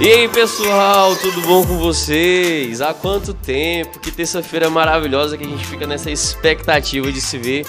E 0.00 0.08
aí 0.10 0.28
pessoal, 0.30 1.14
tudo 1.14 1.42
bom 1.42 1.62
com 1.62 1.76
vocês? 1.76 2.80
Há 2.80 2.94
quanto 2.94 3.34
tempo? 3.34 4.00
Que 4.00 4.10
terça-feira 4.10 4.70
maravilhosa 4.70 5.36
que 5.36 5.44
a 5.44 5.46
gente 5.46 5.66
fica 5.66 5.86
nessa 5.86 6.10
expectativa 6.10 7.12
de 7.12 7.20
se 7.20 7.36
ver 7.36 7.66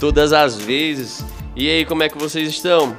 todas 0.00 0.32
as 0.32 0.56
vezes. 0.56 1.22
E 1.54 1.68
aí, 1.68 1.84
como 1.84 2.02
é 2.02 2.08
que 2.08 2.16
vocês 2.16 2.48
estão? 2.48 2.96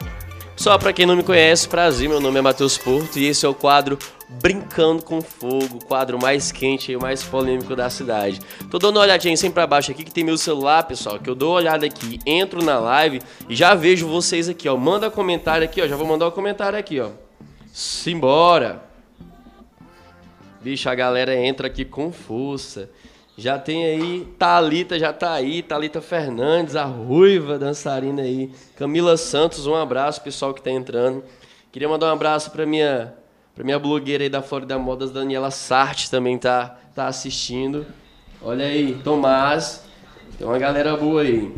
Só 0.55 0.77
para 0.77 0.93
quem 0.93 1.07
não 1.07 1.15
me 1.15 1.23
conhece, 1.23 1.67
prazer, 1.67 2.07
meu 2.07 2.19
nome 2.19 2.37
é 2.37 2.41
Matheus 2.43 2.77
Porto 2.77 3.17
e 3.17 3.25
esse 3.25 3.47
é 3.47 3.49
o 3.49 3.53
quadro 3.55 3.97
Brincando 4.29 5.01
com 5.01 5.21
Fogo, 5.21 5.77
o 5.77 5.85
quadro 5.85 6.21
mais 6.21 6.51
quente 6.51 6.91
e 6.91 6.97
mais 6.97 7.23
polêmico 7.23 7.75
da 7.75 7.89
cidade. 7.89 8.39
Tô 8.69 8.77
dando 8.77 8.97
uma 8.97 9.01
olhadinha 9.01 9.35
sempre 9.35 9.55
pra 9.55 9.65
baixo 9.65 9.89
aqui 9.89 10.03
que 10.03 10.13
tem 10.13 10.23
meu 10.23 10.37
celular, 10.37 10.83
pessoal, 10.83 11.17
que 11.17 11.27
eu 11.27 11.33
dou 11.33 11.53
uma 11.53 11.57
olhada 11.57 11.83
aqui, 11.83 12.19
entro 12.27 12.63
na 12.63 12.77
live 12.77 13.23
e 13.49 13.55
já 13.55 13.73
vejo 13.73 14.07
vocês 14.07 14.47
aqui, 14.47 14.69
ó. 14.69 14.77
Manda 14.77 15.09
comentário 15.09 15.65
aqui, 15.65 15.81
ó. 15.81 15.87
Já 15.87 15.95
vou 15.95 16.05
mandar 16.05 16.27
um 16.27 16.31
comentário 16.31 16.77
aqui, 16.77 16.99
ó. 16.99 17.09
Simbora! 17.77 18.81
Bicho, 20.63 20.89
a 20.89 20.95
galera 20.95 21.35
entra 21.35 21.67
aqui 21.67 21.85
com 21.85 22.11
força. 22.11 22.89
Já 23.37 23.59
tem 23.59 23.85
aí, 23.85 24.27
Talita 24.39 24.97
já 24.97 25.13
tá 25.13 25.33
aí, 25.33 25.61
Talita 25.61 26.01
Fernandes, 26.01 26.75
a 26.75 26.85
ruiva 26.85 27.59
dançarina 27.59 28.23
aí. 28.23 28.51
Camila 28.75 29.15
Santos, 29.15 29.67
um 29.67 29.75
abraço, 29.75 30.23
pessoal 30.23 30.55
que 30.55 30.61
tá 30.63 30.71
entrando. 30.71 31.23
Queria 31.71 31.87
mandar 31.87 32.07
um 32.07 32.13
abraço 32.13 32.49
pra 32.49 32.65
minha, 32.65 33.13
pra 33.53 33.63
minha 33.63 33.77
blogueira 33.77 34.23
aí 34.23 34.29
da 34.29 34.41
Florida 34.41 34.79
Modas, 34.79 35.11
Daniela 35.11 35.51
Sarte, 35.51 36.09
também 36.09 36.35
tá, 36.35 36.79
tá 36.95 37.05
assistindo. 37.05 37.85
Olha 38.41 38.65
aí, 38.65 38.99
Tomás. 39.03 39.83
Tem 40.35 40.47
uma 40.47 40.57
galera 40.57 40.97
boa 40.97 41.21
aí. 41.21 41.53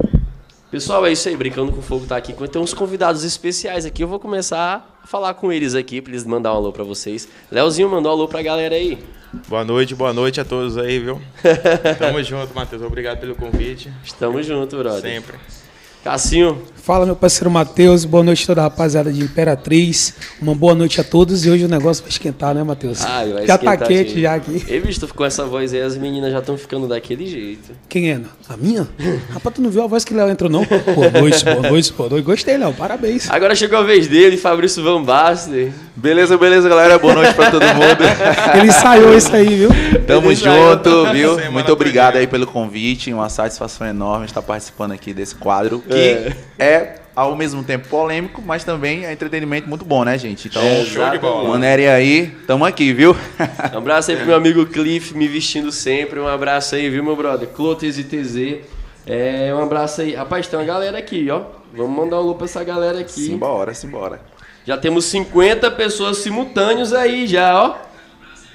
Pessoal, 0.72 1.04
é 1.08 1.12
isso 1.12 1.28
aí, 1.28 1.36
Brincando 1.36 1.72
com 1.72 1.82
Fogo 1.82 2.06
tá 2.06 2.16
aqui. 2.16 2.32
Tem 2.48 2.62
uns 2.62 2.76
convidados 2.76 3.24
especiais 3.24 3.86
aqui. 3.86 4.04
Eu 4.04 4.08
vou 4.08 4.20
começar 4.20 5.00
a 5.04 5.08
falar 5.08 5.34
com 5.34 5.52
eles 5.52 5.74
aqui, 5.74 6.00
pra 6.00 6.12
eles 6.12 6.24
mandar 6.24 6.54
um 6.54 6.58
alô 6.58 6.72
pra 6.72 6.84
vocês. 6.84 7.28
Leozinho 7.52 7.90
mandou 7.90 8.12
um 8.12 8.16
alô 8.16 8.28
pra 8.28 8.44
galera 8.44 8.76
aí. 8.76 9.00
Boa 9.48 9.64
noite, 9.66 9.96
boa 9.96 10.14
noite 10.14 10.40
a 10.40 10.46
todos 10.46 10.78
aí, 10.78 11.00
viu? 11.00 11.20
Tamo 11.98 12.22
junto, 12.22 12.54
Matheus. 12.54 12.84
Obrigado 12.84 13.20
pelo 13.20 13.36
convite. 13.36 13.92
Estamos 14.04 14.46
junto, 14.46 14.78
brother. 14.78 15.02
Sempre. 15.02 15.38
Cassinho. 16.04 16.64
Fala, 16.90 17.06
meu 17.06 17.16
parceiro 17.16 17.52
Matheus. 17.52 18.04
Boa 18.04 18.24
noite 18.24 18.46
a 18.46 18.48
toda 18.48 18.62
a 18.62 18.64
rapaziada 18.64 19.14
de 19.14 19.22
Imperatriz. 19.22 20.16
Uma 20.42 20.56
boa 20.56 20.74
noite 20.74 21.00
a 21.00 21.04
todos. 21.04 21.46
E 21.46 21.50
hoje 21.52 21.66
o 21.66 21.68
negócio 21.68 22.02
vai 22.02 22.10
esquentar, 22.10 22.56
né, 22.56 22.64
Matheus? 22.64 23.06
Ah, 23.06 23.24
vai 23.32 23.46
já 23.46 23.60
tá 23.60 23.78
quente 23.78 24.20
já 24.20 24.34
aqui. 24.34 24.66
Ei, 24.68 24.82
bicho, 24.82 25.00
tu 25.00 25.06
ficou 25.06 25.20
com 25.20 25.26
essa 25.26 25.46
voz 25.46 25.72
aí, 25.72 25.82
as 25.84 25.96
meninas 25.96 26.32
já 26.32 26.40
estão 26.40 26.58
ficando 26.58 26.88
daquele 26.88 27.28
jeito. 27.28 27.74
Quem 27.88 28.10
é? 28.10 28.20
A 28.50 28.58
minha? 28.58 28.88
Rapaz, 29.30 29.54
tu 29.56 29.62
não 29.62 29.70
viu 29.70 29.84
a 29.84 29.88
voz 29.88 30.04
que 30.04 30.16
o 30.16 30.18
Léo 30.18 30.32
entrou, 30.32 30.50
não? 30.50 30.66
Boa 30.66 31.12
noite, 31.12 31.46
boa 31.46 31.70
noite, 31.70 31.94
boa 31.94 32.10
noite. 32.10 32.26
Gostei, 32.26 32.58
Léo. 32.58 32.74
Parabéns. 32.74 33.30
Agora 33.30 33.54
chegou 33.54 33.78
a 33.78 33.84
vez 33.84 34.08
dele, 34.08 34.36
Fabrício 34.36 34.82
Van 34.82 35.04
Basten. 35.04 35.72
Beleza, 35.96 36.40
beleza, 36.40 36.68
galera. 36.68 36.98
Boa 36.98 37.14
noite 37.14 37.36
pra 37.36 37.52
todo 37.52 37.62
mundo. 37.62 38.04
Ele 38.58 38.68
ensaiou 38.68 39.16
isso 39.16 39.36
aí, 39.36 39.48
viu? 39.48 39.70
Tamo 40.08 40.32
Ele 40.32 40.36
saiu, 40.38 40.72
junto, 40.72 41.12
viu? 41.12 41.52
Muito 41.52 41.72
obrigado 41.72 42.16
aí 42.16 42.26
pelo 42.26 42.48
convite. 42.48 43.14
Uma 43.14 43.30
satisfação 43.30 43.86
enorme 43.86 44.26
estar 44.26 44.42
participando 44.42 44.94
aqui 44.94 45.14
desse 45.14 45.36
quadro 45.36 45.84
que 45.88 46.34
é, 46.58 46.79
ao 47.16 47.36
mesmo 47.36 47.64
tempo 47.64 47.88
polêmico, 47.90 48.42
mas 48.46 48.64
também 48.64 49.06
é 49.06 49.12
entretenimento 49.12 49.68
muito 49.68 49.84
bom, 49.84 50.04
né, 50.04 50.18
gente? 50.18 50.48
Então, 50.48 50.62
É, 50.62 50.86
Show 50.86 51.10
de 51.10 51.18
bola. 51.18 51.50
manerem 51.50 51.88
aí, 51.88 52.28
tamo 52.48 52.64
aqui, 52.66 52.94
viu? 52.94 53.16
Um 53.74 53.78
abraço 53.78 54.12
aí 54.12 54.18
pro 54.18 54.26
meu 54.26 54.36
amigo 54.36 54.66
Cliff, 54.66 55.16
me 55.18 55.28
vestindo 55.28 55.72
sempre. 55.72 56.20
Um 56.20 56.28
abraço 56.28 56.76
aí, 56.76 56.90
viu, 56.90 57.04
meu 57.04 57.16
brother? 57.16 57.48
Clotes 57.50 57.98
e 57.98 58.04
TZ. 58.04 58.64
É, 59.06 59.54
um 59.54 59.62
abraço 59.64 60.02
aí. 60.02 60.14
Rapaz, 60.14 60.48
tem 60.48 60.58
uma 60.60 60.66
galera 60.66 60.98
aqui, 60.98 61.30
ó. 61.32 61.42
Vamos 61.74 61.96
mandar 61.98 62.18
um 62.18 62.20
alô 62.20 62.36
pra 62.36 62.46
essa 62.46 62.64
galera 62.64 63.00
aqui. 63.00 63.12
Simbora, 63.12 63.74
simbora. 63.74 64.22
Já 64.66 64.78
temos 64.78 65.06
50 65.06 65.72
pessoas 65.72 66.18
simultâneos 66.18 66.94
aí 66.94 67.26
já, 67.28 67.60
ó. 67.62 67.76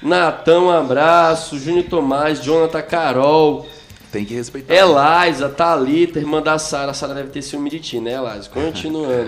Natan, 0.01 0.61
um 0.61 0.71
abraço. 0.71 1.57
Júnior 1.59 1.85
Tomás, 1.89 2.41
Jonathan 2.43 2.81
Carol. 2.81 3.67
Tem 4.15 4.23
que 4.23 4.33
respeitar. 4.33 4.73
Eliza, 4.73 5.49
Thalita, 5.49 6.19
irmã 6.19 6.41
da 6.41 6.57
Sara. 6.57 6.91
A 6.91 6.93
Sara 6.93 7.13
deve 7.13 7.27
ter 7.31 7.41
ciúme 7.41 7.69
de 7.69 7.79
ti, 7.79 7.99
né, 7.99 8.13
Eliza? 8.13 8.49
Continuando. 8.49 9.27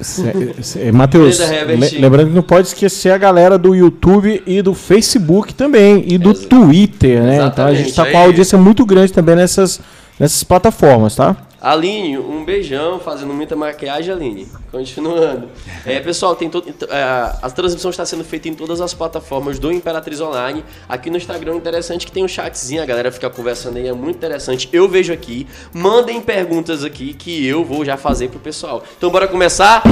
Cê- 0.00 0.90
Matheus, 0.92 1.38
le- 1.66 1.76
lembrando 2.00 2.28
que 2.28 2.34
não 2.34 2.42
pode 2.42 2.68
esquecer 2.68 3.10
a 3.10 3.18
galera 3.18 3.58
do 3.58 3.74
YouTube 3.74 4.40
e 4.46 4.62
do 4.62 4.72
Facebook 4.74 5.52
também, 5.54 6.04
e 6.06 6.16
do 6.18 6.30
Exa- 6.30 6.48
Twitter, 6.48 7.22
né? 7.22 7.36
Então 7.46 7.66
a 7.66 7.74
gente 7.74 7.92
tá 7.94 8.04
com 8.04 8.10
uma 8.16 8.24
audiência 8.24 8.56
muito 8.58 8.84
grande 8.86 9.12
também 9.12 9.34
nessas, 9.36 9.80
nessas 10.18 10.42
plataformas, 10.44 11.14
tá? 11.16 11.36
Aline, 11.60 12.16
um 12.16 12.44
beijão, 12.44 13.00
fazendo 13.00 13.34
muita 13.34 13.56
maquiagem, 13.56 14.14
Aline. 14.14 14.46
Continuando. 14.70 15.48
É, 15.84 15.98
pessoal, 15.98 16.36
tem 16.36 16.48
todo, 16.48 16.68
é, 16.88 17.02
a 17.42 17.50
transmissão 17.50 17.90
está 17.90 18.06
sendo 18.06 18.22
feita 18.22 18.48
em 18.48 18.54
todas 18.54 18.80
as 18.80 18.94
plataformas 18.94 19.58
do 19.58 19.72
Imperatriz 19.72 20.20
Online. 20.20 20.64
Aqui 20.88 21.10
no 21.10 21.16
Instagram, 21.16 21.56
interessante 21.56 22.06
que 22.06 22.12
tem 22.12 22.22
um 22.24 22.28
chatzinho, 22.28 22.80
a 22.80 22.86
galera 22.86 23.10
fica 23.10 23.28
conversando 23.28 23.76
aí, 23.76 23.88
é 23.88 23.92
muito 23.92 24.16
interessante. 24.16 24.68
Eu 24.72 24.88
vejo 24.88 25.12
aqui. 25.12 25.48
Mandem 25.72 26.20
perguntas 26.20 26.84
aqui 26.84 27.12
que 27.12 27.44
eu 27.44 27.64
vou 27.64 27.84
já 27.84 27.96
fazer 27.96 28.28
pro 28.28 28.38
pessoal. 28.38 28.84
Então, 28.96 29.10
bora 29.10 29.26
começar? 29.26 29.82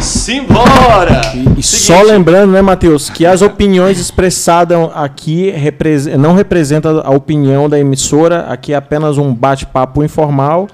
Simbora! 0.00 1.20
E 1.58 1.62
só 1.62 2.00
lembrando, 2.00 2.52
né, 2.52 2.62
Matheus, 2.62 3.10
que 3.10 3.26
as 3.26 3.42
opiniões 3.42 3.98
expressadas 3.98 4.78
aqui 4.94 5.50
repres- 5.50 6.06
não 6.06 6.32
representam 6.32 7.02
a 7.04 7.10
opinião 7.10 7.68
da 7.68 7.78
emissora, 7.78 8.46
aqui 8.48 8.72
é 8.72 8.76
apenas 8.76 9.18
um 9.18 9.34
bate-papo 9.34 10.02
informal, 10.02 10.66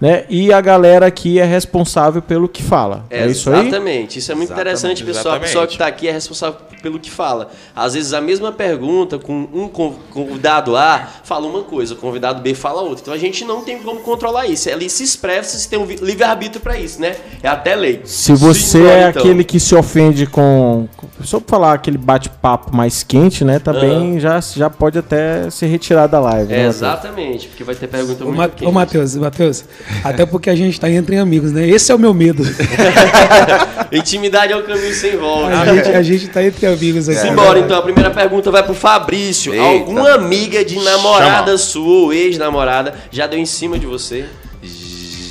né? 0.00 0.24
E 0.28 0.52
a 0.52 0.60
galera 0.60 1.06
aqui 1.06 1.38
é 1.38 1.44
responsável 1.44 2.22
pelo 2.22 2.48
que 2.48 2.62
fala. 2.62 3.04
É, 3.10 3.26
isso 3.26 3.50
aí? 3.50 3.66
Exatamente. 3.68 4.18
Isso 4.18 4.30
é 4.30 4.34
muito 4.34 4.48
Exatamente, 4.52 4.70
interessante, 4.78 5.04
pessoal. 5.04 5.34
A 5.34 5.36
exatamente. 5.36 5.46
pessoa 5.48 5.66
que 5.66 5.72
está 5.72 5.86
aqui 5.86 6.08
é 6.08 6.12
responsável 6.12 6.58
pelo 6.80 6.98
que 7.00 7.10
fala. 7.10 7.50
Às 7.74 7.94
vezes 7.94 8.12
a 8.12 8.20
mesma 8.20 8.52
pergunta 8.52 9.18
com 9.18 9.48
um 9.52 9.66
con- 9.68 9.96
convidado 10.12 10.76
A 10.76 11.08
fala 11.24 11.46
uma 11.46 11.62
coisa, 11.64 11.94
o 11.94 11.96
convidado 11.96 12.40
B 12.40 12.54
fala 12.54 12.82
outra. 12.82 13.00
Então 13.02 13.14
a 13.14 13.18
gente 13.18 13.44
não 13.44 13.62
tem 13.62 13.78
como 13.80 14.00
controlar 14.00 14.46
isso. 14.46 14.68
Ele 14.70 14.88
se 14.88 15.02
expressa, 15.02 15.58
se 15.58 15.68
tem 15.68 15.78
um 15.78 15.84
livre-arbítrio 15.84 16.60
para 16.60 16.78
isso, 16.78 17.00
né? 17.00 17.16
É 17.42 17.48
até 17.48 17.74
lei. 17.74 18.02
Se 18.04 18.32
você 18.34 18.60
Simbora, 18.78 18.92
é 18.92 19.08
então. 19.10 19.22
aquele 19.22 19.42
que 19.42 19.58
se 19.58 19.74
ofende 19.74 20.26
com. 20.26 20.86
Só 21.24 21.40
pra 21.40 21.48
falar 21.58 21.72
aquele 21.72 21.98
bate-papo 21.98 22.74
mais 22.76 23.02
quente, 23.02 23.44
né? 23.44 23.58
Também 23.58 24.20
já, 24.20 24.40
já 24.40 24.70
pode 24.70 24.98
até 24.98 25.50
se 25.50 25.66
retirar 25.66 26.06
da 26.06 26.20
live. 26.20 26.52
É, 26.52 26.58
né, 26.58 26.66
exatamente, 26.66 27.48
porque 27.48 27.64
vai 27.64 27.74
ter 27.74 27.88
pergunta 27.88 28.24
muito 28.24 28.36
Ma- 28.36 28.48
quente. 28.48 28.66
Ô, 28.68 28.70
Matheus, 28.72 29.16
Matheus. 29.16 29.64
Até 30.04 30.26
porque 30.26 30.50
a 30.50 30.54
gente 30.54 30.78
tá 30.78 30.90
entre 30.90 31.16
amigos, 31.16 31.52
né? 31.52 31.68
Esse 31.68 31.90
é 31.92 31.94
o 31.94 31.98
meu 31.98 32.14
medo. 32.14 32.42
Intimidade 33.92 34.52
é 34.52 34.56
o 34.56 34.62
caminho 34.62 34.94
sem 34.94 35.16
volta. 35.16 35.58
A 35.58 35.74
gente, 35.74 35.88
a 35.88 36.02
gente 36.02 36.28
tá 36.28 36.42
entre 36.42 36.66
amigos 36.66 37.08
aqui. 37.08 37.20
Simbora, 37.20 37.58
então. 37.58 37.78
A 37.78 37.82
primeira 37.82 38.10
pergunta 38.10 38.50
vai 38.50 38.62
pro 38.62 38.74
Fabrício. 38.74 39.52
Eita. 39.52 39.64
Alguma 39.64 40.12
amiga 40.12 40.64
de 40.64 40.78
namorada 40.78 41.56
sua 41.56 42.04
ou 42.04 42.12
ex-namorada 42.12 42.94
já 43.10 43.26
deu 43.26 43.38
em 43.38 43.46
cima 43.46 43.78
de 43.78 43.86
você? 43.86 44.26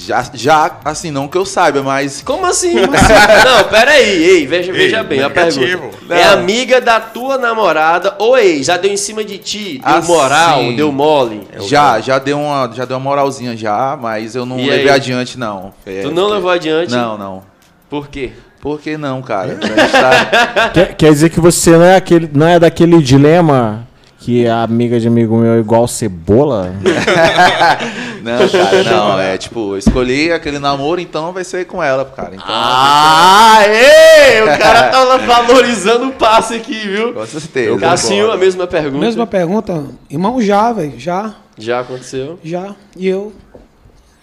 Já, 0.08 0.26
já, 0.34 0.72
assim, 0.86 1.12
não 1.12 1.28
que 1.28 1.38
eu 1.38 1.46
saiba, 1.46 1.84
mas 1.84 2.22
Como 2.22 2.46
assim? 2.46 2.74
não, 2.80 3.64
pera 3.70 3.92
aí, 3.92 4.24
ei, 4.24 4.48
veja, 4.48 4.72
Ei, 4.72 4.78
veja 4.78 5.04
bem 5.04 5.22
a 5.22 5.30
pergunta. 5.30 5.90
É 6.10 6.26
Não. 6.28 6.34
amiga 6.34 6.80
da 6.80 7.00
tua 7.02 7.38
namorada 7.38 8.16
ou 8.18 8.38
ex? 8.38 8.66
Já 8.68 8.78
deu 8.78 8.92
em 8.92 8.96
cima 8.96 9.22
de 9.24 9.38
ti? 9.38 9.82
Deu 9.86 9.96
Assim. 9.98 10.08
moral? 10.08 10.74
Deu 10.74 10.92
mole? 10.94 11.46
já, 11.68 12.00
já 12.00 12.18
deu 12.20 12.40
uma, 12.40 12.72
já 12.74 12.86
deu 12.86 12.96
uma 12.96 13.04
moralzinha 13.04 13.56
já, 13.58 13.98
mas 14.02 14.34
eu 14.34 14.46
não 14.46 14.58
E 14.58 14.70
levei 14.70 14.84
aí? 14.90 14.96
adiante 14.96 15.38
não. 15.38 15.74
É, 15.86 16.04
Tu 16.04 16.12
não 16.12 16.28
levou 16.28 16.50
adiante? 16.52 16.92
Não, 16.92 17.18
não. 17.18 17.44
Por 17.90 18.08
quê? 18.08 18.32
Por 18.62 18.80
que 18.80 18.96
não, 18.98 19.22
cara? 19.22 19.58
Tá- 19.92 20.70
Quer, 20.70 20.96
quer 20.96 21.12
dizer 21.12 21.30
que 21.30 21.40
você 21.42 21.72
não 21.72 21.84
é, 21.84 21.96
aquele, 21.98 22.30
não 22.34 22.48
é 22.48 22.58
daquele 22.60 23.02
dilema 23.02 23.86
que 24.28 24.46
a 24.46 24.62
amiga 24.62 25.00
de 25.00 25.08
amigo 25.08 25.38
meu 25.38 25.54
é 25.54 25.60
igual 25.60 25.88
cebola? 25.88 26.74
Não, 28.22 28.50
cara, 28.50 28.84
não. 28.84 29.20
É 29.22 29.38
tipo, 29.38 29.72
eu 29.72 29.78
escolhi 29.78 30.34
aquele 30.34 30.60
namoro, 30.60 31.00
então 31.00 31.32
vai 31.32 31.46
ser 31.46 31.66
com 31.66 31.82
ela, 31.82 32.04
cara. 32.04 32.32
Então, 32.36 32.46
Ah, 32.50 33.60
ei! 33.66 34.42
O 34.44 34.58
cara 34.60 34.90
tá 34.90 35.16
valorizando 35.16 36.08
o 36.08 36.12
passe 36.12 36.56
aqui, 36.56 36.74
viu? 36.78 37.14
com 37.14 37.26
certeza. 37.26 37.80
Cassinho, 37.80 38.30
a 38.30 38.36
mesma 38.36 38.68
pergunta. 38.68 38.98
Mesma 38.98 39.26
pergunta. 39.26 39.86
Irmão, 40.10 40.42
já, 40.42 40.74
velho. 40.74 41.00
Já, 41.00 41.36
Já 41.58 41.80
aconteceu. 41.80 42.38
já. 42.44 42.76
E 42.98 43.08
eu 43.08 43.32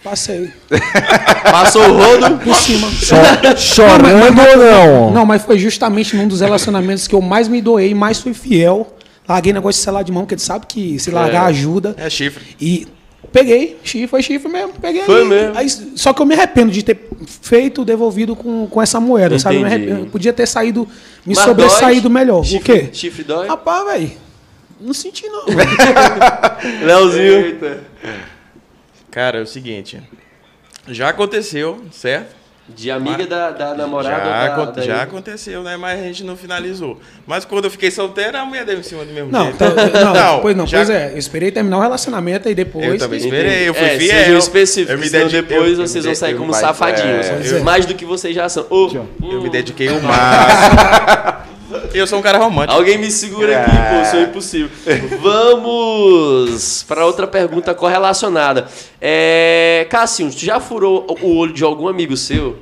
passei. 0.03 0.51
Passou 1.51 1.83
o 1.89 1.93
rodo. 1.97 2.37
Por 2.45 2.55
cima. 2.55 2.89
Cho- 2.91 3.57
chorando 3.57 4.39
ou 4.39 4.57
não? 4.59 5.11
Não, 5.13 5.25
mas 5.25 5.43
foi 5.45 5.59
justamente 5.59 6.15
num 6.15 6.29
dos 6.29 6.43
relacionamentos 6.43 7.09
que 7.09 7.15
eu 7.15 7.23
mais 7.23 7.49
me 7.49 7.63
doei, 7.63 7.95
mais 7.95 8.21
fui 8.21 8.35
fiel. 8.35 8.87
Larguei 9.29 9.53
negócio 9.53 9.79
de 9.79 9.85
celular 9.85 10.03
de 10.03 10.13
mão, 10.13 10.23
porque 10.25 10.35
ele 10.35 10.41
sabe 10.43 10.67
que 10.67 10.99
se 10.99 11.11
largar 11.11 11.47
ajuda. 11.47 11.95
É 11.97 12.11
chifre. 12.11 12.45
E 12.61 12.87
peguei, 13.33 13.79
chifre, 13.83 14.07
foi 14.07 14.23
chifre 14.23 14.49
mesmo. 14.53 14.75
Peguei 14.81 15.03
Foi 15.03 15.23
aí. 15.23 15.29
mesmo. 15.29 15.59
Aí, 15.59 15.69
só 15.97 16.13
que 16.13 16.21
eu 16.23 16.27
me 16.27 16.35
arrependo 16.35 16.71
de 16.71 16.83
ter 16.83 17.09
feito, 17.41 17.85
devolvido 17.85 18.37
com, 18.37 18.67
com 18.67 18.83
essa 18.83 19.01
moeda, 19.01 19.39
sabe? 19.39 19.57
Eu 19.57 19.63
me 19.63 19.67
Entendi. 19.69 19.83
arrependo. 19.85 20.07
Eu 20.07 20.11
podia 20.11 20.33
ter 20.33 20.47
saído, 20.47 20.87
me 21.25 21.35
Mas 21.35 21.39
sobressaído 21.45 22.09
dói? 22.09 22.13
melhor. 22.13 22.45
Chifre, 22.45 22.73
O 22.73 22.77
quê? 22.81 22.89
Chifre 22.93 23.25
dói? 23.25 23.49
Rapaz, 23.49 23.85
velho. 23.87 24.13
Não 24.81 24.93
senti, 24.93 25.27
não. 25.29 25.45
Leozinho. 26.85 27.59
Cara, 29.11 29.39
é 29.39 29.43
o 29.43 29.47
seguinte. 29.47 30.03
Já 30.89 31.09
aconteceu, 31.09 31.83
certo? 31.93 32.35
De 32.67 32.91
amiga 32.91 33.27
da, 33.27 33.51
da 33.51 33.75
namorada 33.75 34.25
Já, 34.25 34.57
da, 34.57 34.65
da- 34.65 34.83
já 34.83 35.03
aconteceu, 35.03 35.63
né? 35.63 35.77
Mas 35.77 36.01
a 36.01 36.03
gente 36.03 36.25
não 36.25 36.35
finalizou. 36.35 36.99
Mas 37.27 37.45
quando 37.45 37.67
eu 37.67 37.71
fiquei 37.71 37.91
solteiro, 37.91 38.39
a 38.39 38.45
mulher 38.47 38.65
deu 38.65 38.79
em 38.79 38.83
cima 38.83 39.05
do 39.05 39.13
mesmo 39.13 39.31
Não, 39.31 39.45
jeito. 39.45 39.59
tá- 39.59 39.69
não, 40.15 40.41
pois 40.41 40.57
não, 40.57 40.67
já- 40.67 40.79
pois 40.79 40.89
é. 40.89 41.13
Eu 41.13 41.19
esperei 41.19 41.51
terminar 41.51 41.77
o 41.77 41.81
relacionamento 41.83 42.49
e 42.49 42.55
depois. 42.55 42.87
Eu 42.87 42.99
também 42.99 43.19
esperei, 43.19 43.69
eu 43.69 43.75
fui 43.75 43.85
é, 43.87 43.99
fiel. 43.99 44.19
Sejam 44.25 44.39
específicos, 44.39 44.93
eu 44.95 44.99
me 44.99 45.11
dediquei, 45.11 45.43
depois 45.43 45.79
eu- 45.79 45.87
vocês 45.87 46.05
eu 46.07 46.11
vão 46.11 46.15
sair 46.19 46.37
como 46.37 46.55
safadinhos. 46.55 47.27
é, 47.27 47.59
eu- 47.59 47.63
mais 47.65 47.85
do 47.85 47.95
que 47.95 48.07
vocês 48.07 48.35
já 48.35 48.49
são. 48.49 48.67
Ô, 48.71 48.89
Eu 49.23 49.43
me 49.43 49.51
dediquei 49.51 49.89
o 49.93 50.01
máximo. 50.03 51.44
Eu 51.99 52.07
sou 52.07 52.19
um 52.19 52.23
cara 52.23 52.39
romântico. 52.39 52.79
Alguém 52.79 52.99
me 52.99 53.11
segura 53.11 53.63
aqui, 53.63 53.71
pô, 53.71 54.05
sou 54.11 54.21
impossível. 54.23 54.71
Vamos 55.21 56.85
para 56.87 57.05
outra 57.07 57.27
pergunta 57.27 57.75
correlacionada. 57.75 58.67
É, 59.01 59.87
Cássio, 59.91 60.31
tu 60.31 60.39
já 60.45 60.61
furou 60.61 61.07
o 61.23 61.37
olho 61.39 61.53
de 61.53 61.65
algum 61.65 61.89
amigo 61.89 62.17
seu? 62.17 62.59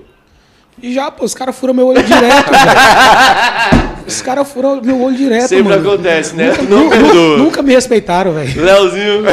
Já, 0.83 1.11
pô, 1.11 1.25
os 1.25 1.35
caras 1.35 1.57
furam 1.57 1.75
meu 1.75 1.87
olho 1.89 2.03
direto, 2.03 2.51
velho. 2.51 3.93
Os 4.07 4.23
caras 4.23 4.51
furam 4.51 4.81
meu 4.83 5.01
olho 5.03 5.17
direto, 5.17 5.49
Sempre 5.49 5.65
mano. 5.77 5.93
acontece, 5.93 6.35
né? 6.35 6.51
Tu 6.53 6.63
Nu- 6.65 6.85
não 6.85 6.89
perdoa. 6.91 7.39
Nunca 7.39 7.63
me 7.63 7.73
respeitaram, 7.73 8.33
velho. 8.33 8.63
Leozinho, 8.65 9.25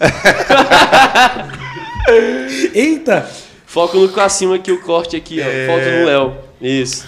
Eita! 2.74 3.28
foco 3.66 3.96
no 3.98 4.08
Cassinho 4.08 4.52
aqui, 4.52 4.70
o 4.72 4.80
corte 4.82 5.16
aqui, 5.16 5.40
ó. 5.40 5.44
É. 5.46 5.66
Foco 5.66 5.98
no 5.98 6.04
Léo. 6.06 6.34
Isso. 6.60 7.06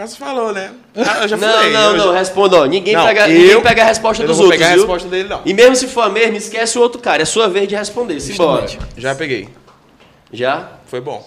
O 0.00 0.02
Cássio 0.02 0.18
falou, 0.18 0.50
né? 0.50 0.70
Ah, 0.96 1.18
eu 1.24 1.28
já 1.28 1.36
Não, 1.36 1.52
falei. 1.52 1.72
não, 1.72 1.90
eu 1.90 1.96
não, 1.98 2.12
já- 2.14 2.18
responda, 2.20 2.56
ó. 2.56 2.64
Ninguém, 2.64 2.94
Não, 2.94 3.04
pega, 3.04 3.28
eu- 3.28 3.38
ninguém 3.38 3.60
pega 3.60 3.82
a 3.82 3.84
resposta 3.84 4.22
eu 4.22 4.26
não 4.26 4.32
dos 4.32 4.38
vou 4.38 4.46
outros, 4.46 4.58
pegar 4.62 4.72
a 4.72 4.76
resposta 4.78 5.08
dele, 5.10 5.28
não. 5.28 5.42
E 5.44 5.52
mesmo 5.52 5.76
se 5.76 5.86
for 5.88 6.00
a 6.00 6.08
mesma, 6.08 6.38
esquece 6.38 6.78
o 6.78 6.80
outro 6.80 6.98
cara. 7.02 7.20
É 7.20 7.26
sua 7.26 7.50
vez 7.50 7.68
de 7.68 7.74
responder. 7.76 8.18
Simbora. 8.18 8.66
Já 8.96 9.14
peguei. 9.14 9.48
Já? 10.32 10.70
Foi 10.86 11.02
bom. 11.02 11.22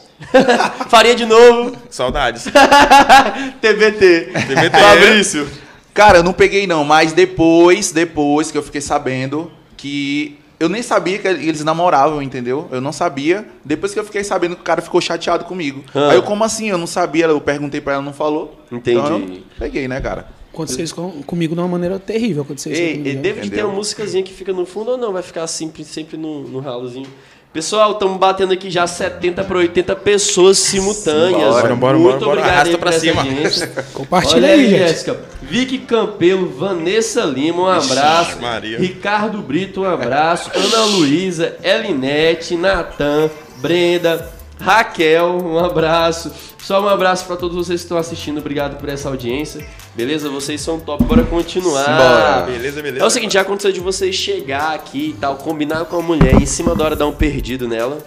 Faria 0.89 1.13
de 1.13 1.23
novo. 1.25 1.77
Saudades. 1.91 2.45
TBT. 3.61 4.31
TBT. 4.47 4.69
Fabrício. 4.79 5.47
Cara, 5.93 6.17
eu 6.19 6.23
não 6.23 6.33
peguei 6.33 6.65
não, 6.65 6.83
mas 6.83 7.13
depois, 7.13 7.91
depois 7.91 8.49
que 8.51 8.57
eu 8.57 8.63
fiquei 8.63 8.81
sabendo 8.81 9.51
que 9.77 10.39
eu 10.63 10.69
nem 10.69 10.81
sabia 10.81 11.19
que 11.19 11.27
eles 11.27 11.63
namoravam, 11.63 12.21
entendeu? 12.21 12.67
Eu 12.71 12.79
não 12.81 12.91
sabia. 12.93 13.45
Depois 13.63 13.93
que 13.93 13.99
eu 13.99 14.03
fiquei 14.05 14.23
sabendo 14.23 14.55
que 14.55 14.61
o 14.61 14.63
cara 14.65 14.81
ficou 14.81 15.01
chateado 15.01 15.45
comigo. 15.45 15.83
Ah. 15.93 16.09
Aí 16.11 16.15
eu, 16.15 16.23
como 16.23 16.43
assim? 16.43 16.69
Eu 16.69 16.77
não 16.77 16.87
sabia, 16.87 17.25
eu 17.25 17.41
perguntei 17.41 17.81
pra 17.81 17.93
ela, 17.93 18.01
não 18.01 18.13
falou. 18.13 18.59
Entendi. 18.71 18.97
Então 18.99 19.19
eu 19.19 19.41
peguei, 19.59 19.87
né, 19.87 19.99
cara? 19.99 20.27
Aconteceu 20.53 20.83
isso 20.83 20.93
com- 20.93 21.23
comigo 21.23 21.55
de 21.55 21.61
uma 21.61 21.67
maneira 21.67 21.97
terrível. 21.99 22.43
Aconteceu 22.43 22.71
isso 22.71 22.81
Ei, 22.81 22.91
comigo, 22.93 23.09
e 23.09 23.13
né? 23.15 23.21
deve 23.21 23.41
de 23.41 23.49
ter 23.49 23.63
uma 23.65 23.73
músicazinha 23.73 24.21
que 24.23 24.31
fica 24.31 24.53
no 24.53 24.65
fundo 24.67 24.91
ou 24.91 24.97
não? 24.97 25.11
Vai 25.11 25.23
ficar 25.23 25.47
sempre, 25.47 25.83
sempre 25.83 26.15
no, 26.15 26.47
no 26.47 26.59
ralozinho. 26.59 27.07
Pessoal, 27.53 27.91
estamos 27.91 28.17
batendo 28.17 28.51
aqui 28.51 28.67
já 28.67 28.87
70 28.87 29.43
para 29.43 29.57
80 29.59 29.95
pessoas 29.97 30.57
simultâneas. 30.57 31.53
Bora, 31.53 31.75
bora, 31.75 31.97
Muito 31.99 32.25
bora, 32.25 32.39
obrigado 32.39 32.67
Arrasta 32.67 32.89
essa 32.89 32.99
cima. 32.99 33.23
Compartilha 33.93 34.37
Olha 34.37 34.53
aí, 34.55 34.69
gente. 34.69 34.79
Jéssica. 34.79 35.19
Vicky 35.39 35.77
Campelo, 35.77 36.49
Vanessa 36.49 37.21
Lima, 37.21 37.61
um 37.61 37.67
abraço. 37.67 38.41
Maria. 38.41 38.79
Ricardo 38.79 39.37
Brito, 39.37 39.81
um 39.81 39.85
abraço. 39.85 40.49
Ana 40.51 40.85
Luísa, 40.85 41.55
Elinete, 41.61 42.55
Natan, 42.55 43.29
Brenda, 43.57 44.33
Raquel, 44.59 45.37
um 45.43 45.59
abraço. 45.59 46.31
Só 46.59 46.81
um 46.81 46.87
abraço 46.87 47.25
para 47.25 47.35
todos 47.35 47.55
vocês 47.55 47.81
que 47.81 47.85
estão 47.85 47.97
assistindo. 47.97 48.37
Obrigado 48.37 48.77
por 48.77 48.87
essa 48.87 49.09
audiência. 49.09 49.65
Beleza? 49.95 50.29
Vocês 50.29 50.61
são 50.61 50.79
top. 50.79 51.03
Bora 51.03 51.23
continuar. 51.23 51.83
Simbora. 51.83 52.41
Beleza, 52.45 52.81
beleza. 52.81 53.03
É 53.03 53.07
o 53.07 53.09
seguinte, 53.09 53.33
já 53.33 53.41
aconteceu 53.41 53.71
de 53.71 53.79
vocês 53.79 54.15
chegar 54.15 54.73
aqui 54.73 55.09
e 55.09 55.13
tal, 55.13 55.35
combinar 55.35 55.85
com 55.85 55.97
a 55.97 56.01
mulher 56.01 56.35
e 56.39 56.43
em 56.43 56.45
cima 56.45 56.75
da 56.75 56.85
hora 56.85 56.95
dar 56.95 57.07
um 57.07 57.13
perdido 57.13 57.67
nela. 57.67 57.97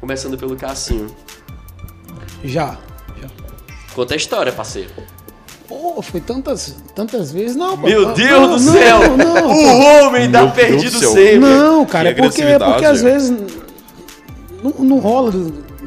Começando 0.00 0.38
pelo 0.38 0.56
Cassinho. 0.56 1.14
Já. 2.42 2.78
já. 3.20 3.28
Conta 3.94 4.14
a 4.14 4.16
história, 4.16 4.50
parceiro. 4.50 4.90
Pô, 5.68 6.02
foi 6.02 6.20
tantas, 6.20 6.76
tantas 6.94 7.30
vezes. 7.32 7.56
Não, 7.56 7.78
pô, 7.78 7.86
Meu 7.86 8.08
não, 8.08 8.14
Deus 8.14 8.40
não, 8.40 8.50
do 8.50 8.58
céu! 8.58 9.16
Não, 9.16 9.16
não, 9.16 9.50
o 9.50 10.06
homem 10.06 10.30
dá 10.30 10.46
perdido 10.48 10.98
sempre. 10.98 11.38
não 11.38 11.86
cara, 11.86 12.10
é 12.10 12.12
porque, 12.14 12.42
agressividade, 12.42 12.72
porque 12.72 12.84
às 12.84 13.00
vezes 13.00 13.30
não, 14.62 14.70
não 14.84 14.98
rola. 14.98 15.32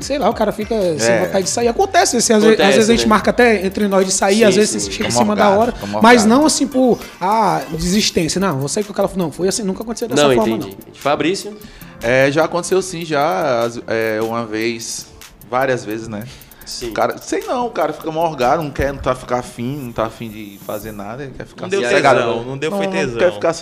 Sei 0.06 0.18
lá, 0.20 0.30
o 0.30 0.34
cara 0.34 0.52
fica 0.52 0.76
sem 1.00 1.12
É. 1.14 1.26
vontade 1.26 1.44
de 1.46 1.50
sair. 1.50 1.68
Acontece, 1.68 2.18
assim, 2.18 2.34
às, 2.34 2.44
vezes, 2.44 2.54
Acontece, 2.54 2.70
às 2.70 2.76
vezes 2.76 2.90
a 2.90 2.94
gente 2.94 3.04
né? 3.06 3.10
marca 3.10 3.30
até 3.32 3.66
entre 3.66 3.88
nós 3.88 4.06
de 4.06 4.12
sair, 4.12 4.38
Sim, 4.38 4.44
às 4.44 4.56
vezes 4.56 4.84
sim. 4.84 4.92
chega 4.92 5.08
em 5.10 5.12
cima 5.12 5.36
da 5.36 5.50
hora. 5.50 5.74
Mas 6.02 6.26
não 6.26 6.46
assim 6.46 6.68
por 6.68 7.00
ah, 7.20 7.62
desistência. 7.72 8.40
Não, 8.40 8.60
vou 8.60 8.68
sair 8.70 8.84
com 8.84 8.92
aquela. 8.92 9.10
Não, 9.16 9.32
foi 9.32 9.48
assim, 9.48 9.64
nunca 9.64 9.84
aconteceu 9.84 10.08
dessa 10.08 10.28
Não, 10.28 10.36
forma, 10.36 10.56
entendi. 10.58 10.78
Fabrício? 10.94 11.58
É, 12.02 12.32
já 12.32 12.44
aconteceu 12.46 12.82
sim, 12.82 13.04
já 13.04 13.68
é, 13.88 14.20
uma 14.22 14.46
vez, 14.46 15.08
várias 15.50 15.84
vezes, 15.84 16.08
né? 16.08 16.24
Sim. 16.66 16.90
O 16.90 16.94
cara, 16.94 17.18
sei 17.20 17.42
não, 17.46 17.68
o 17.68 17.70
cara 17.70 17.94
fica 17.94 18.12
morgado, 18.12 18.64
não 18.64 18.72
quer, 18.72 18.92
não 18.92 19.00
tá 19.00 19.14
ficar 19.14 19.38
afim, 19.40 19.78
não 19.78 19.92
tá 19.92 20.06
afim 20.06 20.30
de 20.30 20.60
fazer 20.66 20.92
nada, 20.92 21.24
ele 21.24 21.34
quer 21.38 21.46
ficar 21.46 21.62
Não 21.64 21.70
deu 21.70 21.82
sossegado. 21.82 22.20
tesão, 22.20 22.44
não 22.44 22.58
deu 22.58 22.72
foi 22.72 22.86
Não, 22.88 22.92
tesão. 22.92 23.18
quer 23.20 23.34
ficar 23.34 23.54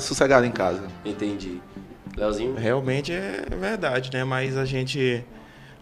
sossegado 0.00 0.44
em 0.44 0.50
casa. 0.50 0.82
Entendi. 1.04 1.60
Leozinho? 2.16 2.54
Realmente 2.56 3.12
é 3.12 3.44
verdade, 3.58 4.10
né? 4.12 4.24
Mas 4.24 4.56
a 4.56 4.64
gente 4.64 5.24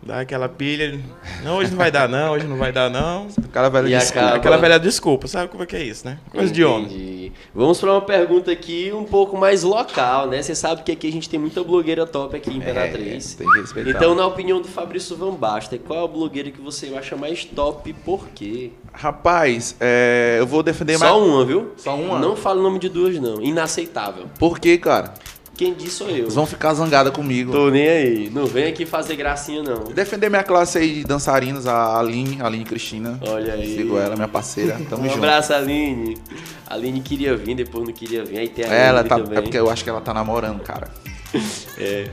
dá 0.03 0.21
aquela 0.21 0.49
pilha. 0.49 0.99
Não, 1.43 1.57
hoje 1.59 1.71
não 1.71 1.79
vai 1.79 1.91
dar, 1.91 2.09
não, 2.09 2.33
hoje 2.33 2.47
não 2.47 2.57
vai 2.57 2.73
dar, 2.73 2.89
não. 2.91 3.29
Aquela 3.45 3.69
velha 3.69 3.87
E 3.89 3.99
desculpa. 3.99 4.21
acaba- 4.21 4.37
Aquela 4.37 4.57
velha 4.57 4.79
desculpa, 4.79 5.27
sabe 5.29 5.49
como 5.49 5.63
é 5.63 5.67
que 5.67 5.77
é 5.77 5.83
isso, 5.83 6.07
né? 6.07 6.19
Coisa 6.31 6.53
de 6.53 6.65
homem. 6.65 6.85
Entendi. 6.87 7.33
Vamos 7.55 7.79
para 7.81 7.93
uma 7.93 8.01
pergunta 8.01 8.51
aqui 8.51 8.91
um 8.95 9.05
pouco 9.05 9.37
mais 9.37 9.63
local, 9.63 10.27
né? 10.29 10.41
Você 10.43 10.55
sabe 10.55 10.83
que 10.83 10.93
aqui 10.93 11.09
a 11.09 11.13
gente 11.13 11.29
tem 11.29 11.39
muita 11.39 11.63
blogueira 11.63 12.07
top 12.07 12.37
aqui 12.37 12.51
em 12.51 12.57
Imperatriz. 12.57 13.35
É, 13.35 13.39
tem 13.39 13.51
que 13.53 13.61
respeitar. 13.61 13.91
Então, 13.91 14.15
na 14.15 14.27
opinião 14.27 14.61
do 14.63 14.69
Fabrício 14.69 15.17
Van 15.17 15.33
Basten, 15.35 15.79
qual 15.79 16.01
é 16.01 16.05
a 16.05 16.09
blogueira 16.09 16.51
que 16.51 16.61
você 16.61 16.95
acha 16.97 17.17
mais 17.17 17.45
top 17.45 17.91
e 17.91 17.93
por 17.93 18.29
quê? 18.29 18.71
Rapaz, 18.93 19.77
é, 19.79 20.37
eu 20.39 20.47
vou 20.47 20.63
defender 20.63 20.99
mais. 20.99 21.13
Só 21.13 21.23
uma, 21.23 21.45
viu? 21.45 21.73
Só 21.77 21.95
uma? 21.97 22.19
Não 22.19 22.35
fala 22.35 22.61
o 22.61 22.63
nome 22.63 22.79
de 22.79 22.89
duas, 22.89 23.19
não. 23.19 23.41
Inaceitável. 23.43 24.27
Por 24.39 24.59
quê, 24.59 24.79
cara? 24.79 25.13
Quem 25.59 25.75
disse 25.75 25.97
sou 25.97 26.09
eu. 26.09 26.19
Eles 26.19 26.37
vão 26.37 26.47
ficar 26.47 26.73
zangados 26.73 27.13
comigo. 27.13 27.51
Tô 27.51 27.69
nem 27.69 27.89
aí. 27.89 28.31
Não 28.31 28.47
vem 28.47 28.69
aqui 28.69 28.87
fazer 28.87 29.17
gracinha, 29.17 29.61
não. 29.61 29.93
Defender 29.93 30.31
minha 30.31 30.45
classe 30.45 30.79
aí 30.79 30.95
de 30.95 31.05
dançarinos, 31.05 31.67
a 31.67 31.99
Aline, 31.99 32.41
a 32.41 32.47
Aline 32.47 32.65
Cristina. 32.65 33.19
Olha 33.27 33.55
aí. 33.55 33.75
Sigo 33.77 33.99
ela, 33.99 34.15
minha 34.15 34.29
parceira. 34.29 34.81
Tamo 34.89 35.03
um 35.03 35.07
junto. 35.07 35.19
abraço, 35.19 35.53
Aline. 35.53 36.17
A 36.65 36.75
Aline 36.75 37.01
queria 37.01 37.37
vir, 37.37 37.57
depois 37.57 37.85
não 37.85 37.93
queria 37.93 38.25
vir. 38.25 38.39
Aí 38.39 38.49
tem 38.49 38.67
a 38.67 38.69
Ela 38.73 39.01
Aline 39.01 39.09
tá. 39.09 39.17
também. 39.19 39.39
É 39.39 39.43
porque 39.43 39.59
eu 39.59 39.69
acho 39.69 39.83
que 39.83 39.91
ela 39.91 40.01
tá 40.01 40.15
namorando, 40.15 40.61
cara. 40.61 40.87
É. 41.77 42.09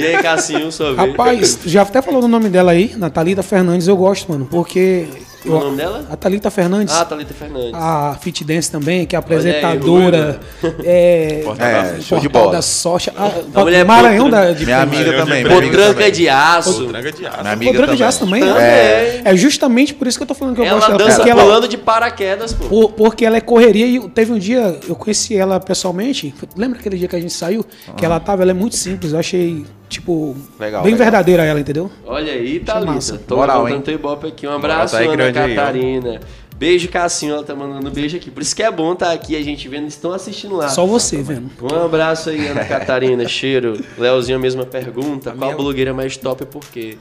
E 0.00 0.06
aí, 0.06 0.22
Cassinho, 0.22 0.72
sua 0.72 0.94
vez. 0.94 1.10
Rapaz, 1.10 1.54
tu 1.56 1.68
já 1.68 1.82
até 1.82 2.00
falou 2.00 2.24
o 2.24 2.26
nome 2.28 2.48
dela 2.48 2.72
aí, 2.72 2.96
Natalita 2.96 3.42
Fernandes, 3.42 3.86
eu 3.86 3.96
gosto, 3.96 4.32
mano, 4.32 4.46
porque. 4.50 5.06
O 5.46 5.50
nome 5.50 5.76
dela? 5.76 6.04
A 6.10 6.16
Thalita 6.16 6.50
Fernandes. 6.50 6.94
Ah, 6.94 7.04
Thalita 7.04 7.34
Fernandes. 7.34 7.74
A 7.74 8.16
Fit 8.20 8.42
Dance 8.44 8.70
também, 8.70 9.04
que 9.06 9.14
é 9.14 9.18
aí, 9.18 9.24
apresentadora. 9.24 10.40
é, 10.82 11.44
É, 11.58 12.00
show 12.00 12.18
de 12.18 12.28
bola. 12.28 12.52
da 12.52 12.62
Sorte. 12.62 13.10
A, 13.16 13.30
A 13.54 13.60
mulher 13.64 13.80
é 13.80 13.84
Maranhão 13.84 14.30
da, 14.30 14.52
de 14.52 14.64
Minha 14.64 14.82
amiga 14.82 14.98
Maranhão 15.04 15.24
de 15.24 15.24
também. 15.30 15.42
Pernambuco. 15.42 15.48
minha 15.48 15.58
amiga 15.58 15.76
Potranca 15.76 15.94
também. 15.94 16.12
de 16.12 16.28
aço. 16.28 16.86
Tranca 16.88 17.12
de 17.12 17.26
aço. 17.26 17.40
Minha 17.40 17.52
amiga 17.52 17.70
Potranca 17.72 17.96
de. 17.96 18.04
Aço 18.04 18.18
também, 18.20 18.44
né? 18.44 19.22
É 19.24 19.36
justamente 19.36 19.94
por 19.94 20.06
isso 20.06 20.18
que 20.18 20.22
eu 20.22 20.26
tô 20.28 20.34
falando 20.34 20.54
que 20.54 20.60
eu 20.60 20.64
Ela 20.64 20.74
gosto 20.76 20.88
dela. 20.92 20.98
dança 21.04 21.16
Porque 21.16 21.30
ela, 21.30 21.42
pulando 21.42 21.68
de 21.68 21.76
paraquedas, 21.78 22.52
pô. 22.52 22.64
por- 22.68 22.92
porque 22.92 23.24
ela 23.24 23.36
é 23.36 23.40
correria 23.40 23.86
e 23.86 24.08
teve 24.10 24.32
um 24.32 24.38
dia, 24.38 24.78
eu 24.88 24.94
conheci 24.94 25.36
ela 25.36 25.58
pessoalmente. 25.60 26.34
Lembra 26.56 26.78
aquele 26.78 26.96
dia 26.96 27.08
que 27.08 27.16
a 27.16 27.20
gente 27.20 27.32
saiu? 27.32 27.64
Que 27.96 28.04
ela 28.04 28.18
tava, 28.20 28.42
ela 28.42 28.50
é 28.50 28.54
muito 28.54 28.76
simples. 28.76 29.12
Eu 29.12 29.18
achei, 29.18 29.64
tipo, 29.94 30.36
Legal, 30.58 30.82
bem 30.82 30.92
legal. 30.92 31.04
verdadeira 31.04 31.42
ela, 31.44 31.58
entendeu? 31.60 31.90
Olha 32.06 32.32
aí. 32.32 32.60
Thalita. 32.60 33.18
Tô 33.26 33.36
Moral, 33.36 33.64
levantando 33.64 33.90
hein? 33.90 33.94
ibope 33.96 34.26
aqui. 34.28 34.46
Um 34.46 34.52
abraço, 34.52 34.92
tá 34.94 35.00
aí 35.00 35.06
Ana 35.06 35.16
grande 35.16 35.38
aí. 35.38 35.54
Catarina. 35.54 36.20
Beijo, 36.56 36.88
Cassinho. 36.88 37.34
Ela 37.34 37.42
tá 37.42 37.54
mandando 37.54 37.90
beijo 37.90 38.16
aqui. 38.16 38.30
Por 38.30 38.42
isso 38.42 38.54
que 38.54 38.62
é 38.62 38.70
bom 38.70 38.92
estar 38.92 39.10
aqui, 39.12 39.34
a 39.36 39.42
gente 39.42 39.68
vendo. 39.68 39.88
Estão 39.88 40.12
assistindo 40.12 40.54
lá. 40.56 40.68
Só 40.68 40.86
você, 40.86 41.20
vendo. 41.22 41.50
Um 41.60 41.84
abraço 41.84 42.30
aí, 42.30 42.46
Ana 42.46 42.64
Catarina. 42.64 43.26
Cheiro. 43.26 43.78
Leozinho, 43.98 44.38
a 44.38 44.40
mesma 44.40 44.64
pergunta. 44.64 45.30
Qual 45.32 45.50
minha- 45.50 45.56
blogueira 45.56 45.92
mais 45.92 46.16
top 46.16 46.42
e 46.44 46.46
por 46.46 46.62
quê? 46.64 46.96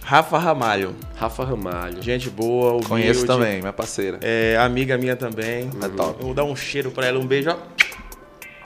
Rafa 0.00 0.36
Ramalho. 0.38 0.94
Rafa 1.16 1.44
Ramalho. 1.44 2.02
Gente 2.02 2.28
boa, 2.28 2.72
humilde. 2.72 2.88
Conheço 2.88 3.26
também, 3.26 3.60
minha 3.60 3.72
parceira. 3.72 4.18
É, 4.20 4.54
amiga 4.60 4.98
minha 4.98 5.16
também. 5.16 5.70
É 5.82 5.88
top. 5.88 6.16
Eu 6.20 6.26
vou 6.26 6.34
dar 6.34 6.44
um 6.44 6.54
cheiro 6.54 6.90
pra 6.90 7.06
ela, 7.06 7.18
um 7.18 7.26
beijo, 7.26 7.48
ó. 7.50 7.56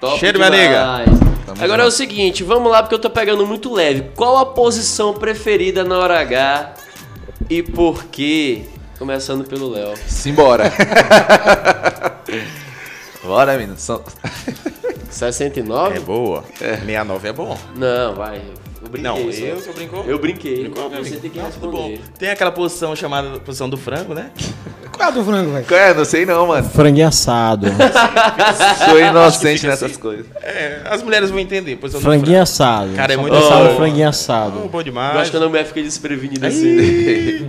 Top 0.00 0.19
Cheiro, 0.19 0.38
minha 0.38 0.50
demais. 0.50 1.09
Tamo 1.47 1.64
Agora 1.64 1.83
é 1.83 1.87
o 1.87 1.90
seguinte, 1.90 2.45
vamos 2.45 2.71
lá 2.71 2.83
porque 2.83 2.95
eu 2.95 2.99
tô 2.99 3.11
pegando 3.11 3.45
muito 3.47 3.73
leve. 3.73 4.11
Qual 4.14 4.37
a 4.38 4.47
posição 4.47 5.14
preferida 5.14 5.83
na 5.83 5.99
hora 5.99 6.21
H 6.21 6.75
e 7.50 7.62
por 7.62 8.05
quê? 8.05 8.62
Começando 8.99 9.45
pelo 9.45 9.71
Léo. 9.71 9.95
Simbora. 10.07 10.71
Bora, 13.25 13.57
menino. 13.57 13.78
São- 13.78 14.02
69? 15.11 15.97
É 15.97 16.00
boa. 16.00 16.45
69 16.59 17.28
é 17.28 17.33
bom. 17.33 17.59
Não, 17.75 18.14
vai. 18.14 18.43
Eu 18.88 18.92
brinquei. 18.92 19.11
Não, 19.12 19.33
só. 19.33 19.45
eu 19.45 19.61
só 19.61 19.73
brincou? 19.73 20.04
Eu 20.07 20.18
brinquei. 20.18 20.62
Brincou, 20.64 20.88
Você 20.90 21.16
tem 21.16 21.30
que 21.30 21.38
tudo 21.40 21.71
bom. 21.71 21.88
responder. 21.88 22.00
Tem 22.18 22.30
aquela 22.30 22.50
posição 22.50 22.97
chamada 22.97 23.38
posição 23.40 23.68
do 23.68 23.76
frango, 23.76 24.14
né? 24.14 24.30
Qual 24.90 25.07
é 25.09 25.12
a 25.12 25.14
do 25.14 25.23
frango, 25.25 25.52
velho? 25.52 25.66
É, 25.75 25.95
não 25.95 26.04
sei 26.04 26.26
não, 26.26 26.47
mano. 26.49 26.68
Franguinho 26.71 27.07
assado. 27.07 27.68
Sou 28.88 28.99
inocente 28.99 29.64
nessas 29.66 29.97
coisas. 29.97 30.26
É, 30.42 30.80
as 30.87 31.02
mulheres 31.04 31.30
vão 31.30 31.38
entender. 31.38 31.76
Pois 31.80 31.92
eu 31.95 32.00
não 32.00 32.04
franguinho 32.11 32.42
assado. 32.42 32.90
Cara, 32.97 33.12
é 33.12 33.16
muito 33.16 33.33
bom. 33.33 33.64
no 33.64 33.76
franguinho 33.76 34.07
Oh, 34.07 34.11
assado. 34.11 34.68
bom 34.68 34.78
Eu 34.80 34.83
demais. 34.83 35.16
acho 35.18 35.30
que 35.30 35.37
a 35.37 35.49
mulher 35.49 35.64
fica 35.66 35.83
desprevenida 35.83 36.49
assim. 36.49 37.47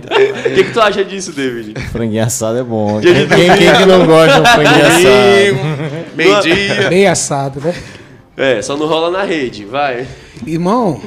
O 0.50 0.54
que, 0.54 0.64
que 0.64 0.72
tu 0.72 0.80
acha 0.80 1.04
disso, 1.04 1.32
David? 1.32 1.74
Franguinho 1.90 2.22
assado 2.24 2.58
é 2.58 2.62
bom. 2.62 3.00
Quem, 3.00 3.14
quem- 3.14 3.28
quem 3.56 3.74
que 3.76 3.86
não 3.86 4.06
gosta 4.06 4.34
de 4.34 4.40
um 4.40 4.44
franguinho 4.44 4.86
assado? 4.86 6.14
Meio-dia. 6.14 6.88
Bem 6.88 7.06
assado, 7.08 7.60
né? 7.60 7.74
É, 8.36 8.62
só 8.62 8.76
não 8.76 8.86
rola 8.86 9.10
na 9.10 9.22
rede, 9.22 9.64
vai. 9.64 10.06
Irmão, 10.46 11.00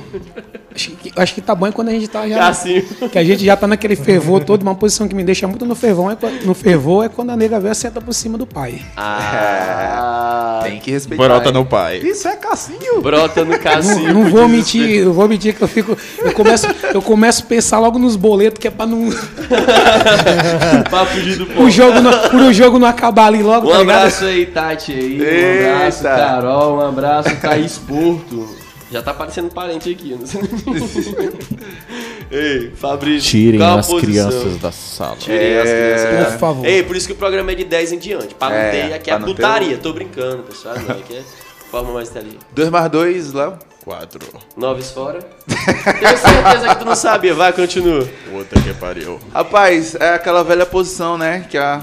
acho 0.75 0.91
que, 0.91 1.11
acho 1.15 1.33
que 1.35 1.41
tá 1.41 1.53
bom 1.55 1.71
quando 1.71 1.89
a 1.89 1.91
gente 1.91 2.07
tá 2.07 2.27
já. 2.27 2.47
Assim. 2.47 2.81
Que 3.11 3.17
a 3.19 3.23
gente 3.23 3.43
já 3.45 3.55
tá 3.55 3.67
naquele 3.67 3.95
fervor 3.95 4.43
todo, 4.43 4.61
uma 4.63 4.75
posição 4.75 5.07
que 5.07 5.15
me 5.15 5.23
deixa 5.23 5.47
muito 5.47 5.65
no 5.65 5.75
fervor 5.75 6.11
é, 6.11 6.15
quando- 6.15 6.43
no 6.45 6.53
fervor 6.53 7.05
é 7.05 7.09
quando 7.09 7.29
a 7.31 7.35
nega 7.37 7.59
velha 7.59 7.73
senta 7.73 7.99
por 8.01 8.13
cima 8.13 8.37
do 8.37 8.45
pai. 8.45 8.81
Ah. 8.97 10.61
Tem 10.63 10.79
que 10.79 10.91
respeitar. 10.91 11.23
Brota 11.23 11.51
no 11.51 11.65
pai. 11.65 11.97
Isso 11.99 12.27
é 12.27 12.35
cassinho. 12.35 13.01
Brota 13.01 13.43
no 13.43 13.51
Não, 13.51 13.59
cacinho. 13.59 14.13
não 14.13 14.29
vou 14.29 14.47
mentir, 14.47 14.99
eu 14.99 15.13
vou 15.13 15.27
mentir 15.27 15.53
que 15.55 15.61
eu 15.61 15.67
fico. 15.67 15.97
Eu 16.19 16.31
começo, 16.33 16.67
eu 16.93 17.01
começo 17.01 17.43
a 17.43 17.45
pensar 17.45 17.79
logo 17.79 17.99
nos 17.99 18.15
boletos, 18.15 18.59
que 18.59 18.67
é 18.67 18.71
pra 18.71 18.85
não. 18.85 19.09
Pra 20.89 21.05
fugir 21.05 21.37
do. 21.37 21.43
O 21.63 21.69
jogo 21.69 21.99
não, 22.01 22.11
por 22.29 22.41
o 22.41 22.53
jogo 22.53 22.79
não 22.79 22.87
acabar 22.87 23.27
ali 23.27 23.41
logo, 23.43 23.67
Um 23.67 23.71
tá 23.71 23.79
ligado? 23.79 23.97
abraço 23.97 24.25
aí, 24.25 24.45
Tati 24.45 24.91
aí. 24.91 25.21
Um 25.21 25.75
abraço, 25.75 26.03
Carol. 26.03 26.77
Um 26.77 26.81
abraço, 26.87 27.35
Thaís 27.41 27.77
Porto. 27.77 28.62
Já 28.93 29.01
tá 29.01 29.11
parecendo 29.11 29.49
parente 29.49 29.89
aqui, 29.89 30.15
não 30.15 30.27
sei. 30.27 30.39
Ei, 32.29 32.71
Fabrício. 32.75 33.31
Tirem 33.31 33.59
qual 33.59 33.77
a 33.77 33.79
as 33.79 33.87
posição? 33.87 34.29
crianças 34.29 34.57
da 34.59 34.71
sala. 34.71 35.15
Tirem 35.17 35.57
as 35.57 35.63
crianças. 35.69 36.31
Por 36.33 36.39
favor. 36.39 36.65
Ei, 36.65 36.83
por 36.83 36.95
isso 36.95 37.07
que 37.07 37.13
o 37.13 37.15
programa 37.15 37.51
é 37.51 37.55
de 37.55 37.63
10 37.63 37.93
em 37.93 37.97
diante. 37.97 38.35
Pra 38.35 38.49
não 38.49 38.55
É, 38.55 38.69
ter 38.71 38.93
aqui 38.93 39.09
a 39.09 39.17
não 39.17 39.27
ter 39.27 39.33
putaria. 39.35 39.77
Tô 39.79 39.93
brincando, 39.93 40.43
pessoal. 40.43 40.75
Não, 40.77 40.91
aqui 40.95 41.15
é 41.15 41.23
forma 41.71 41.91
mais 41.91 42.09
teria. 42.09 42.37
2 42.53 42.69
mais 42.69 42.91
2, 42.91 43.33
Léo. 43.33 43.57
Quatro. 43.83 44.19
Noves 44.55 44.91
fora. 44.91 45.19
Tenho 45.47 46.17
certeza 46.17 46.69
que 46.69 46.75
tu 46.75 46.85
não 46.85 46.95
sabia. 46.95 47.33
Vai, 47.33 47.51
continua. 47.51 48.07
Outra 48.31 48.61
que 48.61 48.73
pariu. 48.75 49.19
Rapaz, 49.33 49.95
é 49.95 50.13
aquela 50.13 50.43
velha 50.43 50.67
posição, 50.67 51.17
né? 51.17 51.45
Que 51.49 51.57
a. 51.57 51.81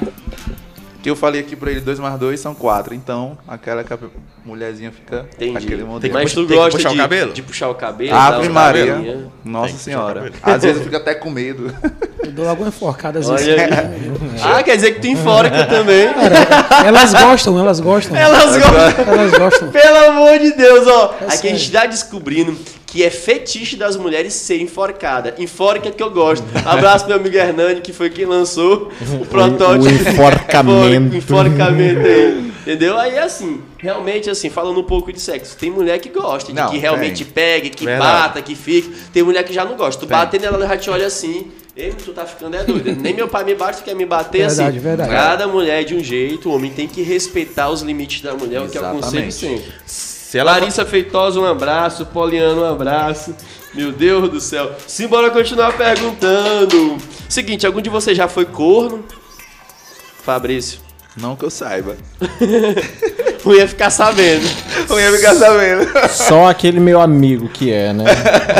Que 1.02 1.08
eu 1.08 1.16
falei 1.16 1.40
aqui 1.40 1.56
pra 1.56 1.70
ele, 1.70 1.80
2 1.80 1.98
mais 1.98 2.18
2 2.18 2.38
são 2.38 2.54
4. 2.54 2.94
Então, 2.94 3.38
aquela 3.48 3.82
que 3.82 3.92
a 3.92 3.98
mulherzinha 4.44 4.92
fica 4.92 5.26
Entendi. 5.34 5.56
aquele 5.56 5.82
modelo. 5.84 6.00
Tem 6.00 6.10
que 6.10 6.14
Mas 6.14 6.24
puxar- 6.24 6.34
tu 6.34 6.46
tem 6.46 6.56
que 6.56 6.62
gosta 6.62 6.76
puxar 6.78 6.88
o 6.88 6.92
de, 6.92 6.98
cabelo? 6.98 7.32
de 7.32 7.42
puxar 7.42 7.68
o 7.68 7.74
cabelo? 7.74 8.14
Ave 8.16 8.48
Maria. 8.50 8.86
carinha? 8.94 9.26
Nossa 9.44 9.76
senhora. 9.78 10.30
o. 10.44 10.50
Às 10.50 10.62
vezes 10.62 10.76
eu 10.78 10.84
fico 10.84 10.96
até 10.96 11.14
com 11.14 11.30
medo. 11.30 11.74
Eu 12.22 12.32
dou 12.32 12.44
logo 12.44 12.62
uma 12.62 12.68
enforcada 12.68 13.18
às 13.18 13.28
vezes. 13.28 13.48
aí. 13.48 13.58
Ah, 14.42 14.62
quer 14.62 14.76
dizer 14.76 14.92
que 14.92 15.00
tu 15.00 15.06
enforca 15.06 15.64
também. 15.66 16.08
Elas 16.84 17.12
gostam, 17.14 17.58
elas 17.58 17.80
gostam. 17.80 18.16
Elas 18.16 18.56
gostam. 18.58 19.04
Elas 19.14 19.38
gostam. 19.38 19.70
Pelo 19.70 19.96
amor 20.10 20.38
de 20.38 20.52
Deus, 20.52 20.86
ó. 20.86 21.14
É 21.20 21.24
Aqui 21.24 21.24
a 21.24 21.30
sério. 21.38 21.56
gente 21.58 21.72
tá 21.72 21.86
descobrindo 21.86 22.56
que 22.90 23.04
é 23.04 23.10
fetiche 23.10 23.76
das 23.76 23.96
mulheres 23.96 24.34
ser 24.34 24.60
enforcada. 24.60 25.34
Enforca 25.38 25.90
que 25.92 26.02
eu 26.02 26.10
gosto. 26.10 26.44
Abraço 26.66 27.04
pro 27.04 27.14
meu 27.14 27.20
amigo 27.20 27.36
Hernani, 27.36 27.80
que 27.80 27.92
foi 27.92 28.10
quem 28.10 28.24
lançou 28.26 28.90
o 29.20 29.24
protótipo. 29.26 29.84
o 29.84 29.88
enforcamento. 29.88 31.14
O 31.14 31.16
enforcamento 31.16 32.00
aí. 32.06 32.50
Entendeu? 32.62 32.98
Aí 32.98 33.16
assim, 33.18 33.62
realmente 33.78 34.28
assim, 34.28 34.50
falando 34.50 34.78
um 34.80 34.84
pouco 34.84 35.12
de 35.12 35.18
sexo, 35.20 35.56
tem 35.56 35.70
mulher 35.70 35.98
que 35.98 36.08
gosta, 36.08 36.52
de 36.52 36.60
Não, 36.60 36.68
que 36.70 36.78
realmente 36.78 37.24
tem. 37.24 37.32
pegue, 37.32 37.70
que 37.70 37.84
Verdade. 37.84 38.12
bata, 38.22 38.42
que 38.42 38.54
fique. 38.54 38.92
Tem 39.12 39.22
mulher 39.22 39.44
que 39.44 39.52
já 39.54 39.64
não 39.64 39.76
gosta. 39.76 40.00
Tu 40.00 40.06
Tem. 40.08 40.16
bater 40.16 40.40
nela, 40.40 40.56
ela 40.56 40.66
já 40.66 40.76
te 40.76 40.90
olha 40.90 41.06
assim. 41.06 41.46
Ei, 41.76 41.92
tu 41.92 42.12
tá 42.12 42.26
ficando 42.26 42.56
é 42.56 42.64
doido. 42.64 42.94
Nem 43.00 43.14
meu 43.14 43.28
pai 43.28 43.44
me 43.44 43.54
bate, 43.54 43.78
tu 43.78 43.84
quer 43.84 43.94
me 43.94 44.04
bater 44.04 44.46
Verdade, 44.46 44.62
assim. 44.70 44.78
verdade. 44.78 45.10
Cada 45.10 45.46
mulher 45.48 45.80
é 45.80 45.84
de 45.84 45.94
um 45.94 46.02
jeito, 46.04 46.50
o 46.50 46.54
homem 46.54 46.70
tem 46.70 46.86
que 46.88 47.00
respeitar 47.02 47.70
os 47.70 47.80
limites 47.82 48.20
da 48.20 48.34
mulher, 48.34 48.60
o 48.60 48.68
que 48.68 48.76
eu 48.76 48.84
aconselho 48.84 49.26
Exatamente. 49.28 49.62
sempre. 49.62 50.19
Se 50.30 50.38
ela 50.38 50.52
Larissa 50.52 50.86
Feitosa, 50.86 51.40
um 51.40 51.44
abraço. 51.44 52.06
Poliano, 52.06 52.62
um 52.62 52.64
abraço. 52.64 53.34
Meu 53.74 53.90
Deus 53.90 54.30
do 54.30 54.40
céu. 54.40 54.70
Simbora 54.86 55.28
continuar 55.28 55.76
perguntando. 55.76 56.98
Seguinte, 57.28 57.66
algum 57.66 57.80
de 57.80 57.90
vocês 57.90 58.16
já 58.16 58.28
foi 58.28 58.44
corno? 58.44 59.04
Fabrício. 60.22 60.78
Não 61.16 61.34
que 61.34 61.44
eu 61.44 61.50
saiba. 61.50 61.96
Não 63.44 63.52
ia 63.56 63.66
ficar 63.66 63.90
sabendo. 63.90 64.48
Não 64.88 65.00
ia 65.00 65.10
ficar 65.10 65.34
sabendo. 65.34 66.08
Só 66.10 66.48
aquele 66.48 66.78
meu 66.78 67.00
amigo 67.00 67.48
que 67.48 67.72
é, 67.72 67.92
né? 67.92 68.04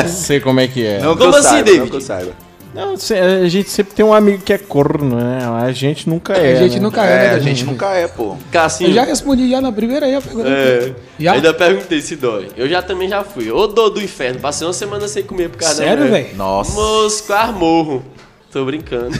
Sei 0.09 0.41
como 0.41 0.59
é 0.59 0.67
que 0.67 0.85
é. 0.85 0.99
Não 0.99 1.13
que 1.13 1.19
Como 1.19 1.33
eu 1.33 1.39
assim, 1.39 1.49
saiba, 1.51 1.63
David? 1.63 1.79
Não 1.79 1.87
que 1.87 1.95
eu 1.95 2.01
saiba. 2.01 2.50
Não, 2.73 2.93
a 2.93 3.49
gente 3.49 3.69
sempre 3.69 3.93
tem 3.93 4.05
um 4.05 4.13
amigo 4.13 4.41
que 4.43 4.53
é 4.53 4.57
corno, 4.57 5.17
né? 5.17 5.39
A 5.61 5.71
gente 5.73 6.07
nunca 6.07 6.33
é. 6.33 6.53
A 6.53 6.55
gente 6.63 6.75
né? 6.75 6.79
nunca 6.81 7.05
É, 7.05 7.25
é, 7.25 7.29
a 7.31 7.33
né? 7.33 7.39
gente 7.41 7.65
nunca 7.65 7.89
é, 7.93 8.07
pô. 8.07 8.37
Cassinho. 8.49 8.89
Eu 8.89 8.93
já 8.93 9.03
respondi 9.03 9.49
já 9.49 9.59
na 9.59 9.71
primeira 9.73 10.05
aí 10.05 10.15
a 10.15 10.21
pergunta. 10.21 10.47
É, 10.47 10.93
Já? 11.19 11.33
Ainda 11.33 11.53
perguntei 11.53 12.01
se 12.01 12.15
dói. 12.15 12.47
Eu 12.55 12.69
já 12.69 12.81
também 12.81 13.09
já 13.09 13.23
fui. 13.23 13.51
Ô 13.51 13.67
dor 13.67 13.89
do 13.89 14.01
inferno. 14.01 14.39
Passei 14.39 14.65
uma 14.65 14.73
semana 14.73 15.07
sem 15.07 15.23
comer 15.23 15.49
por 15.49 15.57
causa 15.57 15.75
Sério, 15.75 16.09
velho? 16.09 16.35
Nossa. 16.37 16.73
Moço, 16.73 17.23
quase 17.25 17.51
morro. 17.53 18.05
Tô 18.51 18.63
brincando. 18.63 19.11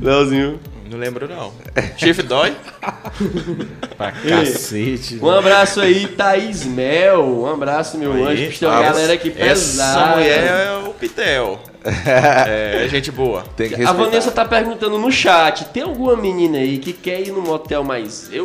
Leozinho. 0.00 0.58
Não 0.96 1.02
lembro, 1.02 1.28
não. 1.28 1.52
Chifre 1.98 2.22
dói? 2.22 2.56
Pra 3.98 4.12
cacete. 4.12 5.18
Um 5.22 5.28
abraço 5.28 5.78
aí, 5.78 6.06
Thaís 6.06 6.64
Mel. 6.64 7.22
Um 7.22 7.46
abraço, 7.46 7.98
meu 7.98 8.14
Aí, 8.14 8.22
anjo. 8.22 8.58
Tem 8.58 8.66
uma 8.66 8.80
galera 8.80 9.12
aqui 9.12 9.28
pesada. 9.28 10.00
Essa 10.00 10.16
mulher 10.16 10.46
é 10.46 10.88
o 10.88 10.94
Pitel. 10.94 11.60
É, 11.86 12.88
gente 12.88 13.12
boa. 13.12 13.44
Tem 13.56 13.68
que 13.68 13.84
A. 13.84 13.92
Vanessa 13.92 14.32
tá 14.32 14.44
perguntando 14.44 14.98
no 14.98 15.12
chat: 15.12 15.66
tem 15.66 15.84
alguma 15.84 16.16
menina 16.16 16.58
aí 16.58 16.78
que 16.78 16.92
quer 16.92 17.20
ir 17.20 17.30
no 17.30 17.40
motel, 17.40 17.84
mas 17.84 18.28
eu. 18.32 18.44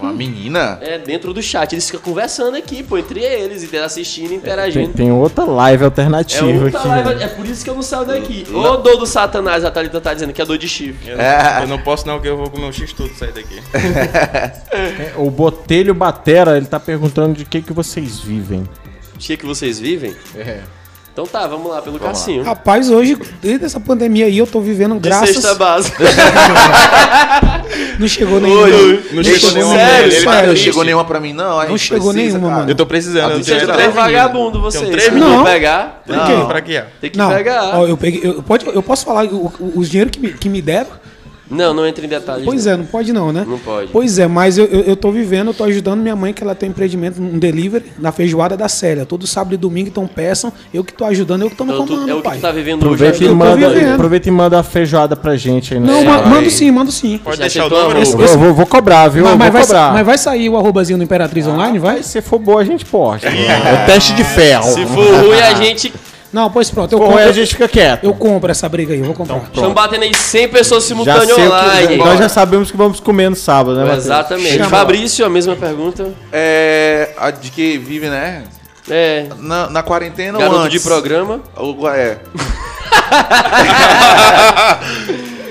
Uma 0.00 0.12
menina? 0.12 0.78
É, 0.82 0.98
dentro 0.98 1.32
do 1.32 1.42
chat. 1.42 1.72
Eles 1.72 1.86
ficam 1.86 2.00
conversando 2.00 2.56
aqui, 2.56 2.82
pô, 2.82 2.98
entre 2.98 3.20
eles, 3.20 3.70
e 3.70 3.76
assistindo 3.78 4.26
e 4.26 4.28
Tem, 4.28 4.36
interagindo. 4.38 4.92
tem 4.92 5.10
outra 5.12 5.44
live 5.44 5.82
É, 5.82 5.86
alternativa 5.86 6.46
outra 6.64 6.78
aqui. 6.78 6.88
live, 6.88 7.14
né? 7.14 7.24
é 7.24 7.28
por 7.28 7.46
isso 7.46 7.64
que 7.64 7.70
eu 7.70 7.74
não 7.74 7.82
saio 7.82 8.04
daqui. 8.06 8.46
Ô, 8.52 8.76
dor 8.76 8.96
do 8.96 9.06
satanás, 9.06 9.64
a 9.64 9.70
Thalita 9.70 10.00
tá 10.00 10.12
dizendo 10.14 10.32
que 10.32 10.42
é 10.42 10.44
dor 10.44 10.58
de 10.58 10.68
chifre. 10.68 11.10
Eu, 11.10 11.20
É. 11.20 11.54
não, 11.54 11.60
eu 11.62 11.68
não 11.68 11.78
posso 11.78 12.06
não, 12.06 12.20
que 12.20 12.28
eu 12.28 12.36
vou 12.36 12.50
comer 12.50 12.66
um 12.66 12.72
X 12.72 12.92
tudo 12.92 13.14
sair 13.14 13.32
daqui. 13.32 13.60
É, 14.72 15.12
O 15.16 15.30
Botelho 15.30 15.94
Batera, 15.94 16.56
ele 16.56 16.66
tá 16.66 16.78
perguntando 16.78 17.34
de 17.38 17.44
que 17.44 17.62
que 17.62 17.72
vocês 17.72 18.18
vivem. 18.20 18.60
O 19.14 19.18
que 19.18 19.36
que 19.36 19.46
vocês 19.46 19.78
vivem? 19.78 20.14
É. 20.34 20.60
Então 21.16 21.24
tá, 21.26 21.46
vamos 21.46 21.70
lá 21.70 21.80
pelo 21.80 21.98
Vamos 21.98 22.18
Cassinho. 22.18 22.42
Rapaz, 22.42 22.90
hoje, 22.90 23.16
desde 23.40 23.64
essa 23.64 23.80
pandemia 23.80 24.26
aí, 24.26 24.36
eu 24.36 24.46
tô 24.46 24.60
vivendo 24.60 24.96
De 24.96 25.08
graças. 25.08 25.30
sexta 25.30 25.54
base. 25.54 25.90
Não 27.98 28.06
chegou 28.06 28.38
nenhuma. 28.38 28.64
Oi, 28.64 29.02
Não 29.12 29.22
Ei, 29.22 29.24
chegou 29.24 29.52
nenhuma 29.52 29.74
sério, 29.76 30.12
ele 30.12 30.20
sério. 30.20 30.48
Não 30.50 30.56
chegou 30.56 30.84
nenhuma 30.84 31.04
pra 31.06 31.18
mim, 31.18 31.32
não. 31.32 31.66
Não 31.66 31.78
chegou 31.78 32.12
precisa, 32.12 32.32
nenhuma, 32.34 32.48
cara. 32.48 32.58
mano. 32.60 32.70
Eu 32.70 32.74
tô 32.74 32.84
precisando. 32.84 33.30
Ah, 33.30 33.34
eu 33.36 33.42
Vocês 33.42 33.62
três 33.66 33.94
vagabundos, 33.94 34.60
vocês. 34.60 34.82
Tem 34.82 34.92
três 34.92 35.08
vão 35.10 35.42
pegar? 35.44 36.02
Pra 36.06 36.16
Não. 36.16 36.26
quê? 36.26 36.44
Pra 36.46 36.60
quê? 36.60 36.82
Tem 37.00 37.10
que 37.10 37.16
Não, 37.16 37.30
pegar. 37.30 37.78
ó, 37.78 37.86
eu, 37.86 37.96
peguei, 37.96 38.20
eu, 38.22 38.42
pode, 38.42 38.66
eu 38.66 38.82
posso 38.82 39.06
falar 39.06 39.24
o- 39.24 39.46
o- 39.58 39.72
os 39.76 39.88
dinheiros 39.88 40.10
que 40.12 40.20
me, 40.20 40.32
que 40.34 40.50
me 40.50 40.60
deram? 40.60 40.88
Não, 41.50 41.72
não 41.72 41.86
entra 41.86 42.04
em 42.04 42.08
detalhes. 42.08 42.44
Pois 42.44 42.66
não. 42.66 42.72
é, 42.72 42.76
não 42.76 42.84
pode 42.86 43.12
não, 43.12 43.32
né? 43.32 43.44
Não 43.48 43.58
pode. 43.58 43.88
Pois 43.92 44.18
é, 44.18 44.26
mas 44.26 44.58
eu, 44.58 44.64
eu, 44.66 44.80
eu 44.80 44.96
tô 44.96 45.12
vivendo, 45.12 45.48
eu 45.48 45.54
tô 45.54 45.62
ajudando 45.64 46.00
minha 46.00 46.16
mãe, 46.16 46.32
que 46.32 46.42
ela 46.42 46.54
tem 46.56 46.68
empreendimento, 46.70 47.22
um 47.22 47.38
delivery, 47.38 47.84
na 47.98 48.10
feijoada 48.10 48.56
da 48.56 48.68
Célia. 48.68 49.06
Todo 49.06 49.26
sábado 49.26 49.54
e 49.54 49.56
domingo, 49.56 49.88
então 49.88 50.06
peçam. 50.08 50.52
Eu 50.74 50.82
que 50.82 50.92
tô 50.92 51.04
ajudando, 51.04 51.42
eu 51.42 51.50
que 51.50 51.54
tô 51.56 51.64
no 51.64 51.72
Então, 51.74 51.86
tu- 51.86 51.92
comando, 51.94 52.10
é 52.10 52.14
o 52.14 52.16
que 52.16 52.22
pai. 52.24 52.38
tu 52.38 52.40
tá 52.40 52.50
vivendo 52.50 52.82
Aproveita 52.82 53.14
hoje. 53.16 53.24
e, 53.24 53.28
tô 53.28 53.34
manda, 53.36 53.68
vivendo. 53.68 53.94
aproveita 53.94 54.28
e 54.28 54.32
manda 54.32 54.58
a 54.58 54.62
feijoada 54.64 55.14
pra 55.14 55.36
gente 55.36 55.74
aí 55.74 55.78
no 55.80 55.86
Não, 55.86 56.04
vai. 56.04 56.26
mando 56.28 56.50
sim, 56.50 56.70
mando 56.70 56.90
sim. 56.90 57.18
Pode 57.22 57.36
Já 57.36 57.42
deixar 57.44 57.66
o 57.66 57.70
número? 57.70 58.02
roupa? 58.04 58.22
Eu 58.22 58.38
vou, 58.38 58.54
vou 58.54 58.66
cobrar, 58.66 59.08
viu? 59.08 59.24
Mas, 59.24 59.36
mas 59.38 59.44
vou 59.52 59.52
vai, 59.52 59.62
cobrar. 59.62 59.92
mas 59.92 60.06
vai 60.06 60.18
sair 60.18 60.48
o 60.48 60.56
arrobazinho 60.56 60.98
do 60.98 61.04
Imperatriz 61.04 61.46
Online, 61.46 61.78
vai? 61.78 62.02
Se 62.02 62.20
for 62.20 62.38
boa, 62.40 62.60
a 62.60 62.64
gente 62.64 62.84
posta. 62.84 63.28
É 63.28 63.86
teste 63.86 64.14
de 64.14 64.24
ferro. 64.24 64.64
Se 64.64 64.84
for 64.84 65.14
ruim, 65.14 65.40
a 65.40 65.54
gente. 65.54 65.92
Não, 66.32 66.50
pois 66.50 66.70
pronto, 66.70 66.92
eu 66.92 66.98
For 66.98 67.04
ruim, 67.06 67.14
compro, 67.16 67.30
a 67.30 67.32
gente 67.32 67.48
fica 67.54 67.68
quieto. 67.68 68.04
eu 68.04 68.12
compro 68.12 68.50
essa 68.50 68.68
briga 68.68 68.92
aí, 68.92 68.98
eu 69.00 69.06
vou 69.06 69.14
comprar. 69.14 69.38
Estão 69.38 69.72
batendo 69.72 70.02
aí 70.02 70.14
100 70.14 70.48
pessoas 70.48 70.84
simultâneas 70.84 71.24
sei 71.24 71.34
o 71.34 71.36
que, 71.36 71.42
online. 71.54 71.96
nós 71.96 72.18
já 72.18 72.28
sabemos 72.28 72.70
que 72.70 72.76
vamos 72.76 73.00
comer 73.00 73.30
no 73.30 73.36
sábado, 73.36 73.76
né, 73.76 73.84
Matheus? 73.84 74.04
Exatamente. 74.04 74.56
Chama. 74.58 74.68
Fabrício, 74.70 75.24
a 75.24 75.30
mesma 75.30 75.56
pergunta. 75.56 76.12
É. 76.32 77.10
A 77.16 77.30
de 77.30 77.50
que 77.50 77.78
vive, 77.78 78.08
né? 78.08 78.42
É. 78.90 79.26
Na, 79.38 79.68
na 79.70 79.82
quarentena 79.82 80.38
ou 80.38 80.40
Garoto 80.44 80.60
antes? 80.62 80.80
de 80.80 80.86
programa. 80.88 81.40
Ou- 81.56 81.88
É. 81.90 82.18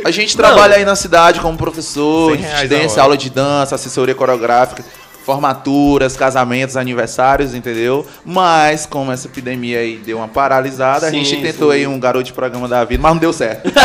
A 0.06 0.12
gente 0.12 0.38
trabalha 0.38 0.76
aí 0.76 0.86
na 0.86 0.96
cidade 0.96 1.40
como 1.40 1.58
professor, 1.58 2.32
100 2.36 2.38
de 2.38 2.44
reais 2.76 2.98
a 2.98 3.02
aula 3.02 3.18
de 3.18 3.28
dança, 3.30 3.74
assessoria 3.74 4.14
coreográfica, 4.14 4.86
formaturas, 5.26 6.16
casamentos, 6.16 6.78
aniversários, 6.78 7.56
entendeu? 7.56 8.06
Mas, 8.24 8.86
como 8.86 9.12
essa 9.12 9.28
epidemia 9.28 9.80
aí 9.80 9.98
deu 9.98 10.18
uma 10.18 10.28
paralisada, 10.28 11.10
Sim, 11.10 11.20
a 11.20 11.24
gente 11.24 11.42
tentou 11.42 11.72
sim. 11.72 11.78
aí 11.78 11.88
um 11.88 12.00
garoto 12.00 12.26
de 12.26 12.34
programa 12.34 12.68
da 12.68 12.84
vida, 12.86 13.02
mas 13.02 13.12
não 13.14 13.20
deu 13.20 13.34
certo. 13.34 13.72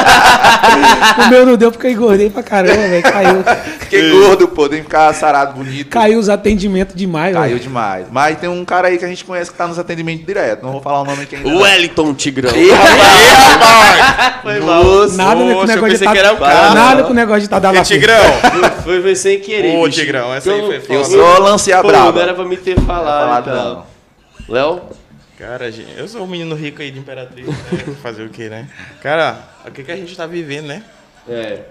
O 1.27 1.29
meu 1.31 1.47
não 1.47 1.57
deu 1.57 1.71
porque 1.73 1.87
eu 1.89 1.91
engordei 1.93 2.31
pra 2.31 2.43
caramba, 2.43 2.77
velho. 2.89 3.03
Caiu, 3.03 3.45
Fiquei 3.81 4.11
gordo, 4.11 4.49
pô, 4.49 4.69
tem 4.69 4.79
que 4.79 4.85
ficar 4.85 5.13
sarado, 5.15 5.55
bonito. 5.55 5.89
caiu 5.89 6.19
os 6.19 6.29
atendimentos 6.29 6.95
demais, 6.95 7.35
Caiu 7.35 7.49
velho. 7.51 7.61
demais. 7.61 8.07
Mas 8.11 8.39
tem 8.39 8.49
um 8.49 8.65
cara 8.65 8.89
aí 8.89 8.99
que 8.99 9.05
a 9.05 9.09
gente 9.09 9.25
conhece 9.25 9.51
que 9.51 9.57
tá 9.57 9.67
nos 9.67 9.79
atendimentos 9.79 10.25
direto. 10.27 10.63
Não 10.63 10.73
vou 10.73 10.81
falar 10.81 11.01
o 11.03 11.05
nome 11.05 11.23
aqui 11.23 11.37
ainda. 11.37 11.49
não. 11.49 11.61
Wellington 11.63 12.15
Tigrão. 12.15 12.55
Ih, 12.55 12.71
rapaz! 12.71 14.35
Foi 14.43 14.61
mal. 14.61 14.85
Nossa, 14.85 15.17
Nada 15.17 15.35
com 15.41 15.51
eu 15.51 15.67
negócio 15.67 15.99
de 15.99 16.05
tá, 16.05 16.13
que 16.13 16.19
era 16.19 16.33
o 16.33 16.37
cara. 16.39 16.75
Nada 16.75 17.03
com 17.05 17.13
negócio 17.15 17.43
de 17.43 17.49
tá 17.49 17.59
dando 17.59 17.77
E, 17.79 17.83
Tigrão, 17.83 18.23
Foi, 18.85 19.03
foi 19.03 19.15
sem 19.17 19.41
querer. 19.41 19.77
Ô. 19.77 19.89
Tigrão, 19.89 20.33
essa 20.35 20.51
aí 20.51 20.59
Eu- 20.61 20.67
foi 20.67 20.77
Eu 20.97 21.05
foda. 21.05 21.17
Só 21.37 21.39
lancei 21.43 21.73
a 21.73 21.83
Pô, 21.83 21.89
braba. 21.89 22.13
não 22.13 22.21
era 22.21 22.35
pra 22.35 22.45
me 22.45 22.57
ter 22.57 22.79
falado, 22.81 23.45
Falado 23.45 23.51
então. 23.51 23.87
Léo? 24.49 24.83
Cara, 25.39 25.71
gente, 25.73 25.97
eu 25.97 26.07
sou 26.07 26.23
um 26.23 26.27
menino 26.27 26.55
rico 26.55 26.83
aí 26.83 26.91
de 26.91 26.99
Imperatriz. 26.99 27.47
né? 27.47 27.55
Fazer 28.03 28.25
o 28.25 28.29
quê, 28.29 28.49
né? 28.49 28.69
Cara, 29.03 29.39
o 29.67 29.71
que, 29.71 29.83
que 29.83 29.91
a 29.93 29.97
gente 29.97 30.15
tá 30.17 30.27
vivendo, 30.27 30.67
né? 30.67 30.83
É. 31.29 31.63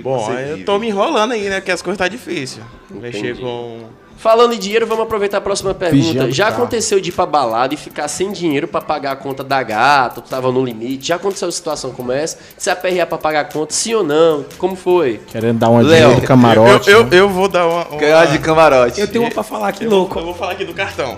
Bom, 0.00 0.32
eu 0.32 0.64
tô 0.64 0.78
me 0.78 0.88
enrolando 0.88 1.32
aí, 1.32 1.48
né? 1.48 1.60
Que 1.60 1.70
as 1.70 1.82
coisas 1.82 1.98
tá 1.98 2.08
difíceis. 2.08 2.64
Mexer 2.90 3.18
Entendi. 3.18 3.40
com. 3.42 3.88
Falando 4.20 4.52
em 4.52 4.58
dinheiro, 4.58 4.86
vamos 4.86 5.04
aproveitar 5.04 5.38
a 5.38 5.40
próxima 5.40 5.72
pergunta. 5.72 6.02
Vigiando 6.04 6.30
Já 6.30 6.44
carro. 6.50 6.56
aconteceu 6.58 7.00
de 7.00 7.08
ir 7.08 7.12
pra 7.12 7.24
balada 7.24 7.72
e 7.72 7.76
ficar 7.78 8.06
sem 8.06 8.30
dinheiro 8.30 8.68
pra 8.68 8.78
pagar 8.82 9.12
a 9.12 9.16
conta 9.16 9.42
da 9.42 9.62
gata, 9.62 10.20
tu 10.20 10.28
tava 10.28 10.52
no 10.52 10.62
limite? 10.62 11.08
Já 11.08 11.16
aconteceu 11.16 11.50
situação 11.50 11.90
como 11.92 12.12
essa? 12.12 12.36
De 12.54 12.62
se 12.62 12.68
aperrear 12.68 13.06
pra 13.06 13.16
pagar 13.16 13.40
a 13.40 13.44
conta, 13.44 13.72
sim 13.72 13.94
ou 13.94 14.04
não? 14.04 14.44
Como 14.58 14.76
foi? 14.76 15.22
Querendo 15.28 15.58
dar 15.58 15.70
uma 15.70 15.80
Léo, 15.80 16.16
do 16.16 16.20
camarote. 16.20 16.90
eu, 16.90 16.98
eu, 16.98 17.04
né? 17.06 17.18
eu 17.18 17.28
vou 17.30 17.48
dar 17.48 17.66
uma. 17.66 17.86
uma- 17.88 18.26
de 18.26 18.38
camarote. 18.40 19.00
Eu 19.00 19.08
tenho 19.08 19.24
uma 19.24 19.30
pra 19.30 19.42
falar 19.42 19.68
aqui, 19.68 19.84
eu, 19.84 19.90
louco. 19.90 20.18
eu 20.18 20.24
vou 20.26 20.34
falar 20.34 20.52
aqui 20.52 20.66
do 20.66 20.74
cartão. 20.74 21.16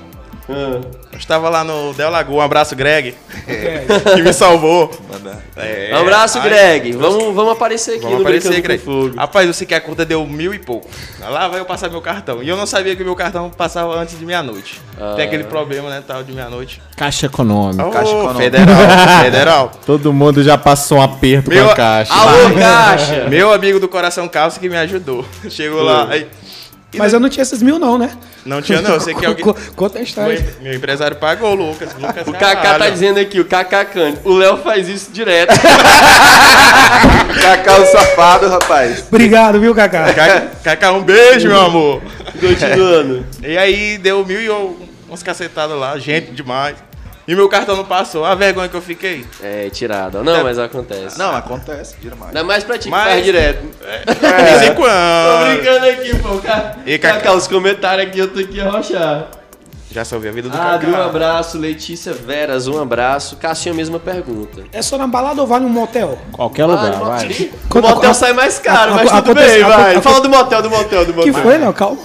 Eu 0.55 1.19
estava 1.19 1.49
lá 1.49 1.63
no 1.63 1.93
Del 1.95 2.11
Lagoa, 2.11 2.39
um 2.39 2.41
abraço, 2.41 2.75
Greg, 2.75 3.15
que 4.15 4.23
me 4.23 4.33
salvou. 4.33 4.91
É, 5.57 5.91
Um 5.95 5.99
abraço, 6.01 6.39
aí- 6.39 6.45
Greg. 6.45 6.93
Vamos, 6.93 7.35
vamos 7.35 7.53
aparecer 7.53 7.93
aqui 7.93 8.01
Vamos 8.03 8.17
no 8.19 8.23
aparecer, 8.23 8.61
Greg. 8.61 8.83
com 8.83 8.91
Fogo. 8.91 9.17
Rapaz, 9.17 9.47
eu 9.47 9.53
sei 9.53 9.67
que 9.67 9.75
a 9.75 9.81
conta 9.81 10.05
deu 10.05 10.27
mil 10.27 10.55
e 10.55 10.59
pouco. 10.59 10.89
Lá 11.21 11.49
vai 11.49 11.61
eu 11.61 11.65
passar 11.65 11.91
meu 11.91 12.01
cartão. 12.01 12.43
E 12.43 12.49
eu 12.49 12.57
não 12.57 12.67
sabia 12.67 12.97
que 12.97 13.05
meu 13.05 13.15
cartão 13.15 13.51
passava 13.51 13.95
antes 13.97 14.19
de 14.19 14.25
meia-noite. 14.25 14.81
Ah. 14.99 15.13
Tem 15.17 15.27
aquele 15.27 15.45
problema, 15.45 15.91
né, 15.91 16.03
tal, 16.07 16.23
de 16.25 16.33
meia-noite. 16.33 16.81
Caixa 16.97 17.27
econômica. 17.27 17.87
Ô, 17.87 17.91
Caixa 17.91 18.11
econômica. 18.11 18.43
Federal, 18.43 19.23
federal. 19.25 19.73
Todo 19.87 20.13
mundo 20.13 20.43
já 20.43 20.57
passou 20.57 20.99
um 20.99 21.03
aperto 21.03 21.51
Meu- 21.51 21.67
com 21.67 21.71
a 21.73 21.77
caixa. 21.77 22.13
Alô, 22.15 22.55
Caixa! 22.59 23.27
Meu 23.29 23.53
amigo 23.53 23.79
do 23.79 23.89
Coração 23.89 24.27
Calça 24.29 24.59
que 24.59 24.69
me 24.69 24.77
ajudou. 24.79 25.25
Chegou 25.51 25.83
lá, 25.83 26.09
aí... 26.11 26.27
Mas 26.95 27.13
eu 27.13 27.21
não 27.21 27.29
tinha 27.29 27.43
esses 27.43 27.63
mil, 27.63 27.79
não, 27.79 27.97
né? 27.97 28.11
Não 28.45 28.61
tinha 28.61 28.83
não, 28.83 28.91
eu 28.95 29.01
sei 29.01 29.15
que 29.15 29.25
alguém... 29.25 29.43
Co- 29.45 29.57
Conta 29.75 29.95
a 29.97 30.01
Meu, 30.01 30.05
história. 30.05 30.57
meu 30.61 30.75
empresário 30.75 31.17
pagou, 31.17 31.53
o 31.53 31.55
Lucas. 31.55 31.91
Lucas 31.99 32.27
O 32.27 32.33
Kaká 32.33 32.79
tá 32.79 32.91
dizendo 32.91 33.19
aqui, 33.19 33.41
o 33.41 33.45
Kaká 33.45 33.85
Cândido. 33.85 34.21
O 34.29 34.35
Léo 34.37 34.59
faz 34.59 34.89
isso 34.89 35.11
direto. 35.13 35.55
Cacau 37.41 37.87
safado, 37.87 38.49
rapaz. 38.49 39.05
Obrigado, 39.09 39.59
viu, 39.61 39.75
Cacá? 39.75 40.07
Kaká, 40.63 40.93
um 40.93 41.03
beijo, 41.03 41.49
meu 41.49 41.61
amor. 41.61 42.03
Continuando. 42.41 43.25
E 43.43 43.57
aí 43.57 43.99
deu 43.99 44.25
mil 44.25 44.41
e 44.41 44.47
eu, 44.47 44.79
uns 45.09 45.23
cacetados 45.23 45.79
lá, 45.79 45.99
gente 45.99 46.33
demais. 46.33 46.77
E 47.27 47.37
meu 47.37 47.49
cartão 47.49 47.77
não 47.77 47.85
passou, 47.85 48.25
a 48.25 48.35
vergonha 48.35 48.69
que 48.69 48.77
eu 48.77 48.83
fiquei. 48.83 49.25
É, 49.41 49.71
tirado. 49.71 50.25
Não, 50.25 50.43
mas 50.43 50.59
acontece. 50.59 51.17
Não, 51.19 51.35
acontece, 51.37 51.95
demais. 52.01 52.29
Ainda 52.29 52.43
mais 52.43 52.65
pra 52.65 52.77
ti 52.77 52.85
que 52.85 52.91
Mas- 52.91 53.09
faz 53.13 53.25
direto. 53.25 53.63
De 53.63 54.43
vez 54.45 54.63
em 54.63 54.69
Tô 54.75 54.75
quando. 54.75 55.55
brincando 55.55 55.87
aqui, 55.87 56.19
pô. 56.19 56.29
E 56.85 56.99
Kaká? 56.99 57.15
Kaká, 57.19 57.33
os 57.35 57.47
comentários 57.47 58.09
aqui 58.09 58.19
eu 58.19 58.29
tô 58.33 58.41
aqui 58.41 58.61
a 58.61 58.69
rochar. 58.69 59.29
Já 59.93 60.05
salvei 60.07 60.31
a 60.31 60.33
vida 60.33 60.49
do 60.49 60.57
Adri, 60.59 60.89
um 60.89 60.93
Kaká. 60.93 61.05
abraço. 61.05 61.59
Letícia 61.59 62.13
Veras, 62.15 62.67
um 62.67 62.81
abraço. 62.81 63.37
Cassinho, 63.37 63.75
a 63.75 63.77
mesma 63.77 64.01
pergunta. 64.01 64.63
É 64.73 64.81
só 64.83 64.97
na 64.99 65.07
balada 65.07 65.41
ou 65.43 65.47
vai 65.47 65.61
num 65.61 65.69
motel? 65.69 66.19
Qualquer 66.33 66.63
Ah, 66.63 66.67
lugar, 66.67 66.93
vai. 66.93 67.29
motel- 67.29 67.49
O 67.73 67.81
motel 67.95 68.15
sai 68.15 68.33
mais 68.33 68.59
caro, 68.59 68.93
a- 68.93 68.97
mas 68.97 69.13
a- 69.13 69.23
tudo 69.23 69.35
bem, 69.35 69.63
vai. 69.63 70.01
Fala 70.01 70.21
do 70.21 70.29
motel, 70.31 70.63
do 70.63 70.71
motel, 70.71 71.05
do 71.05 71.13
que 71.13 71.27
motel. 71.31 71.43
foi, 71.43 71.59
não? 71.59 71.73
Calma. 71.73 71.99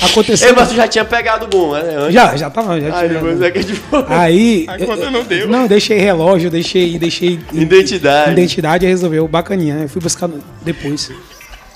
Aconteceu. 0.00 0.48
Ei, 0.48 0.54
mas 0.54 0.68
tu 0.68 0.74
já 0.74 0.86
tinha 0.86 1.04
pegado 1.04 1.46
bom, 1.46 1.72
né? 1.72 1.96
Antes. 1.96 2.14
Já, 2.14 2.36
já 2.36 2.48
tava. 2.50 2.80
Já 2.80 3.06
tinha. 3.06 3.20
mas 3.20 3.42
é 3.42 3.50
que 3.50 3.58
é 3.58 3.62
de 3.62 3.74
boa. 3.74 4.06
Aí. 4.08 4.64
A 4.68 4.78
conta 4.78 5.10
não 5.10 5.24
deu. 5.24 5.48
Não, 5.48 5.66
deixei 5.66 5.98
relógio, 5.98 6.50
deixei. 6.50 6.98
deixei 6.98 7.40
Identidade. 7.52 8.32
Identidade 8.32 8.84
e 8.86 8.88
resolveu. 8.88 9.26
Bacaninha. 9.26 9.74
né? 9.74 9.84
Eu 9.84 9.88
fui 9.88 10.00
buscar 10.00 10.28
depois, 10.62 11.10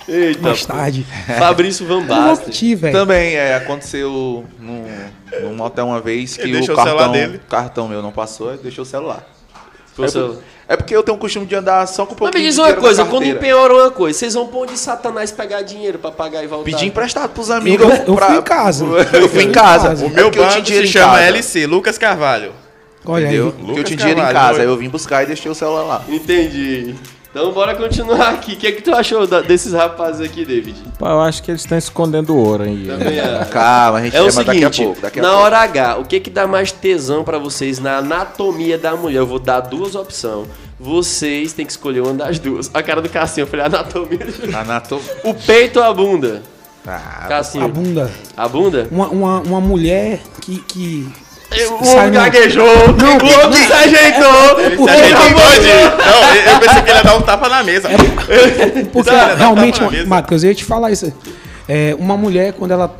Eita, 0.06 0.40
mais 0.42 0.64
tarde. 0.66 1.06
Fabrício 1.38 1.86
Van 1.86 2.02
Eu 2.02 2.06
Basten. 2.06 2.76
Também 2.92 3.36
é, 3.36 3.54
aconteceu 3.54 4.44
num, 4.60 4.84
num 5.42 5.54
motel 5.56 5.86
uma 5.86 6.00
vez 6.00 6.36
que 6.36 6.46
o 6.46 6.52
deixou 6.52 6.74
o 6.74 6.78
celular 6.78 6.94
cartão, 7.04 7.12
dele. 7.12 7.40
cartão 7.48 7.88
meu 7.88 8.02
não 8.02 8.12
passou, 8.12 8.54
deixou 8.58 8.82
o 8.82 8.86
celular. 8.86 9.26
Pô, 9.96 10.04
É, 10.04 10.08
seu- 10.08 10.28
por- 10.34 10.42
é 10.68 10.76
porque 10.76 10.94
eu 10.96 11.02
tenho 11.02 11.16
o 11.16 11.20
costume 11.20 11.46
de 11.46 11.54
andar 11.54 11.86
só 11.86 12.04
com 12.06 12.12
um 12.12 12.14
Mas 12.14 12.18
pouquinho 12.18 12.42
me 12.44 12.48
diz 12.50 12.58
uma 12.58 12.72
coisa, 12.74 13.04
na 13.04 13.10
quando 13.10 13.24
empenhoram 13.24 13.76
uma 13.76 13.90
coisa, 13.90 14.18
vocês 14.18 14.34
vão 14.34 14.46
pra 14.46 14.58
onde 14.60 14.78
Satanás 14.78 15.30
pegar 15.30 15.62
dinheiro 15.62 15.98
pra 15.98 16.10
pagar 16.10 16.42
e 16.42 16.46
voltar? 16.46 16.64
Pedir 16.64 16.86
emprestado 16.86 17.30
pros 17.30 17.50
amigos. 17.50 17.86
Eu- 17.86 18.04
eu 18.14 18.16
fui 18.16 18.36
em 18.36 18.42
casa. 18.42 18.84
Eu 19.12 19.28
fui 19.28 19.42
em 19.44 19.52
casa. 19.52 19.88
casa. 19.88 20.04
O 20.06 20.08
É 20.08 20.10
meu 20.12 20.30
tinha 20.30 20.42
banco 20.46 20.66
se 20.66 20.82
em 20.82 20.86
chama 20.86 21.12
casa, 21.14 21.22
LC, 21.26 21.66
Lucas 21.66 21.98
Carvalho. 21.98 22.52
Olha 23.06 23.24
Entendeu? 23.26 23.46
aí. 23.46 23.52
Porque 23.52 23.62
eu 23.62 23.68
Lucas 23.68 23.84
tinha 23.84 23.96
dinheiro 23.98 24.20
em 24.20 24.22
Carvalho, 24.22 24.46
casa, 24.46 24.58
doido. 24.58 24.68
aí 24.68 24.74
eu 24.74 24.78
vim 24.78 24.88
buscar 24.88 25.22
e 25.22 25.26
deixei 25.26 25.50
o 25.50 25.54
celular 25.54 25.82
lá. 25.82 26.04
Entendi. 26.08 26.94
Então 27.34 27.50
bora 27.52 27.74
continuar 27.74 28.28
aqui. 28.34 28.52
O 28.52 28.56
que, 28.56 28.66
é 28.68 28.70
que 28.72 28.80
tu 28.80 28.94
achou 28.94 29.26
da- 29.26 29.40
desses 29.40 29.72
rapazes 29.72 30.20
aqui, 30.20 30.44
David? 30.44 30.76
Pô, 30.96 31.04
eu 31.08 31.20
acho 31.20 31.42
que 31.42 31.50
eles 31.50 31.62
estão 31.62 31.76
escondendo 31.76 32.36
ouro 32.36 32.62
aí. 32.62 32.86
Também 32.86 33.18
é. 33.18 33.44
Calma, 33.50 33.98
a 33.98 34.02
gente 34.04 34.16
É 34.16 34.22
o 34.22 34.30
chama 34.30 34.44
daqui 34.44 34.64
a 34.64 34.70
seguinte, 34.72 34.84
pouco. 34.86 35.00
Daqui 35.00 35.18
a 35.18 35.22
na 35.22 35.28
pouco. 35.30 35.42
hora 35.44 35.58
H, 35.58 35.96
o 35.98 36.04
que 36.04 36.20
que 36.20 36.30
dá 36.30 36.46
mais 36.46 36.70
tesão 36.70 37.24
pra 37.24 37.36
vocês 37.38 37.80
na 37.80 37.98
anatomia 37.98 38.78
da 38.78 38.94
mulher? 38.94 39.18
Eu 39.18 39.26
vou 39.26 39.40
dar 39.40 39.58
duas 39.60 39.96
opções. 39.96 40.46
Vocês 40.78 41.52
têm 41.52 41.66
que 41.66 41.72
escolher 41.72 42.02
uma 42.02 42.14
das 42.14 42.38
duas. 42.38 42.70
A 42.72 42.82
cara 42.84 43.02
do 43.02 43.08
Cassinho, 43.08 43.42
eu 43.44 43.48
falei 43.48 43.66
anatomia. 43.66 44.20
Anato... 44.56 45.00
O 45.24 45.34
peito 45.34 45.80
ou 45.80 45.84
a 45.86 45.92
bunda? 45.92 46.40
Ah, 46.86 47.22
A 47.24 47.26
Cassinho, 47.28 47.68
bunda. 47.68 48.10
a 48.36 48.46
bunda? 48.46 48.86
Uma, 48.92 49.08
uma, 49.08 49.40
uma 49.40 49.60
mulher 49.60 50.20
que. 50.40 50.58
que 50.68 51.08
O 51.62 51.96
homem 51.96 52.12
gaguejou, 52.12 52.66
o 52.66 53.44
homem 53.44 53.66
se 53.66 53.72
ajeitou. 53.72 54.60
Ele 54.60 54.70
se 54.70 54.76
Porque- 54.76 54.92
ajeitou 54.92 55.30
todinho. 55.30 55.92
Não, 56.04 56.52
eu 56.52 56.60
pensei 56.60 56.82
que 56.82 56.90
ele 56.90 56.98
ia 56.98 57.04
dar 57.04 57.16
um 57.16 57.22
tapa 57.22 57.48
na 57.48 57.62
mesa. 57.62 57.88
Porque 58.92 59.10
dá 59.10 59.32
um 59.32 59.36
realmente, 59.36 59.74
tapa 59.78 59.84
na 59.86 59.90
mesa. 59.96 60.08
Matheus, 60.08 60.42
eu 60.42 60.48
ia 60.50 60.54
te 60.54 60.64
falar 60.64 60.90
isso. 60.90 61.12
É, 61.68 61.94
uma 61.98 62.16
mulher, 62.16 62.52
quando 62.52 62.72
ela 62.72 62.94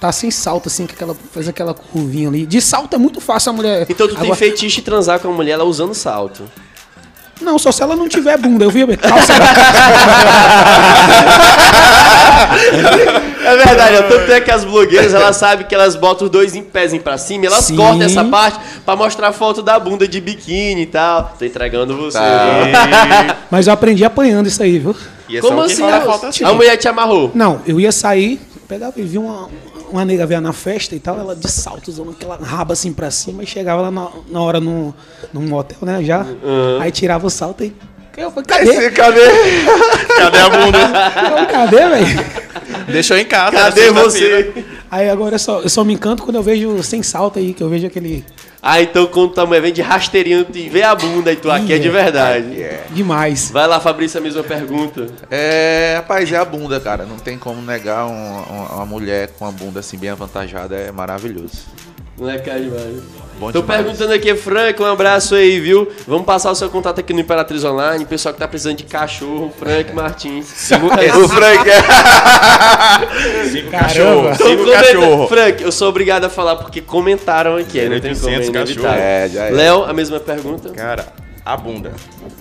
tá 0.00 0.12
sem 0.12 0.30
salto, 0.30 0.68
assim, 0.68 0.86
que 0.86 0.94
aquela, 0.94 1.16
faz 1.32 1.48
aquela 1.48 1.74
curvinha 1.74 2.28
ali. 2.28 2.46
De 2.46 2.60
salto 2.60 2.94
é 2.94 2.98
muito 2.98 3.20
fácil 3.20 3.50
a 3.50 3.52
mulher. 3.52 3.86
Então 3.88 4.06
tu 4.06 4.14
tem 4.14 4.24
Agora- 4.24 4.36
fetiche 4.38 4.76
de 4.76 4.82
transar 4.82 5.18
com 5.20 5.28
a 5.28 5.32
mulher 5.32 5.52
ela 5.52 5.64
usando 5.64 5.94
salto. 5.94 6.44
Não, 7.40 7.58
só 7.58 7.70
se 7.70 7.82
ela 7.82 7.94
não 7.94 8.08
tiver 8.08 8.38
bunda. 8.38 8.64
Eu 8.64 8.70
vi 8.70 8.96
calça. 8.96 9.34
É 13.46 13.56
verdade, 13.56 14.08
tanto 14.08 14.32
é 14.32 14.40
que 14.40 14.50
as 14.50 14.64
blogueiras, 14.64 15.14
elas 15.14 15.36
sabem 15.36 15.64
que 15.64 15.72
elas 15.72 15.94
botam 15.94 16.24
os 16.24 16.30
dois 16.30 16.56
em 16.56 16.64
pés 16.64 16.92
pra 16.98 17.16
cima 17.16 17.44
e 17.44 17.46
elas 17.46 17.66
Sim. 17.66 17.76
cortam 17.76 18.02
essa 18.02 18.24
parte 18.24 18.58
pra 18.84 18.96
mostrar 18.96 19.30
foto 19.30 19.62
da 19.62 19.78
bunda 19.78 20.08
de 20.08 20.20
biquíni 20.20 20.82
e 20.82 20.86
tal. 20.86 21.32
Tô 21.38 21.44
entregando 21.44 21.96
você. 21.96 22.18
Tá. 22.18 23.36
Mas 23.48 23.68
eu 23.68 23.72
aprendi 23.72 24.04
apanhando 24.04 24.48
isso 24.48 24.60
aí, 24.60 24.80
viu? 24.80 24.96
E 25.28 25.36
é 25.36 25.40
Como 25.40 25.60
assim? 25.60 25.84
A, 25.84 25.98
assim. 25.98 26.44
a 26.44 26.52
mulher 26.52 26.76
te 26.76 26.88
amarrou? 26.88 27.30
Não, 27.34 27.60
eu 27.64 27.78
ia 27.78 27.92
sair, 27.92 28.40
pegava 28.66 28.94
e 28.96 29.02
vi 29.02 29.16
uma, 29.16 29.48
uma 29.92 30.04
nega 30.04 30.26
veio 30.26 30.40
na 30.40 30.52
festa 30.52 30.96
e 30.96 30.98
tal, 30.98 31.16
ela 31.18 31.36
de 31.36 31.48
salto, 31.48 31.88
usando 31.88 32.10
aquela 32.10 32.36
raba 32.36 32.72
assim 32.72 32.92
pra 32.92 33.12
cima, 33.12 33.44
e 33.44 33.46
chegava 33.46 33.82
lá 33.82 33.90
na, 33.92 34.08
na 34.28 34.42
hora 34.42 34.58
no, 34.58 34.92
num 35.32 35.42
motel, 35.42 35.78
né, 35.82 36.02
já. 36.02 36.26
Aí 36.80 36.90
tirava 36.90 37.26
o 37.26 37.30
salto 37.30 37.62
e... 37.62 37.72
Eu 38.16 38.30
falei, 38.30 38.46
cadê? 38.46 38.70
Esse, 38.70 38.90
cadê? 38.92 39.20
Cadê 40.16 40.38
a 40.38 40.48
bunda? 40.48 40.78
Eu, 40.78 41.46
cadê, 41.46 41.76
velho? 41.88 42.24
Deixou 42.88 43.16
em 43.18 43.24
casa. 43.26 43.52
Cadê 43.56 43.80
era 43.82 43.92
sexta-feira. 43.94 44.52
você? 44.54 44.64
Aí 44.90 45.10
agora 45.10 45.34
eu 45.34 45.38
só, 45.38 45.60
eu 45.60 45.68
só 45.68 45.84
me 45.84 45.92
encanto 45.92 46.22
quando 46.22 46.36
eu 46.36 46.42
vejo 46.42 46.82
sem 46.82 47.02
salto 47.02 47.38
aí, 47.38 47.52
que 47.52 47.62
eu 47.62 47.68
vejo 47.68 47.86
aquele... 47.86 48.24
Ah, 48.62 48.80
então 48.80 49.06
quando 49.06 49.32
tua 49.34 49.44
mulher 49.46 49.60
vem 49.60 49.72
de 49.72 49.82
rasteirinho 49.82 50.46
e 50.54 50.68
vê 50.68 50.82
a 50.82 50.94
bunda 50.94 51.30
e 51.32 51.36
tu 51.36 51.50
aqui 51.50 51.74
é 51.74 51.78
de 51.78 51.88
verdade. 51.90 52.46
Demais. 52.90 53.50
Vai 53.50 53.66
lá, 53.66 53.78
Fabrício, 53.78 54.18
a 54.18 54.22
mesma 54.22 54.42
pergunta. 54.42 55.06
É, 55.30 55.94
rapaz, 55.96 56.32
é 56.32 56.36
a 56.36 56.44
bunda, 56.44 56.80
cara. 56.80 57.04
Não 57.04 57.16
tem 57.18 57.36
como 57.38 57.60
negar 57.60 58.06
um- 58.06 58.42
uma, 58.50 58.68
uma 58.76 58.86
mulher 58.86 59.28
com 59.38 59.46
a 59.46 59.50
bunda 59.52 59.80
assim 59.80 59.98
bem 59.98 60.10
avantajada. 60.10 60.74
É 60.74 60.90
maravilhoso. 60.90 61.66
Não 62.18 62.30
é 62.30 62.38
cara 62.38 62.58
demais. 62.60 62.96
Bom 63.38 63.52
Tô 63.52 63.60
demais. 63.60 63.82
perguntando 63.82 64.12
aqui, 64.14 64.34
Frank, 64.34 64.80
um 64.82 64.86
abraço 64.86 65.34
aí, 65.34 65.60
viu? 65.60 65.86
Vamos 66.06 66.24
passar 66.24 66.50
o 66.50 66.54
seu 66.54 66.70
contato 66.70 67.00
aqui 67.00 67.12
no 67.12 67.20
Imperatriz 67.20 67.62
Online. 67.64 68.04
Pessoal 68.06 68.32
que 68.32 68.40
tá 68.40 68.48
precisando 68.48 68.78
de 68.78 68.84
cachorro, 68.84 69.52
Frank 69.58 69.92
Martins. 69.92 70.70
O 71.22 71.28
Frank 71.28 71.68
é... 71.68 71.82
Cinco 73.50 73.70
cachorros. 73.70 74.34
Então, 74.36 74.46
Cinco 74.48 74.64
comenta- 74.64 74.82
cachorros. 74.82 75.28
Frank, 75.28 75.62
eu 75.62 75.72
sou 75.72 75.88
obrigado 75.90 76.24
a 76.24 76.30
falar 76.30 76.56
porque 76.56 76.80
comentaram 76.80 77.56
aqui, 77.56 77.82
não 77.88 78.00
tem 78.00 78.14
como, 78.14 78.30
é 78.30 78.38
800 78.38 78.48
inevitável. 78.48 78.82
cachorros. 78.82 79.36
É, 79.36 79.48
é. 79.48 79.50
Léo, 79.50 79.84
a 79.84 79.92
mesma 79.92 80.18
pergunta. 80.18 80.70
Cara, 80.70 81.06
a 81.44 81.56
bunda. 81.58 81.92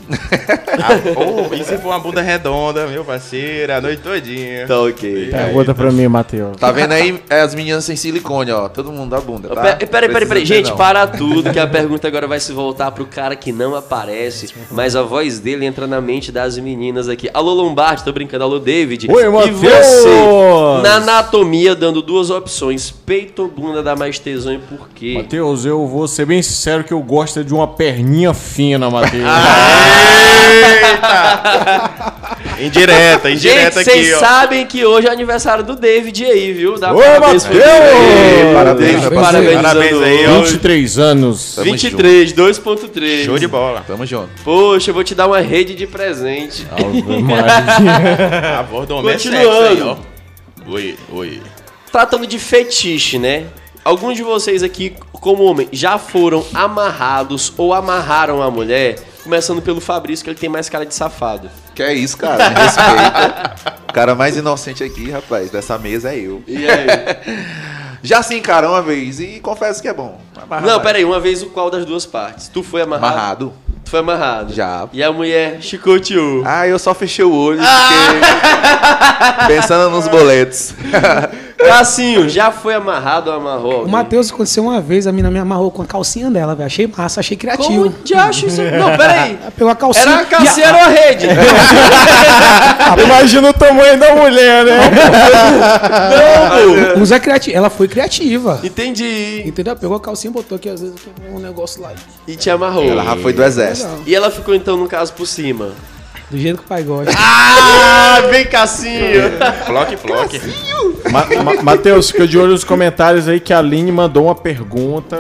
A- 0.76 1.20
oh, 1.20 1.54
e 1.54 1.64
se 1.64 1.78
for 1.78 1.90
uma 1.90 2.00
bunda 2.00 2.22
redonda, 2.22 2.86
meu 2.88 3.04
parceiro, 3.06 3.74
a 3.74 3.82
noite 3.82 4.02
todinha. 4.02 4.68
Tá 4.68 4.80
ok. 4.82 5.30
Pergunta 5.32 5.74
pra 5.74 5.92
mim, 5.92 6.08
Matheus. 6.08 6.58
Tá 6.58 6.72
vendo 6.72 6.92
aí 6.92 7.20
é 7.30 7.42
as 7.42 7.56
meninas 7.56 7.86
sem 7.86 7.96
silicone, 7.96 8.52
ó. 8.52 8.68
Todo 8.68 8.92
mundo 8.92 9.10
da 9.12 9.22
bunda, 9.22 9.50
tá? 9.50 9.62
Peraí, 9.62 10.10
peraí, 10.10 10.10
peraí, 10.28 10.42
ter, 10.42 10.46
Gente, 10.46 10.70
não. 10.70 10.78
para 10.78 11.08
tudo, 11.08 11.52
que 11.52 11.60
a 11.60 11.66
pergunta 11.68 12.08
agora 12.08 12.28
vai 12.28 12.40
se 12.40 12.52
voltar 12.52 12.92
pro 12.92 13.06
cara 13.06 13.36
que 13.36 13.52
não 13.52 13.76
aparece, 13.76 14.54
mas 14.72 14.96
a 14.96 15.02
voz 15.02 15.40
dele 15.40 15.66
entra 15.66 15.88
na 15.88 16.02
mente 16.02 16.32
das 16.32 16.58
meninas 16.58 17.08
aqui. 17.10 17.30
Alô, 17.34 17.54
Lombardi, 17.54 18.04
tô 18.04 18.12
brincando. 18.12 18.44
Alô, 18.44 18.60
David. 18.60 19.10
Oi, 19.10 19.24
E 19.26 19.30
Matheus! 19.30 19.60
você, 19.60 20.82
na 20.84 20.96
anatomia, 20.98 21.74
dando 21.76 22.02
duas 22.02 22.30
opções, 22.30 22.92
peito 22.92 23.44
ou 23.44 23.48
bunda 23.48 23.82
dá 23.82 23.96
mais 23.96 24.20
tesão 24.20 24.54
e 24.54 24.60
por 24.60 24.90
quê? 24.94 25.16
Matheus, 25.18 25.66
eu 25.66 25.88
vou 25.88 26.08
ser 26.08 26.26
bem 26.26 26.42
sincero 26.42 26.84
que 26.84 26.94
eu 26.94 27.02
gosto 27.02 27.44
de 27.44 27.54
uma 27.54 27.68
perninha 27.68 28.34
fina, 28.34 28.90
Matheus. 28.90 29.24
Indireta, 32.60 33.30
Gente, 33.30 33.48
indireta 33.48 33.80
aqui, 33.82 33.90
vocês 33.92 34.18
sabem 34.18 34.66
que 34.66 34.86
hoje 34.86 35.08
é 35.08 35.12
aniversário 35.12 35.64
do 35.64 35.76
David 35.76 36.24
aí, 36.26 36.54
viu? 36.54 36.80
Dá 36.80 36.94
Ô, 36.94 37.00
parabéns 37.00 37.44
Matheus! 37.44 37.64
Parabéns, 38.54 39.02
Parabéns, 39.02 39.22
parabéns. 39.22 39.62
Parabéns 39.62 40.02
aí, 40.02 40.28
ó. 40.28 40.42
23 40.42 41.00
anos. 41.00 41.56
Tamo 41.56 41.72
23, 41.72 42.34
2.3. 42.34 43.26
Show 43.26 43.38
de 43.38 43.48
bola. 43.48 43.84
Tamo 43.86 44.06
junto. 44.06 44.30
Poxa, 44.44 44.90
eu 44.90 44.94
vou 44.94 45.04
te 45.04 45.14
dar 45.14 45.28
uma 45.28 45.42
rede 45.42 45.76
de 45.76 45.86
presente. 45.86 46.66
Ave 46.72 47.02
Maria. 47.22 48.60
A 48.60 48.62
voz 48.62 48.88
do 48.88 48.96
homem 48.96 49.14
é 49.14 49.18
sexy 49.18 49.36
aí, 49.36 49.46
ó. 49.46 49.52
Continuando. 49.52 49.98
Oi, 50.68 50.96
oi. 51.12 51.42
Tratando 51.92 52.26
de 52.26 52.40
fetiche, 52.40 53.20
né? 53.20 53.44
Alguns 53.86 54.18
de 54.18 54.24
vocês 54.24 54.64
aqui, 54.64 54.96
como 55.12 55.44
homem, 55.44 55.70
já 55.72 56.00
foram 56.00 56.44
amarrados 56.56 57.54
ou 57.56 57.72
amarraram 57.72 58.42
a 58.42 58.50
mulher? 58.50 58.96
Começando 59.24 59.62
pelo 59.62 59.80
Fabrício, 59.80 60.24
que 60.24 60.32
ele 60.32 60.40
tem 60.40 60.50
mais 60.50 60.68
cara 60.68 60.88
de 60.88 60.96
safado. 60.96 61.52
Que 61.76 61.84
é 61.84 61.94
isso, 61.94 62.18
cara? 62.18 62.50
Me 62.50 62.56
respeita. 62.56 63.56
O 63.88 63.94
cara 63.94 64.16
mais 64.16 64.36
inocente 64.38 64.84
aqui, 64.84 65.12
rapaz, 65.12 65.52
dessa 65.52 65.78
mesa 65.78 66.12
é 66.12 66.18
eu. 66.18 66.42
E 66.48 66.68
aí? 66.68 66.88
Já 68.02 68.24
sim, 68.24 68.42
cara, 68.42 68.68
uma 68.68 68.82
vez. 68.82 69.20
E 69.20 69.40
confesso 69.40 69.84
que 69.84 69.88
é 69.88 69.94
bom. 69.94 70.20
Amarra 70.36 70.66
Não, 70.66 70.80
peraí, 70.80 71.06
uma 71.06 71.20
vez 71.20 71.44
o 71.44 71.48
qual 71.52 71.70
das 71.70 71.86
duas 71.86 72.08
partes? 72.08 72.48
Tu 72.48 72.64
foi 72.64 72.82
amarrado? 72.82 73.14
Amarrado. 73.14 73.54
Tu 73.84 73.92
foi 73.92 74.00
amarrado? 74.00 74.52
Já. 74.52 74.90
E 74.94 75.04
a 75.04 75.12
mulher 75.12 75.62
chicoteou. 75.62 76.42
Ah, 76.44 76.68
eu 76.68 76.80
só 76.80 76.96
fechei 76.96 77.24
o 77.24 77.32
olho 77.32 77.60
porque... 77.60 79.46
Pensando 79.48 79.92
nos 79.92 80.08
boletos. 80.08 80.74
Cassinho, 81.68 82.30
já 82.30 82.52
foi 82.52 82.74
amarrado 82.74 83.30
ou 83.30 83.36
amarrou? 83.38 83.86
O? 83.86 83.88
Matheus 83.88 84.32
aconteceu 84.32 84.64
uma 84.64 84.82
vez, 84.82 85.08
a 85.08 85.12
mina 85.12 85.30
me 85.30 85.40
amarrou 85.40 85.72
com 85.72 85.82
a 85.82 85.86
calcinha 85.86 86.30
dela, 86.30 86.56
velho. 86.56 86.68
Achei 86.68 86.88
massa, 86.88 87.20
achei 87.20 87.36
criativo. 87.38 87.92
Como 87.92 88.04
de 88.04 88.14
acho 88.14 88.48
isso? 88.48 88.62
Não, 88.62 88.98
peraí. 88.98 89.38
Ela 89.42 89.52
Pegou 89.56 89.70
a 89.70 89.76
calcinha. 89.76 90.06
Era 90.06 90.22
a 90.22 90.26
calcinha 90.26 90.74
ou 90.74 90.80
a 90.80 90.88
rede? 90.88 91.28
Imagina 93.04 93.50
o 93.50 93.54
tamanho 93.54 94.00
da 94.00 94.16
mulher, 94.16 94.66
né? 94.66 94.80
Não, 96.96 97.02
usa 97.02 97.20
criativa. 97.20 97.58
Ela 97.58 97.70
foi 97.70 97.88
criativa. 97.88 98.60
Entendi. 98.64 99.44
Entendeu? 99.46 99.76
Pegou 99.76 99.98
a 99.98 100.00
calcinha, 100.00 100.32
botou 100.32 100.56
aqui, 100.56 100.70
às 100.70 100.82
vezes, 100.82 100.96
um 101.34 101.40
negócio 101.40 101.82
lá. 101.82 101.94
E 102.28 102.36
te 102.36 102.50
amarrou. 102.50 102.84
Ela 102.84 103.04
já 103.04 103.18
foi 103.18 103.34
do 103.34 103.44
exército. 103.44 103.90
E 104.06 104.16
ela 104.16 104.30
ficou 104.32 104.54
então, 104.56 104.78
no 104.78 104.88
caso, 104.88 105.14
por 105.14 105.26
cima. 105.26 105.72
Do 106.30 106.38
jeito 106.38 106.58
que 106.60 106.66
o 106.66 106.68
pai 106.68 106.84
gosta. 106.84 107.14
Ah, 108.18 108.22
vem 108.30 108.46
Cassinho. 108.46 109.32
Flock, 109.66 109.98
flock. 109.98 110.40
Ma 111.12 111.26
Ma 111.44 111.64
Matheus, 111.64 112.10
fica 112.12 112.26
de 112.28 112.38
olho 112.38 112.52
nos 112.52 112.64
comentários 112.64 113.28
aí 113.28 113.40
que 113.40 113.52
a 113.52 113.60
Aline 113.60 113.92
mandou 113.92 114.26
uma 114.26 114.36
pergunta. 114.36 115.18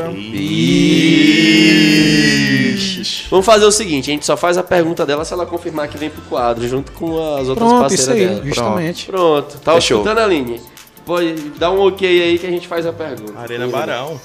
Vamos 3.30 3.46
fazer 3.46 3.65
o 3.65 3.72
seguinte, 3.72 4.10
a 4.10 4.13
gente 4.13 4.26
só 4.26 4.38
faz 4.38 4.58
a 4.58 4.63
pergunta 4.63 5.06
dela 5.06 5.26
se 5.26 5.34
ela 5.34 5.46
confirmar 5.46 5.88
que 5.88 5.98
vem 5.98 6.10
pro 6.10 6.22
quadro, 6.24 6.68
junto 6.68 6.91
com 6.94 7.18
as 7.36 7.48
outras 7.50 7.68
Pronto, 7.68 7.94
isso 7.94 8.06
parceiras 8.06 8.10
aí, 8.10 8.36
dela. 8.36 8.46
justamente. 8.46 9.06
Pronto. 9.08 9.58
Tá 9.60 9.74
Fechou. 9.76 9.98
escutando, 10.02 10.20
Aline? 10.20 10.62
Pode 11.06 11.34
dar 11.58 11.72
um 11.72 11.80
ok 11.82 12.22
aí 12.24 12.39
que 12.39 12.48
a 12.48 12.50
gente 12.52 12.68
faz 12.68 12.86
a 12.86 12.94
pergunta. 12.94 13.38
Arena 13.38 13.68
Barão. 13.68 14.20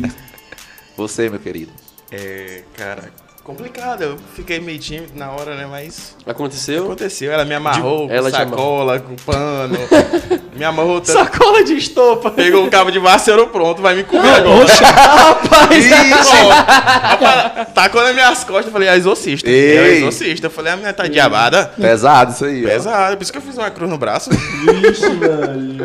Você, 0.96 1.28
meu 1.28 1.40
querido. 1.40 1.72
É, 2.10 2.62
cara, 2.76 3.10
complicado. 3.46 4.02
Eu 4.02 4.18
fiquei 4.34 4.58
meio 4.60 4.78
tímido 4.78 5.12
na 5.14 5.30
hora, 5.30 5.54
né? 5.54 5.66
Mas 5.70 6.16
Aconteceu? 6.26 6.84
aconteceu. 6.84 7.30
Ela 7.32 7.44
me 7.44 7.54
amarrou 7.54 8.08
De- 8.08 8.12
ela 8.14 8.30
com 8.30 8.36
sacola, 8.36 8.98
com 9.00 9.14
pano. 9.16 9.78
me 10.56 10.64
amarrou 10.64 11.00
tanto. 11.00 11.12
Sacola 11.18 11.62
de 11.62 11.74
estopa. 11.74 12.30
Pegou 12.32 12.64
um 12.64 12.68
cabo 12.70 12.90
de 12.90 12.98
vassoura 12.98 13.46
pronto, 13.46 13.80
vai 13.80 13.94
me 13.94 14.02
comer 14.04 14.28
agora. 14.34 14.64
Oxa, 14.64 14.84
Rapaz, 14.84 15.86
Rapaz, 15.90 17.68
Tacou 17.72 18.02
nas 18.02 18.14
minhas 18.14 18.42
costas, 18.44 18.66
eu 18.66 18.72
falei, 18.72 18.88
é 18.88 18.96
exorcista. 18.96 19.48
Ei. 19.48 19.76
É 19.78 19.96
exorcista. 19.98 20.46
Eu 20.46 20.50
falei, 20.50 20.72
a 20.72 20.76
menina 20.76 20.92
tá 20.92 21.06
diabada. 21.06 21.70
Pesado 21.80 22.32
isso 22.32 22.44
aí, 22.44 22.64
ó. 22.64 22.68
Pesado, 22.68 23.16
por 23.16 23.22
isso 23.22 23.32
que 23.32 23.38
eu 23.38 23.42
fiz 23.42 23.56
uma 23.56 23.70
cruz 23.70 23.90
no 23.90 23.96
braço. 23.98 24.30
Pois 24.64 24.98
Tim, 24.98 25.76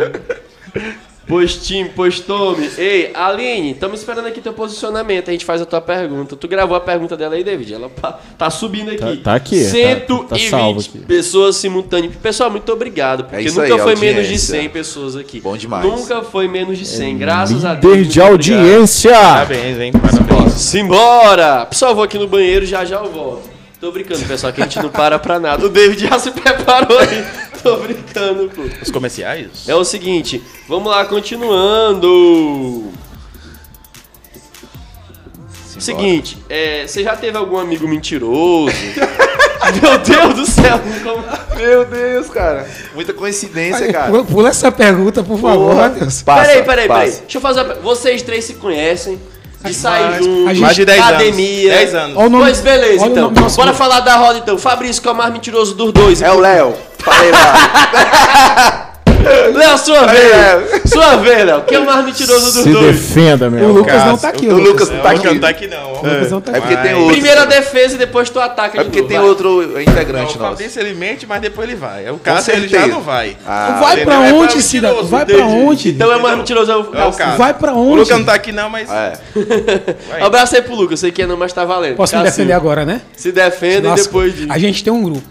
pois 1.28 2.20
Tome. 2.20 2.70
Ei, 2.78 3.12
Aline, 3.14 3.72
estamos 3.72 4.00
esperando 4.00 4.26
aqui 4.28 4.42
teu 4.42 4.54
posicionamento. 4.54 5.30
A 5.30 5.32
gente 5.32 5.46
faz 5.46 5.62
a 5.62 5.66
tua 5.66 5.80
pergunta. 5.80 6.36
Tu 6.36 6.48
gravou 6.48 6.76
a 6.76 6.80
pergunta 6.82 7.16
dela 7.16 7.36
aí, 7.36 7.44
David? 7.44 7.74
Ela 7.74 7.90
pa- 7.90 8.20
tá 8.38 8.50
subindo 8.50 8.90
aqui. 8.92 9.00
Tá- 9.18 9.24
tá 9.24 9.36
aqui, 9.36 9.64
tá- 9.64 9.70
120 9.70 10.28
tá 10.28 10.58
salvo 10.58 10.80
aqui. 10.82 11.00
pessoas 11.00 11.56
simultâneas. 11.56 12.16
Pessoal, 12.16 12.50
muito 12.52 12.72
obrigado. 12.72 13.24
Porque 13.26 13.48
É 13.48 13.52
nunca 13.52 13.62
aí, 13.64 13.80
foi 13.80 13.96
menos 13.96 14.16
de 14.16 14.20
audiência. 14.34 14.60
100 14.60 14.70
pessoas 14.70 15.16
aqui. 15.16 15.40
Bom 15.40 15.56
demais. 15.56 15.86
Nunca 15.86 16.22
foi 16.24 16.48
menos 16.48 16.78
de 16.78 16.86
100. 16.86 17.18
Graças 17.18 17.64
a 17.64 17.76
Deus. 17.76 17.84
Líder 17.96 17.98
muito 18.00 18.12
de 18.14 18.22
obrigado. 18.22 18.60
audiência. 18.60 19.12
Parabéns, 19.12 19.80
hein? 19.80 19.92
Parabéns. 19.94 20.54
Simbora! 20.54 21.66
Pessoal, 21.68 21.96
vou 21.96 22.04
aqui 22.04 22.18
no 22.18 22.28
banheiro, 22.28 22.66
já 22.66 22.84
já 22.84 22.98
eu 22.98 23.10
volto. 23.12 23.50
Tô 23.80 23.92
brincando, 23.92 24.24
pessoal, 24.26 24.52
que 24.54 24.62
a 24.62 24.66
gente 24.66 24.78
não 24.80 24.90
para 24.90 25.18
pra 25.18 25.40
nada. 25.40 25.66
O 25.66 25.70
David 25.70 26.06
já 26.08 26.20
se 26.20 26.30
preparou 26.32 27.00
aí. 27.00 27.24
Tô 27.64 27.78
brincando, 27.78 28.50
pô. 28.56 28.64
Os 28.82 28.90
comerciais? 28.92 29.48
É 29.68 29.76
o 29.76 29.84
seguinte, 29.84 30.42
vamos 30.68 30.90
lá, 30.92 31.06
continuando. 31.06 32.92
Seguinte, 35.80 36.38
é, 36.48 36.86
você 36.86 37.02
já 37.04 37.16
teve 37.16 37.36
algum 37.38 37.58
amigo 37.58 37.88
mentiroso? 37.88 38.72
Meu 39.82 39.98
Deus 40.00 40.34
do 40.36 40.46
céu! 40.46 40.80
como- 41.04 41.24
Meu 41.58 41.86
Deus, 41.86 42.30
cara. 42.30 42.68
Muita 42.94 43.14
coincidência, 43.14 43.92
cara. 43.92 44.12
pula- 44.24 44.50
essa 44.50 44.72
pergunta, 44.72 45.24
por 45.24 45.40
favor. 45.40 45.74
Matheus. 45.76 46.22
Passa, 46.22 46.42
peraí, 46.48 46.64
peraí, 46.64 46.88
peraí. 46.88 47.12
Deixa 47.12 47.38
eu 47.38 47.42
fazer 47.42 47.62
uma... 47.62 47.74
Vocês 47.76 48.22
três 48.22 48.44
se 48.46 48.56
conhecem, 48.56 49.20
de 49.64 49.74
sair 49.74 50.04
Mais- 50.04 50.26
juntos, 50.26 50.48
a 50.48 50.50
gente- 50.54 50.62
Mais 50.62 50.76
de 50.76 50.86
10 50.86 51.00
anos. 51.00 51.12
academia. 51.14 51.70
10 51.74 51.96
anos. 51.96 52.18
Olha 52.18 52.26
o 52.26 52.30
nome- 52.30 52.44
Pois 52.44 52.60
beleza, 52.62 53.06
então. 53.08 53.32
Bora 53.32 53.74
falar 53.74 54.00
da 54.02 54.16
roda 54.18 54.40
então. 54.40 54.58
Fabrício, 54.58 55.02
que 55.02 55.08
é 55.08 55.12
o 55.12 55.16
mais 55.16 55.32
mentiroso 55.34 55.74
dos 55.74 55.92
dois. 55.92 56.22
É 56.22 56.32
o 56.32 56.40
Léo. 56.40 56.76
Falei 57.04 57.32
lá. 57.32 58.88
Léo, 59.54 59.78
sua 59.78 60.02
Léo. 60.02 60.10
vez. 60.10 60.82
Sua 60.92 61.16
vez, 61.18 61.46
Léo. 61.46 61.62
Quem 61.68 61.78
é 61.78 61.80
o 61.82 61.86
mais 61.86 62.04
mentiroso 62.04 62.46
dos 62.54 62.64
Se 62.64 62.70
dois? 62.72 62.96
defenda, 62.98 63.48
O 63.50 63.52
meu. 63.52 63.72
Lucas 63.72 64.04
não 64.04 64.18
tá 64.18 64.30
aqui, 64.30 64.48
O 64.48 64.56
o 64.56 64.58
Lucas 64.58 64.90
Lucas. 64.90 64.90
não 64.90 64.96
Não, 64.98 65.04
tá 65.04 65.10
o 65.10 65.14
Lucas 65.14 65.26
aqui. 65.26 65.34
não 65.36 65.40
tá 65.42 65.48
aqui, 65.50 65.68
não. 65.68 65.92
O 65.94 65.96
Lucas 66.16 66.32
não 66.32 66.42
tá 66.42 66.52
É 66.52 66.58
aqui. 66.58 66.68
porque 66.68 66.78
tem 66.82 66.94
outro. 66.96 67.12
Primeira 67.12 67.46
defesa 67.46 67.96
e 67.96 67.98
depois 68.00 68.30
tu 68.32 68.40
ataca 68.40 68.82
É 68.82 68.84
porque 68.84 69.04
tem 69.04 69.18
vai. 69.20 69.28
outro 69.28 69.80
integrante 69.80 70.36
O 70.36 70.40
nosso. 70.40 70.50
Fabrício 70.56 70.82
ele 70.82 70.96
mente, 70.96 71.28
mas 71.28 71.40
depois 71.40 71.68
ele 71.70 71.78
vai. 71.78 72.08
É 72.08 72.12
o 72.12 72.18
Cássio 72.18 72.54
ele 72.56 72.68
já 72.68 72.88
não 72.88 73.02
vai. 73.02 73.38
Ah, 73.46 73.78
Vai 73.80 74.04
pra 74.04 74.16
não 74.16 74.24
é 74.26 74.34
onde, 74.34 74.60
Cida? 74.62 74.92
Vai 75.04 75.24
pra 75.26 75.46
onde? 75.46 75.90
Então 75.90 76.12
é 76.12 76.16
o 76.16 76.22
mais 76.24 76.38
mentiroso 76.38 76.72
é 76.72 76.76
o 76.76 76.80
É 76.96 77.06
o 77.06 77.12
Cássio. 77.14 77.38
Vai 77.38 77.54
pra 77.54 77.74
O 77.74 77.90
onde? 77.92 78.00
Lucas 78.00 78.18
não 78.18 78.26
tá 78.26 78.34
aqui, 78.34 78.52
não, 78.52 78.70
mas. 78.72 78.90
É. 78.90 79.14
Vai. 80.10 80.22
Abraço 80.24 80.56
aí 80.56 80.64
pro 80.64 80.74
Lucas, 80.74 81.00
sei 81.00 81.12
que 81.12 81.26
não, 81.28 81.38
mas 81.38 81.54
tá 81.54 81.64
valendo. 81.64 81.96
Posso 81.96 82.18
me 82.18 82.24
defender 82.24 82.54
agora, 82.54 82.86
né? 82.86 83.02
Se 83.16 83.32
defenda 83.32 83.90
e 83.90 83.96
depois 83.96 84.36
de... 84.36 84.48
A 84.52 84.58
gente 84.58 84.84
tem 84.84 84.92
um 84.92 85.04
grupo. 85.04 85.22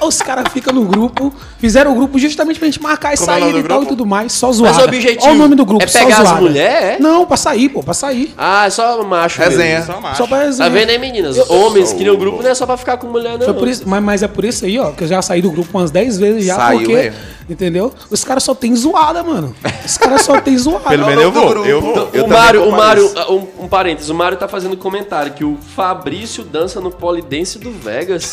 Os 0.00 0.22
caras 0.22 0.52
ficam 0.52 0.72
no 0.72 0.84
grupo, 0.84 1.32
fizeram 1.58 1.92
o 1.92 1.94
grupo 1.94 2.18
justamente 2.18 2.58
pra 2.58 2.66
gente 2.66 2.80
marcar 2.82 3.14
e 3.14 3.16
Como 3.16 3.30
é 3.30 3.36
o 3.36 3.40
sair 3.40 3.56
e 3.58 3.62
tal 3.64 3.82
e 3.82 3.86
tudo 3.86 4.06
mais, 4.06 4.32
só 4.32 4.50
zoada. 4.52 4.74
Mas 4.74 4.82
o 4.82 4.86
objetivo 4.88 5.24
Olha 5.24 5.34
o 5.34 5.38
nome 5.38 5.54
do 5.54 5.64
grupo, 5.64 5.84
é 5.84 5.86
só 5.86 5.98
pegar 5.98 6.18
as 6.18 6.28
zoada. 6.28 6.40
mulheres, 6.40 6.84
é? 6.84 6.98
Não, 7.00 7.26
pra 7.26 7.36
sair, 7.36 7.68
pô, 7.68 7.82
pra 7.82 7.94
sair. 7.94 8.32
Ah, 8.36 8.66
é 8.66 8.70
só 8.70 9.02
macho 9.02 9.40
Resenha. 9.40 9.78
mesmo. 9.80 9.94
Só 9.94 10.00
macho. 10.00 10.16
Só 10.16 10.26
pra 10.26 10.38
Tá 10.38 10.44
resenha. 10.44 10.70
vendo 10.70 10.90
aí, 10.90 10.98
meninas? 10.98 11.38
Homens 11.50 11.92
que 11.92 11.98
criam 11.98 12.16
grupo 12.16 12.42
não 12.42 12.50
é 12.50 12.54
só 12.54 12.64
pra 12.66 12.76
ficar 12.76 12.96
com 12.96 13.06
mulher, 13.08 13.38
não. 13.38 13.44
Foi 13.44 13.54
por 13.54 13.68
isso, 13.68 13.82
mas, 13.86 14.02
mas 14.02 14.22
é 14.22 14.28
por 14.28 14.44
isso 14.44 14.64
aí, 14.64 14.78
ó, 14.78 14.90
que 14.92 15.04
eu 15.04 15.08
já 15.08 15.20
saí 15.22 15.42
do 15.42 15.50
grupo 15.50 15.76
umas 15.76 15.90
10 15.90 16.18
vezes 16.18 16.44
já, 16.44 16.56
Saiu 16.56 16.78
porque, 16.80 16.94
mesmo. 16.94 17.16
entendeu? 17.50 17.92
Os 18.10 18.24
caras 18.24 18.42
só 18.44 18.54
tem 18.54 18.74
zoada, 18.76 19.22
mano. 19.22 19.54
Os 19.84 19.96
caras 19.98 20.22
só 20.22 20.40
tem 20.40 20.56
zoada. 20.56 20.88
Pelo 20.88 21.06
menos 21.06 21.24
eu 21.24 21.32
vou. 21.32 21.66
Eu 21.66 21.80
vou. 21.80 21.96
Eu 21.96 22.02
o 22.02 22.06
também 22.10 22.28
Mário, 22.28 22.62
o 22.62 22.70
compareço. 22.70 23.14
Mário, 23.14 23.32
um, 23.58 23.64
um 23.64 23.68
parênteses, 23.68 24.10
o 24.10 24.14
Mário 24.14 24.36
tá 24.38 24.46
fazendo 24.48 24.76
comentário 24.76 25.32
que 25.32 25.44
o 25.44 25.56
Fabrício 25.76 26.44
dança 26.44 26.80
no 26.80 26.90
polidense 26.90 27.58
do 27.58 27.70
Vegas. 27.72 28.32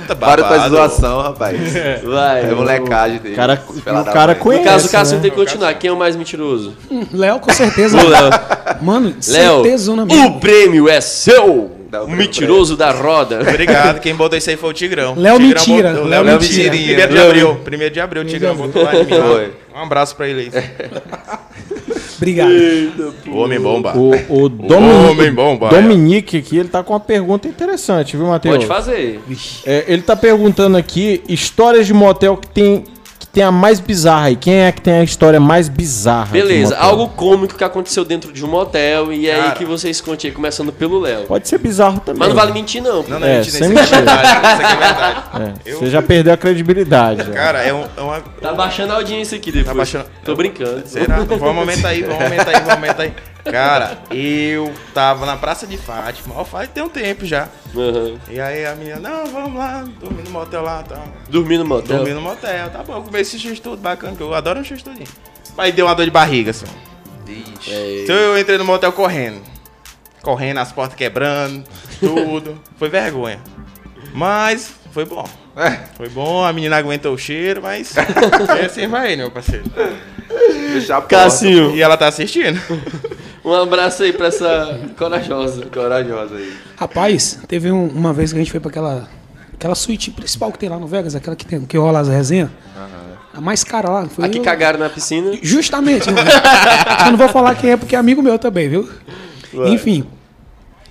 Eita, 0.00 0.16
Para 0.16 0.42
com 0.42 0.48
babado. 0.48 0.74
zoação, 0.76 1.20
rapaz. 1.22 1.56
Vai. 2.04 2.40
É 2.44 2.54
molecagem 2.54 3.18
dele. 3.18 3.34
Cara, 3.36 3.62
o 3.68 4.04
cara 4.12 4.34
conhece. 4.34 4.64
No 4.64 4.70
caso, 4.70 4.86
o 4.88 4.90
Cássio 4.90 5.16
né? 5.16 5.22
tem 5.22 5.30
que 5.30 5.36
continuar. 5.36 5.74
Quem 5.74 5.88
é 5.90 5.92
o 5.92 5.96
mais 5.96 6.16
mentiroso? 6.16 6.74
Léo, 7.12 7.38
com 7.40 7.52
certeza. 7.52 7.96
O 8.02 8.08
Léo. 8.08 8.30
Mano, 8.80 9.14
Léo, 9.28 9.62
certezona 9.62 10.02
o 10.04 10.06
mesmo. 10.06 10.40
prêmio 10.40 10.88
é 10.88 11.00
seu! 11.00 11.70
O 11.92 12.04
O 12.06 12.10
mentiroso 12.10 12.74
da 12.76 12.90
roda. 12.90 13.40
Obrigado, 13.42 14.00
quem 14.00 14.14
botou 14.14 14.38
isso 14.38 14.48
aí 14.48 14.56
foi 14.56 14.70
o 14.70 14.72
Tigrão. 14.72 15.14
Léo 15.16 15.38
Tigrão 15.38 15.48
Mentira. 15.48 15.90
botou- 15.92 16.08
Léo 16.08 16.22
Léo 16.24 16.40
Mentira. 16.40 16.70
Primeiro 16.70 17.12
de 17.12 17.18
abril. 17.20 17.54
Primeiro 17.64 17.94
de 17.94 18.00
abril, 18.00 18.22
o 18.22 18.24
Tigrão 18.24 18.54
botou 18.56 18.82
lá 18.82 18.94
em 18.96 19.04
mim. 19.04 19.12
Um 19.74 19.82
abraço 19.82 20.16
pra 20.16 20.26
ele 20.26 20.50
aí. 20.54 20.64
Obrigado. 22.22 23.14
O 23.26 23.36
homem 23.36 23.60
bomba. 23.60 23.96
O, 23.96 24.10
o 24.10 24.44
Homem 24.44 24.56
Dominique, 24.56 25.30
bomba. 25.32 25.68
Dominique 25.68 26.36
aqui, 26.36 26.56
ele 26.56 26.68
tá 26.68 26.82
com 26.82 26.92
uma 26.92 27.00
pergunta 27.00 27.48
interessante, 27.48 28.16
viu, 28.16 28.26
Matheus? 28.26 28.54
Pode 28.54 28.66
fazer. 28.66 29.20
É, 29.66 29.84
ele 29.88 30.02
tá 30.02 30.14
perguntando 30.14 30.76
aqui 30.76 31.20
histórias 31.28 31.86
de 31.86 31.92
motel 31.92 32.36
que 32.36 32.46
tem, 32.48 32.84
tem 33.32 33.42
a 33.42 33.50
mais 33.50 33.80
bizarra 33.80 34.26
aí. 34.26 34.36
Quem 34.36 34.60
é 34.62 34.70
que 34.72 34.80
tem 34.82 34.94
a 34.94 35.02
história 35.04 35.40
mais 35.40 35.68
bizarra? 35.68 36.32
Beleza, 36.32 36.76
algo 36.76 37.08
cômico 37.08 37.54
que 37.56 37.64
aconteceu 37.64 38.04
dentro 38.04 38.32
de 38.32 38.44
um 38.44 38.48
motel 38.48 39.12
e 39.12 39.26
é 39.28 39.34
aí 39.34 39.42
Cara. 39.42 39.54
que 39.54 39.64
vocês 39.64 40.00
contem 40.00 40.28
aí, 40.28 40.34
começando 40.34 40.70
pelo 40.72 41.00
Léo. 41.00 41.22
Pode 41.24 41.48
ser 41.48 41.58
bizarro 41.58 41.98
também. 42.00 42.18
Mas 42.18 42.28
não 42.28 42.36
vale 42.36 42.52
mentir, 42.52 42.82
não. 42.82 43.02
Não, 43.04 43.18
não, 43.18 43.26
É, 43.26 43.38
mentira, 43.38 43.58
sem 43.58 43.72
isso 43.72 43.80
aqui 43.82 43.94
é 43.94 43.96
verdade. 43.96 44.28
Isso 44.28 44.62
aqui 44.62 44.72
é 44.72 44.76
verdade. 44.76 45.22
É, 45.64 45.70
Eu- 45.72 45.78
Você 45.78 45.86
já 45.90 46.02
perdeu 46.02 46.32
a 46.34 46.36
credibilidade. 46.36 47.24
já. 47.24 47.32
Cara, 47.32 47.62
é, 47.62 47.72
um- 47.72 47.86
é 47.96 48.00
uma. 48.00 48.20
Tá 48.20 48.52
baixando 48.52 48.92
a 48.92 48.96
audiência 48.96 49.36
aqui 49.38 49.50
depois. 49.50 49.66
Tá 49.66 49.74
baixando- 49.74 50.04
Tô 50.24 50.34
brincando. 50.36 50.82
Será? 50.86 51.16
Vamos 51.20 51.42
aumentar 51.58 51.88
aí, 51.88 52.02
vamos 52.02 52.22
aumentar 52.22 52.48
aí, 52.50 52.54
vamos 52.56 52.70
aumentar 52.70 53.02
aí. 53.04 53.12
Cara, 53.44 53.98
eu 54.10 54.72
tava 54.94 55.26
na 55.26 55.36
Praça 55.36 55.66
de 55.66 55.76
Fátima, 55.76 56.34
ó, 56.36 56.44
faz 56.44 56.68
tem 56.68 56.82
um 56.82 56.88
tempo 56.88 57.26
já. 57.26 57.48
Aham. 57.76 58.18
E 58.30 58.40
aí 58.40 58.64
a 58.64 58.74
menina, 58.76 59.00
não, 59.00 59.26
vamos 59.26 59.58
lá, 59.58 59.84
dormir 60.00 60.22
no 60.22 60.30
motel 60.30 60.62
lá, 60.62 60.82
tá. 60.82 61.02
Dormir 61.28 61.58
no 61.58 61.64
motel. 61.64 61.96
Dormir 61.96 62.14
no 62.14 62.20
motel, 62.20 62.70
tá 62.70 62.82
bom, 62.82 63.02
comer 63.02 63.20
esse 63.20 63.38
x-tudo 63.38 63.78
bacana, 63.78 64.16
que 64.16 64.22
eu 64.22 64.32
adoro 64.32 64.60
um 64.60 64.64
x-tudinho. 64.64 65.08
Aí 65.58 65.72
deu 65.72 65.86
uma 65.86 65.94
dor 65.94 66.04
de 66.04 66.10
barriga, 66.10 66.50
assim. 66.52 66.66
Ixi. 67.26 68.02
Então 68.04 68.14
eu 68.14 68.38
entrei 68.38 68.58
no 68.58 68.64
motel 68.64 68.92
correndo. 68.92 69.42
Correndo, 70.22 70.58
as 70.58 70.70
portas 70.70 70.96
quebrando, 70.96 71.64
tudo. 71.98 72.60
foi 72.78 72.88
vergonha. 72.88 73.40
Mas 74.14 74.72
foi 74.92 75.04
bom. 75.04 75.28
É, 75.54 75.70
Foi 75.96 76.08
bom, 76.08 76.42
a 76.42 76.50
menina 76.52 76.78
aguentou 76.78 77.12
o 77.12 77.18
cheiro, 77.18 77.60
mas 77.60 77.94
é 78.58 78.64
assim 78.64 78.86
vai, 78.86 79.10
né, 79.10 79.16
meu 79.16 79.30
parceiro. 79.30 79.64
Cassinho, 81.08 81.76
E 81.76 81.82
ela 81.82 81.96
tá 81.96 82.08
assistindo. 82.08 82.58
Um 83.44 83.52
abraço 83.54 84.02
aí 84.02 84.12
pra 84.12 84.26
essa 84.28 84.80
corajosa. 84.98 85.66
Corajosa 85.66 86.36
aí. 86.36 86.52
Rapaz, 86.76 87.38
teve 87.48 87.70
um- 87.70 87.88
uma 87.88 88.12
vez 88.12 88.32
que 88.32 88.38
a 88.38 88.42
gente 88.42 88.50
foi 88.50 88.60
pra 88.60 88.70
aquela, 88.70 89.08
aquela 89.54 89.74
suíte 89.74 90.10
principal 90.10 90.50
que 90.52 90.58
tem 90.58 90.68
lá 90.68 90.78
no 90.78 90.86
Vegas, 90.86 91.14
aquela 91.14 91.34
que, 91.36 91.44
tem, 91.46 91.60
que 91.62 91.76
rola 91.78 92.00
as 92.00 92.08
resenhas. 92.08 92.50
A 93.34 93.40
mais 93.40 93.64
cara 93.64 93.88
lá. 93.90 94.06
Foi 94.08 94.26
Aqui 94.26 94.38
eu- 94.38 94.42
cagaram 94.42 94.78
na 94.78 94.90
piscina. 94.90 95.32
Justamente. 95.42 96.06
eu, 96.08 96.14
eu 97.06 97.10
não 97.12 97.16
vou 97.16 97.28
falar 97.28 97.54
quem 97.54 97.70
é, 97.70 97.76
porque 97.76 97.96
é 97.96 97.98
amigo 97.98 98.20
meu 98.22 98.38
também, 98.38 98.68
viu? 98.68 98.88
Enfim. 99.66 100.04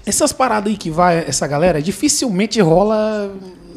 Essas 0.05 0.33
paradas 0.33 0.71
aí 0.71 0.77
que 0.77 0.89
vai, 0.89 1.19
essa 1.27 1.45
galera, 1.47 1.79
dificilmente 1.81 2.59
rola. 2.59 3.31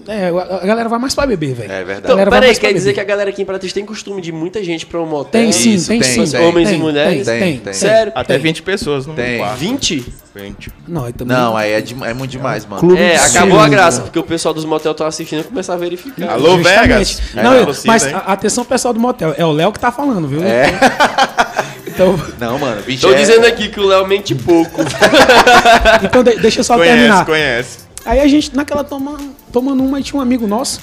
É, 0.07 0.29
a 0.29 0.67
galera 0.67 0.89
vai 0.89 0.99
mais 0.99 1.15
pra 1.15 1.27
beber, 1.27 1.55
velho. 1.55 1.73
É 1.73 1.85
verdade. 1.85 2.13
Então, 2.21 2.31
peraí, 2.31 2.55
quer 2.57 2.73
dizer 2.73 2.91
beber. 2.91 2.95
que 2.95 3.01
a 3.01 3.05
galera 3.05 3.31
aqui 3.31 3.41
em 3.41 3.45
Imperatriz 3.45 3.73
tem 3.73 3.85
costume 3.87 4.21
de 4.21 4.31
muita 4.33 4.63
gente 4.63 4.85
pra 4.87 5.01
um 5.01 5.07
motel? 5.07 5.31
Tem 5.43 5.53
sim, 5.53 5.75
Isso, 5.75 5.89
tem, 5.89 6.01
tem, 6.01 6.27
sim. 6.27 6.31
tem. 6.37 6.47
Homens 6.47 6.69
e 6.69 6.73
Tem, 6.73 6.81
mulheres? 6.81 7.27
Tem, 7.27 7.39
Tem, 7.41 7.53
tem. 7.55 7.59
tem. 7.61 7.73
Sério? 7.73 8.13
Até 8.15 8.35
Tem. 8.35 8.43
20 8.43 8.63
pessoas 8.63 9.07
no 9.07 9.15
Tem. 9.15 9.39
quarto. 9.39 9.57
20? 9.59 10.07
20. 10.35 10.71
Não, 10.87 11.11
também. 11.13 11.37
Não, 11.37 11.57
aí 11.57 11.73
é, 11.73 11.81
de- 11.81 11.95
é 12.05 12.13
muito 12.13 12.31
demais, 12.33 12.67
mano. 12.67 12.81
Clube 12.81 13.01
É, 13.01 13.15
de 13.15 13.21
acabou 13.21 13.59
a 13.61 13.69
graça, 13.69 14.03
porque 14.03 14.19
o 14.19 14.23
pessoal 14.23 14.53
dos 14.53 14.65
motel 14.65 14.93
tá 14.95 15.07
assistindo 15.07 15.41
e 15.41 15.45
começar 15.45 15.75
a 15.75 15.77
verificar. 15.77 16.31
Alô, 16.33 16.57
Justamente. 16.59 16.81
Vegas? 16.81 17.23
Não, 17.35 17.53
É, 17.55 17.61
eu- 17.63 17.75
mas 17.87 18.05
a- 18.13 18.19
atenção 18.19 18.65
pessoal 18.65 18.93
do 18.93 19.01
motel, 19.01 19.35
é 19.39 19.45
o 19.45 19.53
Léo 19.53 19.73
que 19.73 19.79
tá 19.81 19.91
falando, 19.93 20.27
viu? 20.29 20.43
É. 20.45 20.67
Então, 21.87 22.19
Não, 22.41 22.59
mano, 22.59 22.83
bicho 22.83 23.07
Tô 23.07 23.13
é... 23.13 23.17
dizendo 23.17 23.47
aqui 23.47 23.69
que 23.69 23.79
o 23.79 23.87
Léo 23.87 24.05
mente 24.09 24.35
pouco. 24.35 24.83
então 26.03 26.25
de- 26.25 26.37
deixa 26.41 26.59
eu 26.59 26.65
só 26.65 26.75
Conhece, 26.77 26.93
terminar. 26.97 27.25
conhece. 27.25 27.79
Aí 28.05 28.21
a 28.21 28.27
gente, 28.27 28.55
naquela 28.55 28.85
toma, 28.85 29.19
tomando 29.53 29.83
uma, 29.83 30.01
tinha 30.03 30.19
um 30.19 30.23
amigo 30.23 30.47
nosso. 30.47 30.81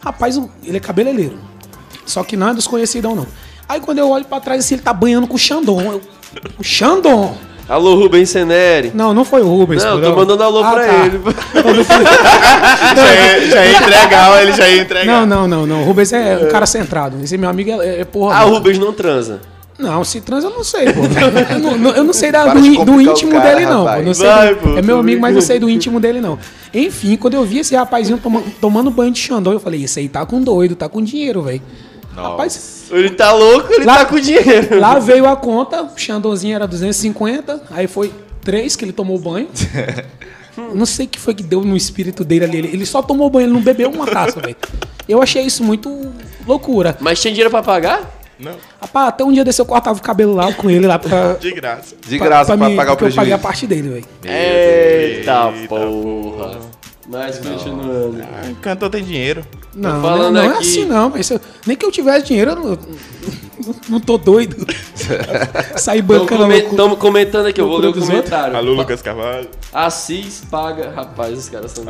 Rapaz, 0.00 0.40
ele 0.64 0.76
é 0.76 0.80
cabeleireiro. 0.80 1.38
Só 2.06 2.22
que 2.24 2.36
não 2.36 2.48
é 2.48 2.54
desconhecidão, 2.54 3.14
não. 3.14 3.26
Aí 3.68 3.80
quando 3.80 3.98
eu 3.98 4.08
olho 4.08 4.24
pra 4.24 4.40
trás, 4.40 4.64
assim, 4.64 4.76
ele 4.76 4.82
tá 4.82 4.92
banhando 4.92 5.26
com 5.26 5.34
o 5.34 5.38
Xandon. 5.38 5.80
Eu, 5.82 6.00
o 6.58 6.64
Xandon? 6.64 7.36
Alô, 7.68 7.96
Rubens 7.96 8.30
Seneri. 8.30 8.90
Não, 8.94 9.12
não 9.12 9.26
foi 9.26 9.42
o 9.42 9.46
Rubens. 9.46 9.84
Não, 9.84 10.00
tô 10.00 10.16
mandando 10.16 10.42
alô 10.42 10.64
Ah, 10.64 10.72
pra 10.72 10.86
tá. 10.86 11.04
ele. 11.04 11.20
Já 12.96 13.14
ia, 13.14 13.50
já 13.50 13.66
ia 13.66 13.76
entregar, 13.76 14.42
ele 14.42 14.52
já 14.52 14.68
ia 14.68 14.80
entregar. 14.82 15.26
Não, 15.26 15.26
não, 15.26 15.46
não, 15.48 15.66
não. 15.66 15.82
O 15.82 15.84
Rubens 15.84 16.12
é 16.14 16.38
um 16.46 16.48
cara 16.48 16.64
centrado. 16.64 17.22
Esse 17.22 17.36
meu 17.36 17.50
amigo 17.50 17.70
é, 17.82 18.00
é 18.00 18.04
porra. 18.06 18.36
Ah, 18.38 18.46
o. 18.46 18.50
Rubens 18.54 18.78
não 18.78 18.92
transa. 18.92 19.40
Não, 19.78 20.02
se 20.04 20.20
trans 20.20 20.42
eu 20.42 20.50
não 20.50 20.64
sei, 20.64 20.86
pô. 20.92 21.02
Eu 21.54 21.58
não, 21.60 21.78
não- 21.78 21.90
eu 21.92 22.02
não 22.04 22.12
sei 22.12 22.32
da- 22.32 22.52
do, 22.52 22.60
de 22.60 22.84
do 22.84 23.00
íntimo 23.00 23.30
cara, 23.32 23.54
dele, 23.54 23.64
não. 23.66 23.86
pô. 23.86 24.02
Não 24.02 24.12
sei 24.14 24.26
Vai, 24.26 24.54
do- 24.54 24.60
pô, 24.60 24.76
é 24.76 24.82
meu 24.82 24.98
amigo, 24.98 25.20
mas 25.20 25.34
não 25.34 25.40
sei 25.40 25.58
do 25.60 25.70
íntimo 25.70 26.00
dele, 26.00 26.20
não. 26.20 26.36
Enfim, 26.74 27.16
quando 27.16 27.34
eu 27.34 27.44
vi 27.44 27.58
esse 27.60 27.76
rapazinho 27.76 28.18
toma- 28.18 28.42
tomando 28.60 28.90
banho 28.90 29.12
de 29.12 29.20
Xandão, 29.20 29.52
eu 29.52 29.60
falei, 29.60 29.84
esse 29.84 30.00
aí 30.00 30.08
tá 30.08 30.26
com 30.26 30.40
doido, 30.42 30.74
tá 30.74 30.88
com 30.88 31.00
dinheiro, 31.00 31.42
velho. 31.42 31.62
Rapaz, 32.14 32.86
Ele 32.90 33.10
tá 33.10 33.32
louco, 33.32 33.72
ele 33.72 33.84
Lá- 33.84 33.98
tá 33.98 34.04
com 34.06 34.18
dinheiro. 34.18 34.80
lá 34.80 34.98
veio 34.98 35.24
a 35.26 35.36
conta, 35.36 35.82
o 35.84 35.90
Xandãozinho 35.96 36.56
era 36.56 36.66
250, 36.66 37.62
aí 37.70 37.86
foi 37.86 38.12
três 38.42 38.74
que 38.74 38.84
ele 38.84 38.92
tomou 38.92 39.16
banho. 39.18 39.46
Não 40.74 40.84
sei 40.84 41.06
o 41.06 41.08
que 41.08 41.20
foi 41.20 41.34
que 41.34 41.42
deu 41.44 41.60
no 41.62 41.76
espírito 41.76 42.24
dele 42.24 42.44
ali. 42.44 42.56
Ele 42.58 42.68
ele 42.72 42.86
só 42.86 43.00
tomou 43.00 43.30
banho, 43.30 43.44
ele 43.46 43.52
não 43.52 43.60
bebeu 43.60 43.88
uma 43.90 44.04
taça, 44.04 44.40
velho. 44.40 44.56
Eu 45.08 45.22
achei 45.22 45.42
isso 45.44 45.62
muito 45.62 46.10
loucura. 46.44 46.96
Mas 47.00 47.20
tinha 47.20 47.30
dinheiro 47.30 47.48
pra 47.48 47.62
pagar? 47.62 48.17
Não, 48.38 48.54
Rapaz, 48.80 49.08
até 49.08 49.24
um 49.24 49.32
dia 49.32 49.44
desse 49.44 49.60
eu 49.60 49.66
cortava 49.66 49.98
o 49.98 50.02
cabelo 50.02 50.34
lá 50.34 50.52
com 50.52 50.70
ele 50.70 50.86
lá 50.86 50.98
pra. 50.98 51.34
de 51.34 51.50
graça. 51.52 51.96
De 52.06 52.18
graça 52.18 52.56
pra, 52.56 52.68
mim, 52.68 52.76
pagar 52.76 52.92
o 52.92 52.96
porque 52.96 53.12
Eu 53.12 53.16
paguei 53.16 53.32
a 53.32 53.38
prejuízo. 53.38 53.42
parte 53.42 53.66
dele, 53.66 53.88
velho. 53.88 54.04
Eita, 54.24 55.50
Eita 55.52 55.68
porra. 55.68 56.58
Mas 57.08 57.38
continuando. 57.38 58.22
Ah, 58.22 58.52
cantor 58.60 58.90
tem 58.90 59.02
dinheiro. 59.02 59.44
Não, 59.74 60.02
falando 60.02 60.22
não, 60.24 60.30
não 60.32 60.40
é 60.42 60.46
aqui- 60.48 60.58
assim 60.58 60.84
não, 60.84 61.08
mas 61.10 61.30
eu- 61.30 61.40
nem 61.66 61.76
que 61.76 61.84
eu 61.86 61.90
tivesse 61.90 62.26
dinheiro, 62.26 62.50
eu 62.50 62.56
não, 62.56 62.78
não, 63.88 64.00
tô 64.00 64.18
doido. 64.18 64.56
Sair 65.76 66.02
bancando. 66.02 66.52
Estamos 66.52 66.98
comentando 66.98 67.46
aqui, 67.46 67.60
eu 67.60 67.68
vou 67.68 67.78
ler 67.78 67.88
o 67.88 67.94
comentário. 67.94 68.56
Alô, 68.56 68.72
Lucas 68.74 69.02
Carvalho. 69.02 69.48
Assis 69.72 70.42
paga. 70.50 70.90
Rapaz, 70.90 71.38
os 71.38 71.48
caras 71.48 71.70
são? 71.72 71.84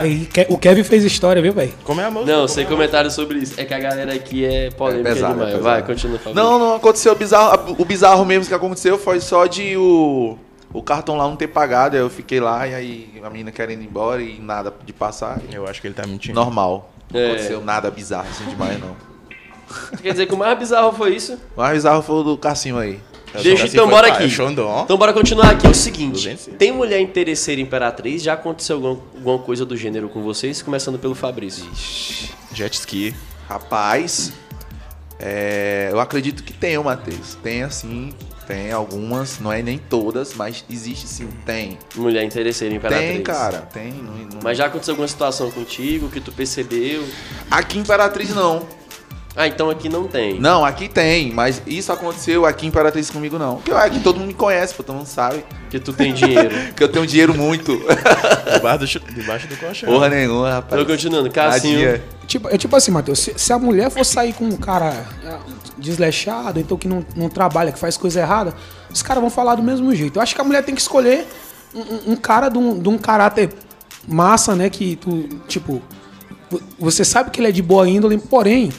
Aí, 0.00 0.26
Ke- 0.26 0.46
O 0.48 0.58
Kevin 0.58 0.82
fez 0.84 1.04
história, 1.04 1.40
viu, 1.42 1.52
velho? 1.52 1.72
Como 1.84 2.00
é 2.00 2.04
a 2.04 2.10
música? 2.10 2.32
Não, 2.36 2.48
sem 2.48 2.64
é 2.64 2.66
comentário 2.66 3.10
sobre 3.10 3.38
isso. 3.38 3.54
É 3.60 3.64
que 3.64 3.74
a 3.74 3.78
galera 3.78 4.14
aqui 4.14 4.44
é 4.44 4.70
polêmica 4.70 5.10
É 5.10 5.14
pesado, 5.14 5.34
demais. 5.34 5.54
é. 5.54 5.58
Vai, 5.58 5.82
continua 5.82 6.18
falando. 6.18 6.36
Não, 6.36 6.58
não 6.58 6.74
aconteceu 6.76 7.14
bizarro. 7.14 7.76
O 7.78 7.84
bizarro 7.84 8.24
mesmo 8.24 8.46
que 8.46 8.54
aconteceu 8.54 8.98
foi 8.98 9.20
só 9.20 9.46
de 9.46 9.76
o, 9.76 10.36
o 10.72 10.82
cartão 10.82 11.16
lá 11.16 11.24
não 11.24 11.36
ter 11.36 11.48
pagado. 11.48 11.96
aí 11.96 12.02
Eu 12.02 12.10
fiquei 12.10 12.40
lá 12.40 12.66
e 12.66 12.74
aí 12.74 13.08
a 13.24 13.30
menina 13.30 13.50
querendo 13.50 13.82
ir 13.82 13.86
embora 13.86 14.22
e 14.22 14.38
nada 14.40 14.72
de 14.84 14.92
passar. 14.92 15.40
Eu 15.52 15.66
acho 15.66 15.80
que 15.80 15.86
ele 15.86 15.94
tá 15.94 16.06
mentindo. 16.06 16.34
Normal. 16.34 16.90
Não 17.12 17.20
É. 17.20 17.26
aconteceu 17.28 17.60
nada 17.64 17.90
bizarro 17.90 18.26
assim 18.30 18.44
demais, 18.50 18.78
não. 18.80 18.96
Quer 20.02 20.12
dizer 20.12 20.26
que 20.26 20.34
o 20.34 20.36
mais 20.36 20.58
bizarro 20.58 20.92
foi 20.92 21.14
isso? 21.16 21.34
O 21.56 21.60
mais 21.60 21.74
bizarro 21.74 22.02
foi 22.02 22.16
o 22.16 22.22
do 22.22 22.38
Cassinho 22.38 22.78
aí. 22.78 23.00
Deixa 23.42 23.64
Assim 23.64 23.74
então, 23.74 23.88
bora 23.88 24.06
aqui. 24.08 24.22
é. 24.22 24.82
Então 24.84 24.96
bora 24.96 25.12
continuar 25.12 25.50
aqui. 25.50 25.66
É 25.66 25.70
o 25.70 25.74
seguinte: 25.74 26.12
200. 26.12 26.48
tem 26.58 26.72
mulher 26.72 27.00
interesseira 27.00 27.60
imperatriz? 27.60 28.22
Já 28.22 28.32
aconteceu 28.32 28.76
alguma, 28.76 29.00
alguma 29.14 29.38
coisa 29.40 29.66
do 29.66 29.76
gênero 29.76 30.08
com 30.08 30.22
vocês? 30.22 30.62
Começando 30.62 30.98
pelo 30.98 31.14
Fabrício. 31.14 31.64
Jet 32.54 32.72
ski. 32.78 33.14
Rapaz, 33.48 34.32
é, 35.18 35.88
eu 35.92 36.00
acredito 36.00 36.42
que 36.42 36.52
tem, 36.52 36.78
Matheus. 36.78 37.36
Tem 37.42 37.62
assim, 37.62 38.12
tem 38.46 38.72
algumas, 38.72 39.38
não 39.38 39.52
é 39.52 39.62
nem 39.62 39.78
todas, 39.78 40.32
mas 40.34 40.64
existe 40.70 41.06
sim, 41.06 41.28
tem. 41.44 41.78
Mulher 41.94 42.22
interesseira 42.24 42.74
imperatriz. 42.74 43.10
Tem, 43.12 43.22
cara, 43.22 43.58
tem. 43.72 43.92
não- 43.92 44.12
não- 44.14 44.40
Mas 44.42 44.56
já 44.58 44.66
aconteceu 44.66 44.92
alguma 44.92 45.08
situação 45.08 45.50
contigo 45.50 46.08
que 46.08 46.20
tu 46.20 46.32
percebeu? 46.32 47.04
Aqui 47.50 47.78
Imperatriz 47.78 48.34
não. 48.34 48.66
Ah, 49.36 49.46
então 49.46 49.68
aqui 49.68 49.88
não 49.88 50.08
tem. 50.08 50.40
Não, 50.40 50.64
aqui 50.64 50.88
tem, 50.88 51.30
mas 51.30 51.60
isso 51.66 51.92
aconteceu 51.92 52.46
aqui 52.46 52.64
em 52.64 52.68
Imperatriz 52.70 53.10
comigo 53.10 53.38
não. 53.38 53.56
Porque 53.56 53.70
aqui 53.72 54.00
todo 54.00 54.18
mundo 54.18 54.28
me 54.28 54.34
conhece, 54.34 54.72
pô, 54.74 54.82
todo 54.82 54.96
mundo 54.96 55.06
sabe 55.06 55.44
Que 55.68 55.78
tu 55.78 55.92
tem 55.92 56.14
dinheiro. 56.14 56.54
que 56.74 56.82
eu 56.82 56.88
tenho 56.88 57.06
dinheiro 57.06 57.34
muito. 57.34 57.78
Debaixo 58.54 58.98
do, 58.98 59.12
debaixo 59.12 59.46
do 59.46 59.56
colchão. 59.58 59.88
Porra 59.92 60.08
nenhuma, 60.08 60.50
rapaz. 60.50 60.80
Então 60.80 60.94
continuando, 60.96 61.30
Cassinho. 61.30 62.00
Tipo, 62.26 62.48
é 62.48 62.56
tipo 62.56 62.74
assim, 62.74 62.90
Matheus, 62.90 63.18
se, 63.18 63.34
se 63.36 63.52
a 63.52 63.58
mulher 63.58 63.90
for 63.90 64.04
sair 64.04 64.32
com 64.32 64.44
um 64.46 64.56
cara 64.56 65.06
é, 65.22 65.36
desleixado, 65.78 66.58
então 66.58 66.76
que 66.76 66.88
não, 66.88 67.04
não 67.14 67.28
trabalha, 67.28 67.70
que 67.72 67.78
faz 67.78 67.96
coisa 67.96 68.20
errada, 68.20 68.54
os 68.90 69.02
caras 69.02 69.20
vão 69.20 69.30
falar 69.30 69.54
do 69.54 69.62
mesmo 69.62 69.94
jeito. 69.94 70.16
Eu 70.18 70.22
acho 70.22 70.34
que 70.34 70.40
a 70.40 70.44
mulher 70.44 70.64
tem 70.64 70.74
que 70.74 70.80
escolher 70.80 71.26
um, 71.74 72.12
um- 72.12 72.16
cara 72.16 72.48
de 72.48 72.56
um, 72.58 72.78
de 72.78 72.88
um 72.88 72.96
caráter 72.98 73.50
massa, 74.08 74.56
né? 74.56 74.70
Que 74.70 74.96
tu, 74.96 75.28
tipo, 75.46 75.82
vo- 76.50 76.60
você 76.78 77.04
sabe 77.04 77.30
que 77.30 77.38
ele 77.38 77.48
é 77.48 77.52
de 77.52 77.62
boa 77.62 77.88
índole, 77.88 78.18
porém, 78.18 78.72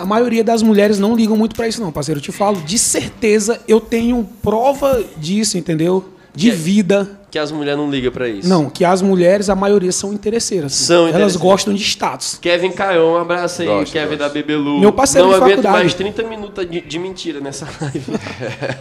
a 0.00 0.04
maioria 0.06 0.42
das 0.42 0.62
mulheres 0.62 0.98
não 0.98 1.14
ligam 1.14 1.36
muito 1.36 1.54
pra 1.54 1.68
isso, 1.68 1.80
não, 1.80 1.92
parceiro. 1.92 2.18
Eu 2.18 2.22
te 2.22 2.32
falo, 2.32 2.60
de 2.62 2.78
certeza 2.78 3.60
eu 3.68 3.80
tenho 3.80 4.28
prova 4.42 5.02
disso, 5.16 5.56
entendeu? 5.58 6.04
De 6.34 6.50
Que- 6.50 6.56
vida. 6.56 7.16
Que 7.30 7.38
as 7.38 7.52
mulheres 7.52 7.78
não 7.78 7.88
ligam 7.88 8.10
pra 8.10 8.28
isso. 8.28 8.48
Não, 8.48 8.68
que 8.68 8.84
as 8.84 9.00
mulheres, 9.02 9.48
a 9.48 9.54
maioria 9.54 9.92
são 9.92 10.12
interesseiras. 10.12 10.72
São 10.74 11.02
Elas 11.02 11.10
interesseiras. 11.10 11.36
gostam 11.36 11.72
de 11.74 11.82
status. 11.84 12.38
Kevin 12.40 12.72
Caion, 12.72 13.12
um 13.14 13.16
abraço 13.18 13.62
aí, 13.62 13.68
Gosto, 13.68 13.92
Kevin 13.92 14.06
gosto. 14.16 14.18
da 14.18 14.28
Bebelu. 14.28 14.80
Meu 14.80 14.92
parceiro 14.92 15.28
Não 15.28 15.34
de 15.34 15.40
aguento 15.40 15.56
faculdade. 15.62 15.78
mais 15.84 15.94
30 15.94 16.22
minutos 16.24 16.68
de, 16.68 16.80
de 16.80 16.98
mentira 16.98 17.40
nessa 17.40 17.68
live. 17.80 18.02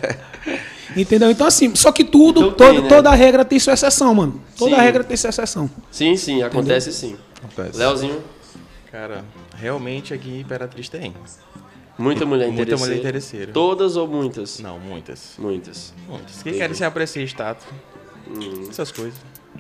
Entendeu? 0.98 1.30
Então, 1.30 1.46
assim, 1.46 1.76
só 1.76 1.92
que 1.92 2.04
tudo, 2.04 2.40
Então 2.40 2.52
todo- 2.54 2.72
tem, 2.74 2.82
né? 2.82 2.88
toda 2.90 3.12
regra 3.14 3.46
tem 3.46 3.60
sua 3.60 3.74
exceção, 3.74 4.14
mano. 4.16 4.42
Toda 4.58 4.76
Sim. 4.76 4.82
regra 4.82 5.04
tem 5.04 5.16
sua 5.16 5.30
exceção. 5.30 5.70
sim, 5.92 6.16
sim, 6.16 6.42
acontece 6.42 6.92
sim. 6.92 7.16
Acontece. 7.44 7.78
Leozinho, 7.78 8.18
Cara, 8.92 9.24
realmente 9.56 10.14
aqui 10.14 10.30
em 10.30 10.40
Imperatriz 10.42 10.90
tem. 10.90 11.14
muita 11.98 12.26
mulher 12.26 12.48
Muita 12.48 12.62
interesseira. 12.64 12.90
mulher 12.90 13.00
interesseira. 13.00 13.52
Todas 13.52 13.96
ou 13.96 14.08
muitas? 14.08 14.60
Não, 14.60 14.80
muitas. 14.80 15.34
Muitas. 15.38 15.94
Muitas. 16.08 16.42
Que 16.42 16.54
querem 16.54 16.76
se 16.76 16.84
apreciar 16.84 17.24
status. 17.26 17.66
Hum. 18.28 18.68
Essas 18.70 18.92
coisas. 18.92 19.14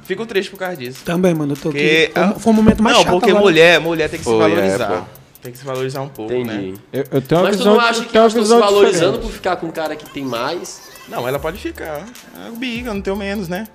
Fico 0.03 0.25
triste 0.25 0.49
por 0.49 0.57
causa 0.57 0.77
disso. 0.77 1.03
Também, 1.03 1.33
mano. 1.33 1.53
Eu 1.53 1.57
tô 1.57 1.69
Porque, 1.69 2.11
aqui. 2.15 2.31
Foi, 2.33 2.39
foi 2.39 2.53
um 2.53 2.55
momento 2.55 2.81
mais 2.81 2.95
não, 2.97 3.03
chato 3.03 3.11
porque 3.13 3.29
agora. 3.31 3.43
mulher, 3.45 3.79
mulher 3.79 4.09
tem 4.09 4.19
que 4.19 4.25
se 4.25 4.31
Foi, 4.31 4.51
é, 4.51 4.55
valorizar. 4.55 4.87
pô. 4.87 5.05
tem 5.41 5.51
que 5.51 5.57
se 5.57 5.65
valorizar 5.65 6.01
um 6.01 6.09
pouco, 6.09 6.33
Entendi. 6.33 6.71
né? 6.71 6.77
Eu, 6.93 7.05
eu 7.11 7.21
tenho 7.21 7.41
Mas 7.43 7.57
tu 7.57 7.65
não 7.65 7.79
acha 7.79 8.05
que 8.05 8.17
elas 8.17 8.33
estão 8.33 8.45
se 8.45 8.63
valorizando 8.63 8.97
diferente. 9.13 9.21
por 9.21 9.31
ficar 9.31 9.55
com 9.57 9.67
um 9.67 9.71
cara 9.71 9.95
que 9.95 10.09
tem 10.09 10.23
mais? 10.23 10.89
Não, 11.07 11.27
ela 11.27 11.39
pode 11.39 11.57
ficar. 11.57 12.05
É 12.47 12.51
biga, 12.57 12.93
não 12.93 13.01
tenho 13.01 13.15
menos, 13.15 13.47
né? 13.47 13.67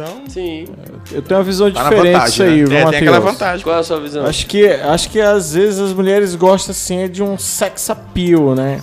Então, 0.00 0.22
Sim. 0.28 0.66
Eu 1.12 1.22
tenho 1.22 1.38
uma 1.38 1.44
visão 1.44 1.70
Tá 1.70 1.82
diferente 1.82 2.12
vantagem, 2.12 2.30
disso 2.30 2.42
aí, 2.42 2.64
né? 2.68 2.80
é, 2.80 2.86
tem 2.90 2.98
aquela 2.98 3.20
vantagem. 3.20 3.64
Qual 3.64 3.76
é 3.76 3.78
a 3.80 3.82
sua 3.82 4.00
visão? 4.00 4.24
Acho 4.26 4.46
que, 4.46 4.66
acho 4.66 5.10
que 5.10 5.20
às 5.20 5.52
vezes 5.54 5.78
as 5.78 5.92
mulheres 5.92 6.34
gostam 6.34 6.72
assim 6.72 6.98
é 7.02 7.08
de 7.08 7.22
um 7.22 7.36
sex 7.38 7.90
appeal, 7.90 8.54
né? 8.54 8.80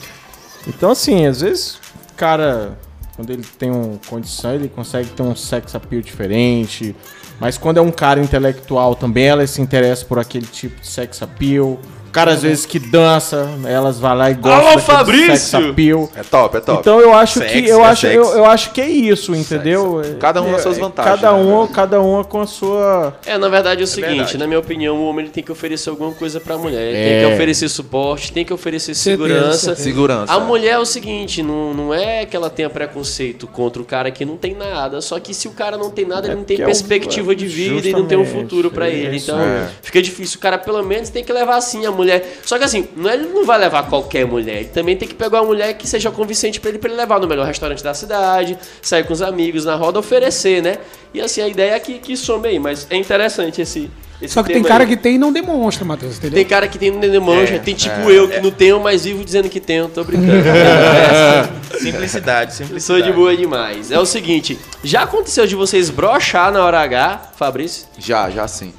Então 0.68 0.92
assim, 0.92 1.26
às 1.26 1.42
vezes 1.42 1.76
o 2.12 2.16
cara 2.16 2.78
Quando 3.16 3.32
ele 3.32 3.44
tem 3.58 3.72
uma 3.72 4.00
condição, 4.08 4.54
ele 4.54 4.70
consegue 4.70 5.10
ter 5.10 5.24
um 5.24 5.36
sex 5.36 5.74
appeal 5.74 6.02
diferente. 6.02 6.96
Mas 7.40 7.58
quando 7.58 7.78
é 7.78 7.82
um 7.82 7.92
cara 7.92 8.20
intelectual 8.20 8.96
também, 8.96 9.26
ela 9.26 9.46
se 9.48 9.62
interessa 9.62 10.06
por 10.06 10.20
aquele 10.20 10.46
tipo 10.46 10.80
de 10.82 10.88
sex 10.88 11.22
appeal. 11.22 11.80
O 12.18 12.20
cara, 12.20 12.32
às 12.34 12.42
vezes, 12.42 12.66
que 12.66 12.80
dança, 12.80 13.48
elas 13.64 14.00
vão 14.00 14.16
lá 14.16 14.32
e 14.32 14.34
gostam 14.34 14.70
Alô, 14.70 14.80
Fabrício! 14.80 15.38
sex 15.38 15.54
appeal. 15.54 16.10
É 16.16 16.24
top, 16.24 16.58
é 16.58 16.60
top. 16.62 16.80
Então 16.80 17.00
eu 17.00 17.14
acho 17.14 17.38
Sexy, 17.38 17.62
que 17.62 17.70
eu 17.70 17.80
é 17.82 17.86
acho 17.86 18.08
eu, 18.08 18.24
eu 18.38 18.46
acho 18.46 18.72
que 18.72 18.82
é 18.82 18.90
isso, 18.90 19.36
entendeu? 19.36 20.02
Cada 20.20 20.42
um 20.42 20.48
É, 20.48 20.50
com 20.50 20.56
as 20.56 20.62
suas 20.64 20.78
é, 20.78 20.82
vantagens, 20.82 21.16
Cada 21.22 21.32
né, 21.32 21.44
uma, 21.44 21.62
velho? 21.62 21.76
cada 21.76 22.02
uma 22.02 22.24
com 22.24 22.42
a 22.42 22.48
sua 22.48 23.16
É, 23.24 23.38
na 23.38 23.48
verdade 23.48 23.82
é 23.82 23.84
o 23.84 23.88
seguinte, 23.88 24.16
verdade. 24.16 24.38
na 24.40 24.48
minha 24.48 24.60
opinião, 24.60 24.98
o 24.98 25.08
homem 25.08 25.26
ele 25.26 25.32
tem 25.32 25.44
que 25.44 25.52
oferecer 25.52 25.92
alguma 25.92 26.12
coisa 26.12 26.40
pra 26.40 26.58
mulher. 26.58 26.82
Ele 26.82 26.98
É. 26.98 27.20
Tem 27.20 27.30
que 27.30 27.36
oferecer 27.36 27.70
suporte, 27.70 28.32
tem 28.32 28.44
que 28.44 28.52
oferecer 28.52 28.96
segurança. 28.96 29.76
Segurança. 29.76 30.34
A 30.34 30.40
mulher 30.40 30.72
é 30.72 30.80
o 30.80 30.86
seguinte, 30.86 31.44
não, 31.44 31.72
não 31.72 31.94
é 31.94 32.26
que 32.26 32.36
ela 32.36 32.50
tenha 32.50 32.70
preconceito 32.70 33.46
contra 33.46 33.80
o 33.80 33.86
cara 33.86 34.10
que 34.10 34.26
não 34.26 34.38
tem 34.38 34.56
nada, 34.56 35.02
só 35.02 35.20
que 35.20 35.36
se 35.36 35.48
o 35.48 35.52
cara 35.52 35.78
não 35.78 35.92
tem 35.92 36.06
nada, 36.06 36.28
ele 36.28 36.36
não 36.38 36.44
tem 36.44 36.60
é 36.60 36.66
perspectiva 36.66 37.36
de 37.36 37.46
vida 37.46 37.88
e 37.88 37.92
não 37.92 38.08
tem 38.08 38.18
um 38.18 38.26
futuro 38.26 38.72
pra 38.72 38.90
é 38.90 38.94
ele. 38.94 39.18
Então, 39.18 39.38
fica 39.84 40.02
difícil. 40.02 40.40
O 40.40 40.42
cara 40.42 40.58
pelo 40.58 40.82
menos 40.82 41.12
tem 41.12 41.24
que 41.24 41.32
levar 41.32 41.58
assim 41.58 41.86
a 41.86 41.92
mulher. 41.92 42.07
Só 42.46 42.58
que 42.58 42.64
assim, 42.64 42.88
não 42.96 43.10
é, 43.10 43.14
ele 43.14 43.30
não 43.30 43.46
vai 43.46 43.58
levar 43.60 43.84
qualquer 43.88 44.26
mulher, 44.26 44.58
ele 44.58 44.70
também 44.70 44.96
tem 44.96 45.08
que 45.08 45.16
pegar 45.16 45.42
uma 45.42 45.48
mulher 45.48 45.74
que 45.74 45.88
seja 45.88 46.10
convincente 46.12 46.60
pra 46.60 46.70
ele, 46.70 46.80
pra 46.80 46.90
ele 46.90 46.98
levar 47.00 47.20
no 47.20 47.28
melhor 47.28 47.46
restaurante 47.46 47.84
da 47.84 47.94
cidade, 47.94 48.58
sair 48.82 49.04
com 49.04 49.14
os 49.14 49.22
amigos 49.22 49.66
na 49.66 49.76
roda, 49.76 50.00
oferecer, 50.00 50.62
né? 50.62 50.78
E 51.14 51.22
assim, 51.22 51.42
a 51.42 51.48
ideia 51.48 51.74
é 51.74 51.80
que, 51.80 52.00
que 52.00 52.16
some 52.18 52.48
aí, 52.48 52.60
mas 52.60 52.88
é 52.90 52.96
interessante 52.96 53.62
esse. 53.62 53.90
esse 54.22 54.34
Só 54.34 54.44
que 54.44 54.54
tem 54.54 54.62
cara 54.64 54.84
aí. 54.84 54.90
que 54.90 54.98
tem 54.98 55.16
e 55.16 55.18
não 55.18 55.32
demonstra, 55.32 55.84
Matheus, 55.86 56.18
entendeu? 56.18 56.36
Tem 56.36 56.46
cara 56.46 56.68
que 56.68 56.78
tem 56.78 56.92
no 56.92 57.00
Nenê 57.00 57.20
Manja, 57.20 57.56
É, 57.56 57.60
tem 57.60 57.74
tipo 57.74 58.10
eu 58.10 58.28
que 58.28 58.40
não 58.40 58.52
tenho, 58.52 58.80
mas 58.80 59.06
vivo 59.06 59.24
dizendo 59.24 59.50
que 59.50 59.60
tenho, 59.60 59.88
tô 59.90 60.04
brincando. 60.04 60.44
Simplicidade, 61.80 62.54
Sou 62.54 62.66
simplicidade. 62.66 63.04
de 63.04 63.12
boa 63.14 63.36
demais. 63.36 63.92
É 63.92 64.00
o 64.00 64.06
seguinte, 64.06 64.58
já 64.84 65.04
aconteceu 65.04 65.46
de 65.46 65.56
vocês 65.56 65.90
brochar 65.90 66.52
na 66.52 66.64
hora 66.64 66.80
H, 66.82 67.32
Fabrício? 67.38 67.86
Já, 67.98 68.30
já 68.30 68.48
sim. 68.48 68.74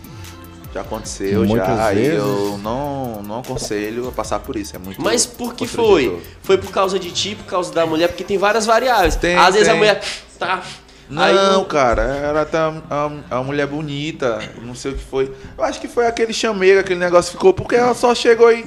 Já 0.74 0.82
aconteceu, 0.82 1.44
Muitas 1.44 1.66
já. 1.66 1.92
Vezes. 1.92 2.18
eu 2.18 2.58
não, 2.62 3.22
não 3.22 3.38
aconselho 3.40 4.08
a 4.08 4.12
passar 4.12 4.38
por 4.40 4.54
isso. 4.56 4.76
É 4.76 4.78
muito 4.78 5.00
Mas 5.00 5.24
por 5.24 5.54
que 5.54 5.66
foi? 5.66 6.20
Foi 6.42 6.58
por 6.58 6.70
causa 6.70 6.98
de 6.98 7.10
ti, 7.10 7.34
por 7.34 7.46
causa 7.46 7.72
da 7.72 7.86
mulher? 7.86 8.08
Porque 8.08 8.22
tem 8.22 8.36
várias 8.36 8.66
variáveis. 8.66 9.16
Tem, 9.16 9.36
Às 9.36 9.54
vezes 9.54 9.68
a 9.68 9.72
tem. 9.72 9.78
mulher 9.78 10.02
tá. 10.38 10.62
Não, 11.08 11.22
aí 11.22 11.64
cara, 11.66 12.02
era 12.02 12.42
até 12.42 12.58
uma, 12.66 13.06
uma 13.30 13.42
mulher 13.42 13.66
bonita, 13.66 14.38
não 14.60 14.74
sei 14.74 14.92
o 14.92 14.94
que 14.94 15.02
foi. 15.04 15.32
Eu 15.56 15.64
acho 15.64 15.80
que 15.80 15.88
foi 15.88 16.06
aquele 16.06 16.34
chameiro, 16.34 16.80
aquele 16.80 17.00
negócio 17.00 17.32
ficou, 17.32 17.54
porque 17.54 17.74
ela 17.74 17.94
só 17.94 18.14
chegou 18.14 18.52
e. 18.52 18.66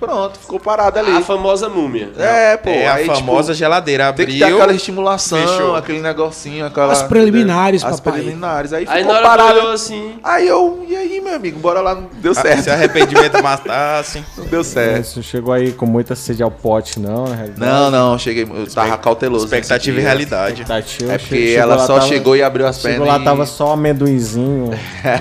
Pronto, 0.00 0.38
ficou 0.38 0.58
parada 0.58 0.98
ali. 0.98 1.12
a 1.14 1.20
famosa 1.20 1.68
múmia. 1.68 2.10
É, 2.18 2.56
pô. 2.56 2.70
é 2.70 2.86
a 2.86 2.94
aí, 2.94 3.02
tipo, 3.04 3.14
famosa 3.16 3.52
geladeira. 3.54 4.04
Tem 4.14 4.24
Abriu. 4.24 4.26
que 4.28 4.38
ter 4.38 4.44
aquela 4.54 4.72
estimulação, 4.72 5.38
fechou. 5.38 5.76
aquele 5.76 6.00
negocinho, 6.00 6.64
aquela. 6.66 6.92
As 6.92 7.02
preliminares, 7.02 7.84
As 7.84 8.00
papai. 8.00 8.20
preliminares. 8.20 8.72
Aí, 8.72 8.86
Aí 8.88 9.02
ficou 9.04 9.16
olhou 9.16 9.70
assim. 9.72 10.14
Aí 10.24 10.48
eu, 10.48 10.84
e 10.88 10.96
aí, 10.96 11.20
meu 11.20 11.34
amigo, 11.36 11.60
bora 11.60 11.80
lá, 11.82 11.94
não 11.94 12.08
deu 12.14 12.32
Ah, 12.32 12.34
certo. 12.34 12.62
Se 12.64 12.70
arrependimento 12.70 13.40
matasse. 13.44 14.24
Não 14.38 14.46
deu 14.46 14.64
certo. 14.64 15.04
Você 15.04 15.22
chegou 15.22 15.52
aí 15.52 15.72
com 15.72 15.84
muita 15.86 16.14
sede 16.16 16.42
ao 16.42 16.50
pote, 16.50 16.98
não, 16.98 17.24
na 17.26 17.34
realidade. 17.36 17.60
Não, 17.60 17.90
não, 17.90 18.18
cheguei, 18.18 18.44
eu 18.44 18.66
tava 18.72 18.96
cauteloso. 18.96 19.44
Expectativa 19.44 19.98
e 19.98 20.02
realidade. 20.02 20.62
Expectativa, 20.62 21.12
É 21.12 21.18
porque 21.18 21.36
chegou 21.48 21.62
ela 21.62 21.74
lá, 21.76 21.86
só 21.86 21.94
tava- 21.96 22.06
chegou 22.06 22.34
e 22.36 22.42
abriu 22.42 22.66
as 22.66 22.78
pernas. 22.78 22.98
Chegou 23.00 23.06
lá, 23.12 23.20
e- 23.20 23.24
tava 23.24 23.44
só 23.44 23.72
amendoizinho. 23.72 24.70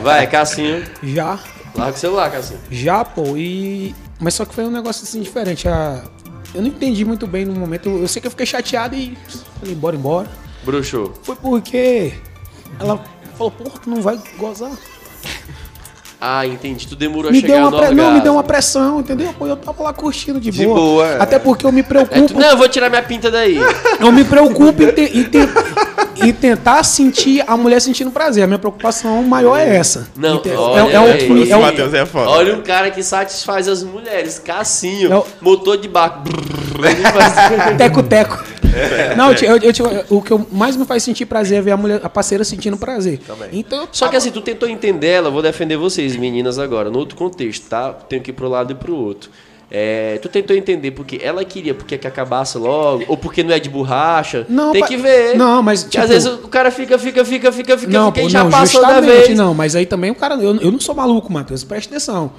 Vai, 0.01 0.25
Cassinho. 0.27 0.83
Já, 1.03 1.37
Larga 1.75 1.95
o 1.95 1.99
celular, 1.99 2.31
Cassinho. 2.31 2.59
já, 2.71 3.03
pô, 3.03 3.35
e. 3.35 3.93
Mas 4.19 4.33
só 4.33 4.45
que 4.45 4.53
foi 4.53 4.65
um 4.65 4.71
negócio 4.71 5.03
assim 5.03 5.21
diferente. 5.21 5.67
A... 5.67 6.03
Eu 6.53 6.61
não 6.61 6.67
entendi 6.67 7.05
muito 7.05 7.25
bem 7.25 7.45
no 7.45 7.53
momento. 7.53 7.89
Eu 7.89 8.07
sei 8.07 8.21
que 8.21 8.27
eu 8.27 8.31
fiquei 8.31 8.45
chateado 8.45 8.95
e 8.95 9.17
falei, 9.59 9.73
embora, 9.73 9.95
embora. 9.95 10.29
Bruxou. 10.63 11.13
Foi 11.23 11.35
porque 11.35 12.13
ela 12.79 13.03
falou, 13.37 13.51
porra, 13.51 13.79
tu 13.79 13.89
não 13.89 14.01
vai 14.01 14.19
gozar. 14.37 14.71
Ah, 16.21 16.45
entendi. 16.45 16.85
Tu 16.85 16.95
demorou 16.97 17.29
a 17.29 17.31
Me 17.31 17.39
chegar 17.39 17.53
deu 17.55 17.61
uma 17.67 17.71
no 17.71 17.77
pre... 17.77 17.95
Não, 17.95 18.13
me 18.13 18.19
deu 18.19 18.33
uma 18.33 18.43
pressão, 18.43 18.99
entendeu? 18.99 19.33
Pô, 19.39 19.47
eu 19.47 19.55
tava 19.55 19.83
lá 19.83 19.93
curtindo 19.93 20.37
de, 20.39 20.51
De 20.51 20.65
boa. 20.65 20.75
boa, 20.77 21.07
é. 21.07 21.21
Até 21.21 21.39
porque 21.39 21.65
eu 21.65 21.71
me 21.71 21.79
É, 21.79 21.83
preocupo. 21.83 22.27
tu- 22.33 22.39
Não, 22.39 22.49
eu 22.49 22.57
vou 22.57 22.67
tirar 22.67 22.89
minha 22.89 23.01
pinta 23.01 23.31
daí. 23.31 23.57
Eu 24.01 24.11
me 24.11 24.23
preocupo 24.25 24.83
em, 24.83 24.91
te- 24.91 25.17
em 25.17 25.23
te- 25.23 25.49
em 26.27 26.33
tentar 26.33 26.83
sentir 26.83 27.43
a 27.47 27.55
mulher 27.55 27.79
sentindo 27.81 28.11
prazer. 28.11 28.43
A 28.43 28.47
minha 28.47 28.59
preocupação 28.59 29.21
maior 29.23 29.57
é 29.57 29.75
essa. 29.77 30.07
Não, 30.15 30.35
Ente- 30.37 30.49
olha, 30.51 30.79
é, 30.91 30.99
um- 30.99 31.05
aí. 31.05 31.49
é 31.51 31.55
um- 31.57 31.61
Matheus 31.61 31.93
é 31.93 32.05
foda. 32.05 32.29
Olha 32.29 32.55
um 32.55 32.61
cara 32.61 32.91
que 32.91 33.01
satisfaz 33.01 33.67
as 33.69 33.81
mulheres. 33.83 34.39
Cassinho. 34.39 35.11
É 35.13 35.15
o- 35.17 35.25
Motor 35.41 35.77
de 35.77 35.87
barco. 35.87 36.23
Brrr, 36.27 37.77
Teco-teco. 38.71 39.17
Não, 39.17 39.31
eu, 39.33 39.57
eu, 39.57 39.71
eu- 40.09 40.17
o 40.17 40.21
que 40.21 40.33
mais 40.55 40.75
me 40.75 40.85
faz 40.85 41.03
sentir 41.03 41.25
prazer 41.25 41.59
é 41.59 41.61
ver 41.61 41.71
a, 41.71 41.77
mulher, 41.77 41.99
a 42.03 42.09
parceira 42.09 42.43
sentindo 42.43 42.77
prazer. 42.77 43.19
Então, 43.51 43.81
eu 43.81 43.87
Só 43.91 44.07
que 44.07 44.15
assim, 44.15 44.31
tu 44.31 44.41
tentou 44.41 44.67
entender 44.69 45.07
ela, 45.07 45.29
vou 45.29 45.41
defender 45.41 45.77
vocês, 45.77 46.15
meninas, 46.15 46.59
agora, 46.59 46.89
no 46.89 46.99
outro 46.99 47.15
contexto, 47.17 47.67
tá? 47.69 47.91
Tenho 47.93 48.21
que 48.21 48.31
ir 48.31 48.33
pro 48.33 48.47
lado 48.47 48.71
e 48.71 48.75
pro 48.75 48.95
outro. 48.95 49.29
É, 49.71 50.17
tu 50.19 50.27
tentou 50.27 50.55
entender 50.55 50.89
porque 50.89 51.19
ela 51.21 51.45
queria 51.45 51.75
porque 51.75 51.95
que 51.95 52.07
acabasse 52.07 52.57
logo, 52.57 53.03
ou 53.07 53.15
porque 53.15 53.43
não 53.43 53.53
é 53.53 53.59
de 53.59 53.69
borracha. 53.69 54.43
Não, 54.49 54.71
Tem 54.71 54.81
pa- 54.81 54.87
que 54.87 54.97
ver. 54.97 55.35
não, 55.37 55.61
mas, 55.61 55.83
Que 55.83 55.91
tipo- 55.91 56.03
às 56.03 56.09
vezes 56.09 56.27
o 56.27 56.47
cara 56.47 56.71
fica, 56.71 56.97
fica, 56.97 57.23
fica, 57.23 57.51
fica, 57.51 57.77
fica, 57.77 57.91
Não, 57.91 58.07
fica 58.07 58.21
pô, 58.21 58.27
e 58.27 58.31
já 58.31 58.43
não, 58.43 58.49
passou 58.49 58.81
da 58.81 58.99
vez. 58.99 59.29
não, 59.37 59.53
mas 59.53 59.75
aí 59.75 59.85
também 59.85 60.09
o 60.09 60.15
cara. 60.15 60.33
Eu, 60.35 60.55
eu 60.55 60.71
não 60.71 60.79
sou 60.79 60.95
maluco, 60.95 61.31
Matheus, 61.31 61.63
presta 61.63 61.93
atenção. 61.93 62.31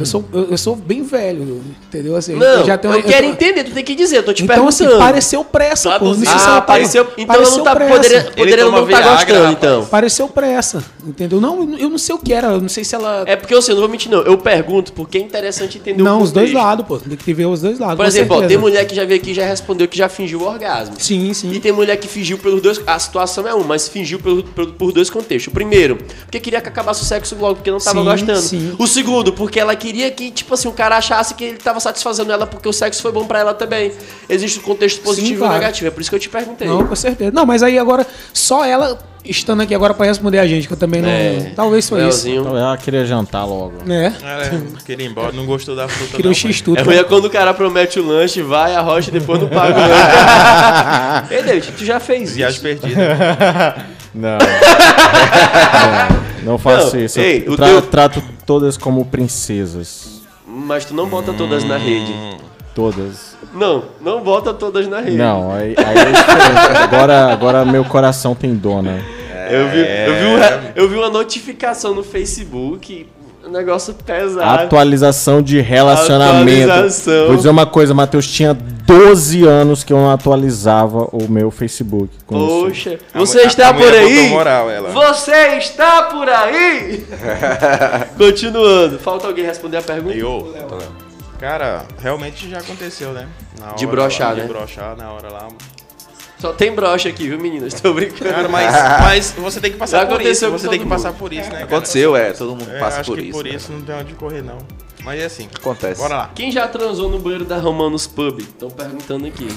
Eu 0.00 0.06
sou, 0.06 0.24
eu, 0.32 0.50
eu 0.50 0.58
sou 0.58 0.74
bem 0.74 1.02
velho, 1.02 1.62
entendeu? 1.86 2.16
Assim, 2.16 2.34
Não, 2.34 2.46
eu 2.46 2.64
já 2.64 2.76
tenho, 2.78 2.94
eu 2.94 3.02
quero 3.02 3.26
tô- 3.26 3.32
entender, 3.32 3.64
tu 3.64 3.70
tem 3.72 3.84
que 3.84 3.94
dizer, 3.94 4.16
eu 4.18 4.22
tô 4.22 4.32
te 4.32 4.42
Então, 4.42 4.66
assim, 4.66 4.78
perguntando. 4.84 5.04
pareceu 5.04 5.44
pressa, 5.44 5.90
pô. 5.90 5.98
Traduzir. 5.98 6.24
Não 6.24 6.30
sei 6.32 6.38
se 6.38 6.44
Ah, 6.46 6.50
ela 6.50 6.60
tá- 6.60 6.66
pareceu. 6.66 7.02
Então 7.16 7.16
ela 7.18 7.26
pareceu 7.34 7.56
não 7.58 7.64
tá 7.64 7.76
pressa. 7.76 7.92
poderia, 7.94 8.22
poderia 8.36 8.64
não 8.64 8.72
tá 8.72 8.80
Viagra, 8.82 9.10
gostando, 9.12 9.38
rapaz. 9.38 9.56
então. 9.58 9.86
Pareceu 9.86 10.28
pressa, 10.28 10.84
entendeu? 11.06 11.40
Não, 11.40 11.78
eu 11.78 11.88
não 11.90 11.98
sei 11.98 12.14
o 12.14 12.18
que 12.18 12.32
era, 12.32 12.48
eu 12.48 12.60
não 12.60 12.68
sei 12.68 12.84
se 12.84 12.94
ela. 12.94 13.22
É 13.26 13.36
porque 13.36 13.54
eu 13.54 13.62
sei, 13.62 13.74
não 13.74 13.82
vou 13.82 13.88
mentir, 13.90 14.10
não. 14.10 14.22
Eu 14.22 14.36
pergunto 14.38 14.92
porque 14.92 15.18
é 15.18 15.20
interessante 15.20 15.78
entender 15.78 16.02
não, 16.02 16.18
o 16.20 16.22
os 16.22 16.32
dois 16.32 16.52
lados, 16.52 16.86
pô. 16.86 16.98
Tem 16.98 17.16
que 17.16 17.34
ver 17.34 17.46
os 17.46 17.60
dois 17.60 17.78
lados. 17.78 17.96
Por 17.96 18.06
exemplo, 18.06 18.38
ó, 18.38 18.42
tem 18.46 18.56
mulher 18.56 18.84
que 18.86 18.94
já 18.94 19.04
veio 19.04 19.20
aqui 19.20 19.30
e 19.30 19.34
já 19.34 19.44
respondeu 19.46 19.86
que 19.86 19.96
já 19.98 20.08
fingiu 20.08 20.40
o 20.40 20.46
orgasmo. 20.48 20.94
Sim, 20.98 21.30
E 21.30 21.34
sim. 21.34 21.60
tem 21.60 21.70
mulher 21.70 21.96
que 21.96 22.08
fingiu 22.08 22.38
pelos 22.38 22.60
dois. 22.62 22.80
A 22.86 22.98
situação 22.98 23.46
é 23.46 23.54
uma, 23.54 23.64
mas 23.64 23.88
fingiu 23.88 24.18
pelo- 24.18 24.42
pelo- 24.42 24.72
por 24.72 24.90
dois 24.92 25.08
contextos. 25.10 25.48
O 25.48 25.54
primeiro, 25.54 25.98
porque 26.24 26.40
queria 26.40 26.60
que 26.60 26.68
acabasse 26.68 27.02
o 27.02 27.04
sexo 27.04 27.36
logo, 27.38 27.56
porque 27.56 27.70
não 27.70 27.78
tava 27.78 27.98
Sim, 28.00 28.04
gostando. 28.04 28.40
sim. 28.40 28.74
O 28.78 28.86
segundo, 28.86 29.32
porque 29.32 29.60
ela 29.60 29.76
queria 29.82 30.10
que, 30.12 30.30
tipo 30.30 30.54
assim, 30.54 30.68
o 30.68 30.72
cara 30.72 30.96
achasse 30.96 31.34
que 31.34 31.42
ele 31.42 31.58
tava 31.58 31.80
satisfazendo 31.80 32.30
ela 32.30 32.46
porque 32.46 32.68
o 32.68 32.72
sexo 32.72 33.02
foi 33.02 33.10
bom 33.10 33.26
pra 33.26 33.40
ela 33.40 33.52
também. 33.52 33.92
Existe 34.28 34.60
o 34.60 34.62
contexto 34.62 35.02
positivo 35.02 35.40
claro. 35.40 35.54
e 35.54 35.58
negativo. 35.58 35.88
É 35.88 35.90
por 35.90 36.00
isso 36.00 36.08
que 36.08 36.14
eu 36.14 36.20
te 36.20 36.28
perguntei. 36.28 36.68
Não, 36.68 36.86
com 36.86 36.94
certeza. 36.94 37.32
Não, 37.32 37.44
mas 37.44 37.64
aí 37.64 37.76
agora, 37.78 38.06
só 38.32 38.64
ela 38.64 38.96
estando 39.24 39.62
aqui 39.62 39.74
agora 39.74 39.94
pra 39.94 40.06
responder 40.06 40.38
a 40.38 40.46
gente, 40.46 40.68
que 40.68 40.72
eu 40.72 40.78
também 40.78 41.02
não. 41.02 41.08
É. 41.08 41.52
Talvez 41.56 41.88
foi 41.88 41.98
isso. 42.00 42.26
Leozinho. 42.26 42.42
Então 42.42 42.56
ela 42.56 42.76
queria 42.76 43.04
jantar 43.04 43.44
logo. 43.44 43.74
É. 43.88 44.06
É, 44.06 44.60
queria 44.84 45.06
ir 45.06 45.10
embora, 45.10 45.32
não 45.32 45.46
gostou 45.46 45.74
da 45.74 45.88
fruta. 45.88 46.12
Queria 46.16 46.24
não, 46.24 46.30
um 46.30 46.34
X-Tudo. 46.34 46.78
É 46.78 46.82
ruim 46.82 46.96
é 46.96 47.04
quando 47.04 47.24
o 47.24 47.30
cara 47.30 47.52
promete 47.52 47.98
o 47.98 48.06
lanche, 48.06 48.40
vai, 48.42 48.74
arrocha 48.74 49.10
e 49.10 49.12
depois 49.12 49.40
não 49.40 49.48
paga 49.48 49.74
o 49.74 49.80
lanche. 49.82 51.34
Ei, 51.34 51.42
David, 51.42 51.72
tu 51.76 51.84
já 51.84 51.98
fez 51.98 52.20
mas 52.20 52.28
isso. 52.28 52.38
Viagem 52.38 52.60
perdida. 52.60 53.86
Não. 54.14 54.36
não, 54.38 56.31
não 56.44 56.58
faço 56.58 56.96
Não, 56.96 57.04
isso. 57.04 57.20
ei, 57.20 57.44
eu 57.46 57.56
tra- 57.56 57.66
teu- 57.66 57.82
trato 57.82 58.22
todas 58.46 58.76
como 58.76 59.04
princesas. 59.04 60.22
Mas 60.46 60.84
tu 60.84 60.94
não 60.94 61.06
bota 61.08 61.32
todas 61.32 61.64
na 61.64 61.76
rede. 61.76 62.12
Todas. 62.74 63.36
Não, 63.54 63.84
não 64.00 64.22
bota 64.22 64.52
todas 64.54 64.86
na 64.88 65.00
rede. 65.00 65.16
Não, 65.16 65.52
aí, 65.52 65.74
aí 65.76 65.98
é 65.98 66.12
diferente. 66.12 66.76
Agora, 66.82 67.32
agora 67.32 67.64
meu 67.64 67.84
coração 67.84 68.34
tem 68.34 68.54
dona. 68.54 69.02
Eu 69.50 69.68
vi, 69.68 69.78
eu, 69.78 70.14
vi 70.14 70.26
um 70.26 70.38
re- 70.38 70.72
eu 70.76 70.88
vi 70.88 70.94
uma 70.96 71.10
notificação 71.10 71.94
no 71.94 72.02
Facebook, 72.02 73.06
negócio 73.52 73.94
pesado. 73.94 74.62
Atualização 74.64 75.40
de 75.42 75.60
relacionamento. 75.60 76.70
Atualização. 76.70 77.26
Vou 77.28 77.36
dizer 77.36 77.48
uma 77.50 77.66
coisa, 77.66 77.94
Matheus, 77.94 78.26
tinha 78.26 78.52
12 78.54 79.44
anos 79.46 79.84
que 79.84 79.92
eu 79.92 79.96
não 79.98 80.10
atualizava 80.10 81.08
o 81.12 81.28
meu 81.30 81.50
Facebook. 81.50 82.08
Poxa, 82.26 82.98
você 83.14 83.40
a- 83.40 83.46
está 83.46 83.68
a 83.68 83.74
por 83.74 83.92
aí? 83.92 84.28
moral, 84.30 84.70
ela. 84.70 84.90
Você 84.90 85.56
está 85.58 86.02
por 86.04 86.28
aí? 86.28 87.04
Continuando. 88.18 88.98
Falta 88.98 89.26
alguém 89.26 89.44
responder 89.44 89.78
a 89.78 89.82
pergunta? 89.82 90.14
Eu, 90.16 90.54
cara, 91.38 91.84
realmente 92.00 92.48
já 92.50 92.58
aconteceu, 92.58 93.12
né? 93.12 93.26
Na 93.60 93.72
De 93.72 93.86
hora 93.86 93.94
broxar, 93.96 94.28
lá, 94.30 94.34
né? 94.34 94.42
De 94.42 94.48
broxar 94.48 94.96
na 94.96 95.12
hora 95.12 95.28
lá. 95.30 95.48
Só 96.42 96.52
tem 96.52 96.74
brocha 96.74 97.08
aqui, 97.08 97.28
viu, 97.28 97.38
meninas? 97.38 97.72
Tô 97.80 97.94
brincando. 97.94 98.32
Cara, 98.32 98.48
mas, 98.48 98.74
mas 99.00 99.30
você 99.38 99.60
tem 99.60 99.70
que 99.70 99.76
Já 99.78 99.80
passar 99.80 100.06
por 100.06 100.14
aconteceu 100.14 100.32
isso. 100.48 100.50
com 100.50 100.58
Você 100.58 100.68
tem 100.68 100.80
que 100.80 100.86
passar 100.86 101.08
mundo. 101.10 101.18
por 101.20 101.32
isso, 101.32 101.44
né? 101.44 101.50
cara? 101.50 101.64
Aconteceu, 101.64 102.16
é, 102.16 102.32
todo 102.32 102.50
mundo 102.56 102.68
É, 102.68 102.78
passa 102.80 103.00
acho 103.00 103.10
por 103.10 103.18
que 103.18 103.24
isso. 103.26 103.32
por 103.38 103.44
né? 103.44 103.50
isso 103.54 103.70
não 103.72 103.80
tem 103.82 103.94
onde 103.94 104.14
correr, 104.14 104.42
não. 104.42 104.58
Mas 105.04 105.20
é 105.20 105.24
assim. 105.26 105.48
Acontece. 105.54 106.00
Bora 106.00 106.16
lá. 106.16 106.30
Quem 106.34 106.50
já 106.50 106.66
transou 106.66 107.08
no 107.08 107.20
banheiro 107.20 107.44
da 107.44 107.58
Romanos 107.58 108.08
Pub? 108.08 108.40
Estão 108.40 108.68
perguntando 108.70 109.26
aqui. 109.26 109.46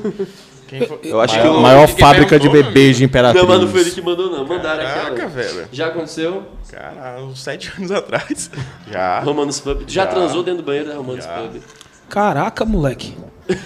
Quem 0.69 0.87
foi? 0.87 1.01
Eu 1.05 1.21
acho 1.21 1.35
que 1.35 1.41
Maior, 1.41 1.57
o. 1.57 1.61
maior 1.63 1.89
fábrica 1.89 2.39
de 2.39 2.49
bebês 2.49 2.97
de 2.97 3.05
Imperatriz. 3.05 3.43
Não, 3.43 3.49
mas 3.51 3.61
não 3.61 3.69
foi 3.69 3.81
ele 3.81 3.91
que 3.91 4.01
mandou, 4.03 4.31
não. 4.31 4.47
Mandaram 4.47 4.83
Caraca, 4.85 5.11
aquela. 5.13 5.29
velho. 5.29 5.69
Já 5.73 5.87
aconteceu? 5.89 6.45
Cara, 6.71 7.21
uns 7.23 7.43
sete 7.43 7.73
anos 7.77 7.91
atrás. 7.93 8.51
Já. 8.91 9.21
Romanos 9.21 9.59
Pub. 9.61 9.81
Já, 9.87 10.05
Já. 10.05 10.07
transou 10.07 10.43
dentro 10.43 10.63
do 10.63 10.67
banheiro 10.67 10.89
da 10.89 10.95
Romanos 10.97 11.25
Já. 11.25 11.31
Pub? 11.33 11.61
Caraca, 12.11 12.65
moleque. 12.67 13.15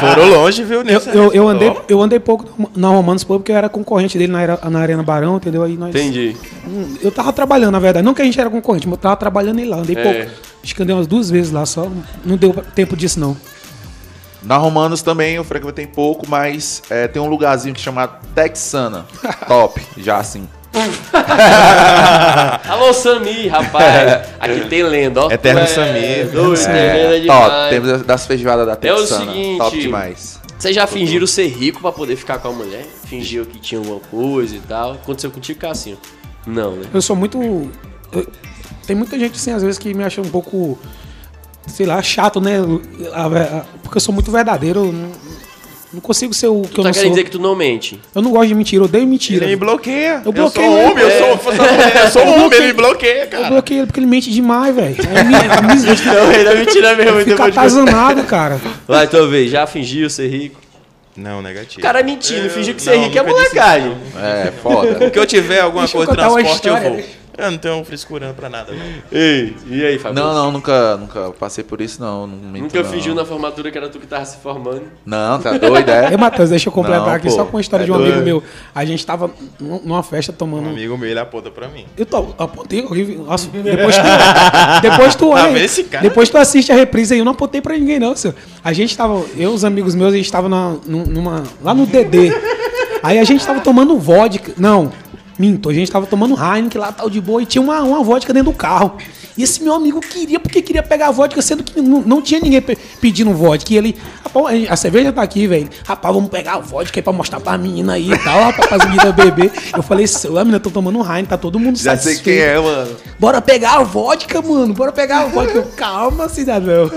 Foram 0.00 0.28
longe, 0.30 0.62
viu, 0.64 0.78
Eu, 0.80 0.84
Nilson? 0.84 1.10
eu, 1.10 1.32
eu 1.32 1.48
andei, 1.48 1.76
eu 1.88 2.02
andei 2.02 2.18
pouco 2.20 2.70
na 2.76 2.88
Romanos 2.88 3.24
Pub 3.24 3.38
porque 3.38 3.52
eu 3.52 3.56
era 3.56 3.68
concorrente 3.68 4.18
dele 4.18 4.32
na, 4.32 4.42
era- 4.42 4.58
na 4.70 4.80
Arena 4.80 5.02
Barão, 5.02 5.36
entendeu? 5.36 5.62
Aí 5.62 5.76
nós, 5.76 5.90
Entendi. 5.94 6.36
Hum, 6.66 6.96
Eu 7.02 7.10
tava 7.10 7.32
trabalhando, 7.32 7.72
na 7.72 7.78
verdade. 7.78 8.04
Não 8.04 8.12
que 8.14 8.22
a 8.22 8.24
gente 8.24 8.38
era 8.40 8.50
concorrente, 8.50 8.86
mas 8.86 8.94
eu 8.94 8.98
tava 9.02 9.16
trabalhando 9.16 9.58
ele 9.60 9.68
lá. 9.70 9.78
Andei 9.78 9.96
É. 9.96 10.02
pouco. 10.02 10.30
Acho 10.62 10.74
que 10.74 10.82
andei 10.82 10.94
umas 10.94 11.06
duas 11.06 11.30
vezes 11.30 11.52
lá 11.52 11.64
só. 11.64 11.88
Não 12.24 12.36
deu 12.36 12.52
tempo 12.74 12.96
disso, 12.96 13.18
não. 13.20 13.36
Na 14.42 14.56
Romanos 14.56 15.02
também 15.02 15.34
eu 15.36 15.44
frequentei 15.44 15.86
pouco, 15.86 16.26
mas 16.28 16.82
é, 16.90 17.08
tem 17.08 17.20
um 17.20 17.28
lugarzinho 17.28 17.74
que 17.74 17.80
chama 17.80 18.06
Texana. 18.34 19.06
Top, 19.48 19.80
já 19.96 20.18
assim. 20.18 20.46
Alô, 22.68 22.92
Sami, 22.92 23.48
rapaz. 23.48 24.28
Aqui 24.38 24.68
tem 24.68 24.82
lenda, 24.82 25.22
ó. 25.26 25.30
Eterno 25.30 25.60
É, 25.60 25.66
Samir. 25.66 26.26
Doido, 26.30 26.64
tem 26.64 26.74
É, 26.74 27.08
lenda 27.08 27.26
top, 27.32 27.50
temos 27.70 28.02
das 28.02 28.26
feijoadas 28.26 28.66
da 28.66 28.72
É 28.72 28.92
o 28.92 28.96
Texana. 28.98 29.32
seguinte- 29.32 29.58
Top 29.58 29.78
demais. 29.80 30.40
Vocês 30.58 30.74
já 30.74 30.86
fingiram 30.86 31.26
ser 31.26 31.46
rico 31.48 31.80
pra 31.80 31.92
poder 31.92 32.16
ficar 32.16 32.38
com 32.38 32.48
a 32.48 32.52
mulher? 32.52 32.86
Fingiu 33.04 33.44
que 33.44 33.58
tinha 33.58 33.78
alguma 33.78 34.00
coisa 34.00 34.56
e 34.56 34.60
tal. 34.60 34.92
Aconteceu 34.92 35.30
contigo, 35.30 35.58
Cassinho? 35.60 35.98
Não, 36.46 36.72
né? 36.76 36.86
Eu 36.92 37.02
sou 37.02 37.14
muito. 37.16 37.38
eu- 38.12 38.26
tem 38.86 38.96
muita 38.96 39.18
gente, 39.18 39.34
assim, 39.36 39.52
às 39.52 39.62
vezes, 39.62 39.78
que 39.78 39.92
me 39.92 40.04
acha 40.04 40.20
um 40.20 40.28
pouco. 40.28 40.78
Sei 41.66 41.84
lá, 41.84 42.00
chato, 42.00 42.40
né? 42.40 42.58
Porque 43.82 43.96
eu 43.96 44.00
sou 44.00 44.14
muito 44.14 44.30
verdadeiro. 44.30 44.94
Eu 45.92 45.94
Não, 45.94 46.00
consigo 46.00 46.34
ser 46.34 46.48
o 46.48 46.62
que 46.62 46.68
Tu 46.70 46.80
eu 46.80 46.82
tá 46.82 46.88
não 46.88 46.92
querendo 46.92 47.02
sou. 47.02 47.10
dizer 47.10 47.24
que 47.24 47.30
tu 47.30 47.38
não 47.38 47.54
mente? 47.54 48.00
Eu 48.14 48.20
não 48.22 48.30
gosto 48.32 48.48
de 48.48 48.54
mentira, 48.54 48.82
eu 48.82 48.86
odeio 48.86 49.06
mentira. 49.06 49.44
Ele 49.44 49.52
me 49.52 49.56
bloqueia. 49.56 50.20
Eu 50.24 50.32
Eu, 50.34 50.50
sou 50.50 50.62
homem, 50.64 51.04
eu 51.04 51.10
sou, 51.10 51.52
eu 52.02 52.10
sou 52.10 52.22
homem, 52.26 52.58
ele 52.58 52.66
me 52.68 52.72
bloqueia, 52.72 53.22
Eu 53.22 53.28
cara. 53.28 53.48
bloqueei 53.48 53.78
ele 53.78 53.86
porque 53.86 54.00
ele 54.00 54.06
mente 54.06 54.30
demais, 54.30 54.74
velho. 54.74 54.96
Eu 55.86 55.96
fico- 55.96 56.04
Não, 56.14 56.32
ele 56.32 56.48
é 56.48 56.54
mentira 56.54 56.94
mesmo. 56.96 57.20
Fica 57.20 57.44
atazanado, 57.46 58.22
cara. 58.24 58.60
Vai, 58.86 59.06
tua 59.06 59.26
vez. 59.28 59.50
Já 59.50 59.66
fingiu 59.66 60.08
ser 60.10 60.28
rico? 60.28 60.60
Não, 61.16 61.40
negativo. 61.40 61.78
O 61.78 61.82
cara 61.82 62.00
é 62.00 62.02
mentindo, 62.02 62.44
Eu- 62.46 62.50
fingir 62.50 62.74
que 62.74 62.82
ser 62.82 62.96
não, 62.96 63.04
rico 63.04 63.18
é 63.18 63.22
molecagem. 63.22 63.96
É, 64.18 64.52
foda. 64.62 65.08
Que 65.10 65.18
eu 65.18 65.24
tiver 65.24 65.60
alguma 65.60 65.84
Deixa 65.84 65.96
eu 65.96 66.04
coisa 66.04 66.12
de 66.12 66.28
transporte, 66.28 66.68
eu 66.68 66.76
vou. 66.76 67.00
Eu 67.38 67.50
não 67.50 67.58
tenho 67.58 67.84
frescurando 67.84 68.34
pra 68.34 68.48
nada, 68.48 68.72
não. 68.72 68.84
Ei, 69.12 69.54
e 69.68 69.84
aí, 69.84 69.98
Fábio? 69.98 70.22
não, 70.22 70.32
não, 70.34 70.50
nunca, 70.52 70.96
nunca 70.96 71.30
passei 71.38 71.62
por 71.62 71.80
isso, 71.80 72.00
não. 72.00 72.26
não 72.26 72.36
minto, 72.36 72.62
Nunca 72.64 72.82
não. 72.82 72.90
fingiu 72.90 73.14
na 73.14 73.24
formatura 73.24 73.70
que 73.70 73.76
era 73.76 73.88
tu 73.88 73.98
que 73.98 74.06
tava 74.06 74.24
se 74.24 74.38
formando. 74.38 74.82
Não, 75.04 75.38
tá 75.38 75.52
doido, 75.58 75.90
é? 75.90 76.10
Ei, 76.12 76.16
Matheus, 76.16 76.50
deixa 76.50 76.68
eu 76.68 76.72
completar 76.72 77.06
Não, 77.06 77.12
aqui 77.14 77.28
pô. 77.28 77.34
só 77.34 77.44
com 77.44 77.58
a 77.58 77.60
história 77.60 77.82
É 77.84 77.86
de 77.86 77.92
um 77.92 77.94
amigo 77.96 78.12
doido. 78.12 78.24
meu. 78.24 78.42
A 78.74 78.84
gente 78.84 79.04
tava 79.04 79.30
num- 79.60 79.80
numa 79.84 80.02
festa 80.02 80.32
Um 80.32 80.34
tomando. 80.34 80.68
amigo 80.70 80.96
meu, 80.96 81.08
ele 81.10 81.18
aponta 81.20 81.50
pra 81.50 81.68
mim. 81.68 81.84
Eu 81.96 82.06
tô, 82.06 82.28
apontei, 82.38 82.82
horrível. 82.84 83.24
Nossa, 83.24 83.48
depois 83.48 83.96
tu, 83.96 84.02
depois 84.82 85.14
tu 85.14 85.30
Tá 85.30 85.46
vendo 85.46 85.56
esse 85.58 85.84
cara? 85.84 86.02
depois 86.02 86.28
tu 86.30 86.38
assiste 86.38 86.72
a 86.72 86.74
reprise 86.74 87.12
aí, 87.14 87.20
eu 87.20 87.24
não 87.24 87.32
apontei 87.32 87.60
pra 87.60 87.76
ninguém 87.76 87.98
não, 87.98 88.16
senhor. 88.16 88.34
A 88.64 88.72
gente 88.72 88.96
tava, 88.96 89.14
eu 89.36 89.50
e 89.50 89.54
os 89.54 89.64
amigos 89.64 89.94
meus, 89.94 90.14
a 90.14 90.16
gente 90.16 90.30
tava 90.32 90.48
na, 90.48 90.76
num- 90.86 91.04
numa, 91.06 91.42
lá 91.62 91.74
no 91.74 91.84
DD. 91.86 92.32
Aí 93.02 93.18
a 93.18 93.24
gente 93.24 93.46
tava 93.46 93.60
tomando 93.60 93.96
vodka, 93.98 94.52
não, 94.56 94.90
minto, 95.38 95.68
a 95.68 95.74
gente 95.74 95.90
tava 95.90 96.06
tomando 96.06 96.34
Heineken 96.34 96.80
lá, 96.80 96.92
tal 96.92 97.08
de 97.10 97.20
boa, 97.20 97.42
e 97.42 97.46
tinha 97.46 97.60
uma, 97.62 97.80
uma 97.82 98.02
vodka 98.02 98.32
dentro 98.32 98.50
do 98.52 98.56
carro. 98.56 98.96
E 99.36 99.42
esse 99.42 99.62
meu 99.62 99.74
amigo 99.74 100.00
queria, 100.00 100.40
porque 100.40 100.62
queria 100.62 100.82
pegar 100.82 101.08
a 101.08 101.10
vodka, 101.10 101.42
sendo 101.42 101.62
que 101.62 101.78
não, 101.82 102.00
não 102.00 102.22
tinha 102.22 102.40
ninguém 102.40 102.62
pe- 102.62 102.78
pedindo 103.00 103.32
vodka. 103.34 103.70
E 103.72 103.76
ele, 103.76 103.96
rapaz, 104.24 104.66
a 104.70 104.76
cerveja 104.76 105.12
tá 105.12 105.20
aqui, 105.20 105.46
velho. 105.46 105.68
Rapaz, 105.84 106.14
vamos 106.14 106.30
pegar 106.30 106.54
a 106.54 106.58
vodka 106.58 106.98
aí 106.98 107.02
pra 107.02 107.12
mostrar 107.12 107.38
pra 107.40 107.58
menina 107.58 107.92
aí 107.94 108.10
e 108.10 108.18
tal, 108.18 108.44
rapaz, 108.44 108.66
pra 108.66 108.86
menina 108.86 109.12
beber. 109.12 109.52
Eu 109.76 109.82
falei, 109.82 110.06
seu, 110.06 110.38
a 110.38 110.44
menina 110.44 110.58
tá 110.58 110.70
tomando 110.70 111.00
Heineken, 111.00 111.26
tá 111.26 111.36
todo 111.36 111.58
mundo 111.58 111.76
Já 111.76 111.96
sei 111.98 112.14
satisfeito. 112.14 112.24
quem 112.24 112.38
é, 112.38 112.58
mano. 112.58 112.96
Bora 113.18 113.42
pegar 113.42 113.74
a 113.78 113.82
vodka, 113.82 114.40
mano. 114.40 114.72
Bora 114.72 114.90
pegar 114.92 115.24
a 115.24 115.26
vodka. 115.26 115.58
Eu, 115.58 115.64
Calma, 115.76 116.30
cidadão. 116.30 116.90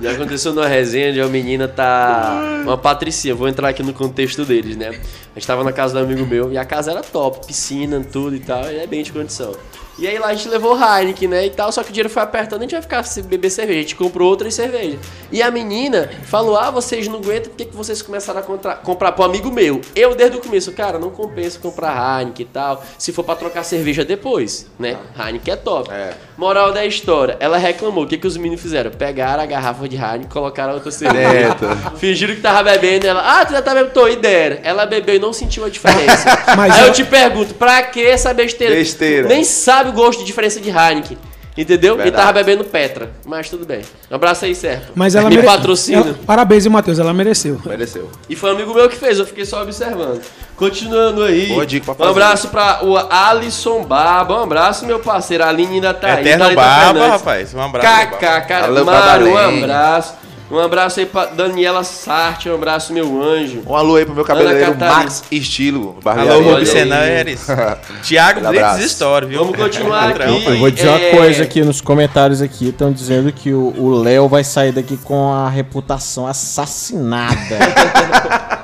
Já 0.00 0.12
aconteceu 0.12 0.52
numa 0.52 0.66
resenha 0.66 1.12
de 1.12 1.20
uma 1.20 1.28
menina 1.28 1.68
tá. 1.68 2.62
Uma 2.64 2.78
patricinha, 2.78 3.34
vou 3.34 3.48
entrar 3.48 3.68
aqui 3.68 3.82
no 3.82 3.92
contexto 3.92 4.44
deles, 4.44 4.76
né? 4.76 4.88
A 4.88 5.38
gente 5.38 5.46
tava 5.46 5.62
na 5.62 5.72
casa 5.72 5.94
do 5.94 6.00
amigo 6.00 6.26
meu 6.26 6.52
e 6.52 6.58
a 6.58 6.64
casa 6.64 6.90
era 6.92 7.02
top, 7.02 7.46
piscina, 7.46 8.04
tudo 8.10 8.34
e 8.34 8.40
tal, 8.40 8.64
e 8.70 8.78
é 8.78 8.86
bem 8.86 9.02
de 9.02 9.12
condição. 9.12 9.54
E 9.98 10.08
aí 10.08 10.18
lá 10.18 10.28
a 10.28 10.34
gente 10.34 10.48
levou 10.48 10.76
Heineken, 10.76 11.28
né, 11.28 11.46
e 11.46 11.50
tal, 11.50 11.70
só 11.70 11.82
que 11.82 11.90
o 11.90 11.92
dinheiro 11.92 12.10
foi 12.10 12.22
apertando, 12.22 12.60
a 12.60 12.62
gente 12.62 12.72
vai 12.72 12.82
ficar 12.82 13.02
se 13.04 13.22
beber 13.22 13.48
cerveja, 13.50 13.78
a 13.78 13.82
gente 13.82 13.94
comprou 13.96 14.28
outras 14.28 14.52
cervejas. 14.54 14.98
E 15.30 15.40
a 15.42 15.50
menina 15.50 16.10
falou, 16.26 16.56
ah, 16.56 16.70
vocês 16.70 17.06
não 17.06 17.18
aguentam, 17.20 17.50
por 17.50 17.56
que, 17.56 17.66
que 17.66 17.76
vocês 17.76 18.02
começaram 18.02 18.40
a 18.40 18.42
contra- 18.42 18.74
comprar 18.74 19.12
pro 19.12 19.24
amigo 19.24 19.52
meu? 19.52 19.80
Eu, 19.94 20.14
desde 20.14 20.36
o 20.36 20.40
começo, 20.40 20.72
cara, 20.72 20.98
não 20.98 21.10
compensa 21.10 21.58
comprar 21.60 22.18
Heineken 22.20 22.44
e 22.44 22.48
tal, 22.48 22.84
se 22.98 23.12
for 23.12 23.22
pra 23.22 23.36
trocar 23.36 23.62
cerveja 23.62 24.04
depois, 24.04 24.66
né? 24.78 24.96
Heineken 25.18 25.54
é 25.54 25.56
top. 25.56 25.90
É. 25.92 26.14
Moral 26.36 26.72
da 26.72 26.84
história, 26.84 27.36
ela 27.38 27.56
reclamou, 27.56 28.02
o 28.04 28.06
que, 28.08 28.18
que 28.18 28.26
os 28.26 28.36
meninos 28.36 28.60
fizeram? 28.62 28.90
Pegaram 28.90 29.42
a 29.44 29.46
garrafa 29.46 29.88
de 29.88 29.94
Heineken 29.96 30.22
e 30.22 30.26
colocaram 30.32 30.74
outra 30.74 30.90
cerveja. 30.90 31.56
Fingiram 31.98 32.34
que 32.34 32.40
tava 32.40 32.64
bebendo, 32.64 33.06
ela, 33.06 33.40
ah, 33.40 33.46
tu 33.46 33.52
já 33.52 33.62
tá 33.62 33.72
bebendo, 33.74 33.92
tô, 33.94 34.08
e 34.08 34.16
deram. 34.16 34.58
Ela 34.64 34.86
bebeu 34.86 35.14
e 35.14 35.18
não 35.20 35.32
sentiu 35.32 35.64
a 35.64 35.68
diferença. 35.68 36.24
Mas 36.56 36.72
Aí 36.72 36.78
ela- 36.80 36.88
eu 36.88 36.92
te 36.92 37.04
pergunto, 37.04 37.54
pra 37.54 37.82
que 37.84 38.04
essa 38.04 38.34
besteira? 38.34 38.74
Besteira. 38.74 39.28
Nem 39.28 39.44
sabe 39.44 39.83
o 39.88 39.92
gosto 39.92 40.20
de 40.20 40.24
diferença 40.24 40.60
de 40.60 40.68
Heineken. 40.70 41.18
Entendeu? 41.56 41.94
E 41.94 41.98
Verdade. 41.98 42.16
tava 42.16 42.32
bebendo 42.32 42.64
Petra. 42.64 43.12
Mas 43.24 43.48
tudo 43.48 43.64
bem. 43.64 43.82
Um 44.10 44.16
abraço 44.16 44.44
aí, 44.44 44.56
Serpa. 44.56 44.86
Mas 44.92 45.14
ela 45.14 45.28
Me 45.30 45.36
mere- 45.36 45.46
patrocina. 45.46 46.00
Ela- 46.00 46.14
Parabéns, 46.26 46.66
Matheus? 46.66 46.98
Ela 46.98 47.14
mereceu. 47.14 47.60
Mereceu. 47.64 48.10
E 48.28 48.34
foi 48.34 48.50
um 48.50 48.54
amigo 48.56 48.74
meu 48.74 48.88
que 48.88 48.96
fez, 48.96 49.20
eu 49.20 49.24
fiquei 49.24 49.44
só 49.44 49.62
observando. 49.62 50.20
Continuando 50.56 51.22
aí. 51.22 51.46
Boa 51.46 51.64
dica 51.64 51.94
pra 51.94 52.06
Um 52.06 52.10
abraço 52.10 52.48
pra 52.48 52.80
o 52.84 52.96
Alisson 52.96 53.84
Barba. 53.84 54.40
Um 54.40 54.42
abraço, 54.42 54.84
meu 54.84 54.98
parceiro. 54.98 55.44
A 55.44 55.48
Aline 55.48 55.74
ainda 55.74 55.94
tá 55.94 56.14
aí. 56.14 56.20
Eterno 56.22 56.44
Thalita 56.44 56.60
Barba, 56.60 56.84
Fernandes. 56.86 57.10
rapaz. 57.20 57.54
Um 57.54 57.60
abraço. 57.60 57.86
KK, 58.10 58.40
cara. 58.48 58.84
Mário, 58.84 59.28
um 59.32 59.36
abraço. 59.62 60.14
Um 60.54 60.60
abraço 60.60 61.00
aí 61.00 61.06
pra 61.06 61.26
Daniela 61.26 61.82
Sartre. 61.82 62.48
Um 62.48 62.54
abraço, 62.54 62.92
meu 62.92 63.20
anjo. 63.20 63.62
Um 63.66 63.74
alô 63.74 63.96
aí 63.96 64.04
pro 64.04 64.14
meu 64.14 64.24
cabeleireiro. 64.24 64.76
Max 64.78 65.24
Estilo. 65.30 65.96
Alô. 66.04 66.64
Senares. 66.64 67.46
Thiago 68.06 68.46
Aquele 68.46 68.62
Blitz. 68.64 68.84
Story, 68.92 69.26
viu? 69.26 69.40
Vamos 69.40 69.56
continuar 69.56 70.10
aqui. 70.14 70.46
Eu 70.46 70.58
vou 70.58 70.70
dizer 70.70 70.86
É. 70.86 70.90
uma 71.10 71.18
coisa 71.18 71.42
aqui 71.42 71.62
nos 71.62 71.80
comentários 71.80 72.40
aqui, 72.40 72.68
estão 72.68 72.92
dizendo 72.92 73.32
que 73.32 73.52
o 73.52 73.90
Léo 74.00 74.28
vai 74.28 74.44
sair 74.44 74.70
daqui 74.70 74.96
com 74.96 75.32
a 75.32 75.48
reputação 75.48 76.26
assassinada. 76.26 77.34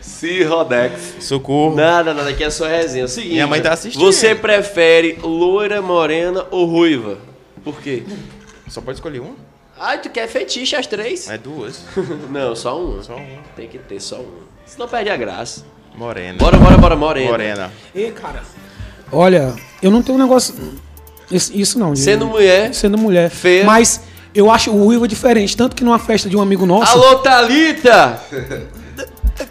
Si 0.00 0.42
Rodex. 0.42 1.14
Socorro. 1.20 1.76
Nada, 1.76 2.12
nada, 2.12 2.30
aqui 2.30 2.42
é 2.42 2.50
só 2.50 2.66
resenha. 2.66 3.02
É 3.02 3.06
o 3.06 3.08
seguinte. 3.08 3.32
Minha 3.34 3.46
mãe 3.46 3.60
tá 3.60 3.72
assistindo. 3.72 4.04
Você 4.04 4.34
prefere 4.34 5.16
loira, 5.22 5.80
morena 5.80 6.44
ou 6.50 6.66
ruiva? 6.66 7.18
Por 7.62 7.80
quê? 7.80 8.02
Só 8.68 8.80
pode 8.80 8.96
escolher 8.96 9.20
um? 9.20 9.34
Ai, 9.80 9.98
tu 10.00 10.10
quer 10.10 10.26
fetiche 10.28 10.74
as 10.76 10.86
três? 10.86 11.28
É 11.30 11.38
duas. 11.38 11.80
Não, 12.30 12.54
só 12.56 12.78
uma. 12.80 13.02
Só 13.02 13.14
um. 13.16 13.38
Tem 13.56 13.68
que 13.68 13.78
ter 13.78 14.00
só 14.00 14.16
uma. 14.16 14.48
Senão 14.66 14.88
perde 14.88 15.10
a 15.10 15.16
graça. 15.16 15.64
Morena. 15.96 16.38
Bora, 16.38 16.56
bora, 16.58 16.76
bora, 16.76 16.96
morena. 16.96 17.30
Morena. 17.30 17.72
E, 17.94 18.10
cara. 18.10 18.42
Olha, 19.10 19.54
eu 19.82 19.90
não 19.90 20.02
tenho 20.02 20.18
um 20.18 20.20
negócio. 20.20 20.54
Isso, 21.30 21.52
isso 21.54 21.78
não. 21.78 21.92
de- 21.92 22.00
Sendo 22.00 22.26
mulher. 22.26 22.72
Sendo 22.74 22.98
mulher. 22.98 23.30
Feia. 23.30 23.64
Mas 23.64 24.00
eu 24.34 24.50
acho 24.50 24.70
o 24.70 24.84
Ruiva 24.84 25.08
diferente. 25.08 25.56
Tanto 25.56 25.74
que 25.74 25.82
numa 25.82 25.98
festa 25.98 26.28
de 26.28 26.36
um 26.36 26.40
amigo 26.42 26.66
nosso. 26.66 26.92
Alô, 26.92 27.16
Thalita! 27.16 28.20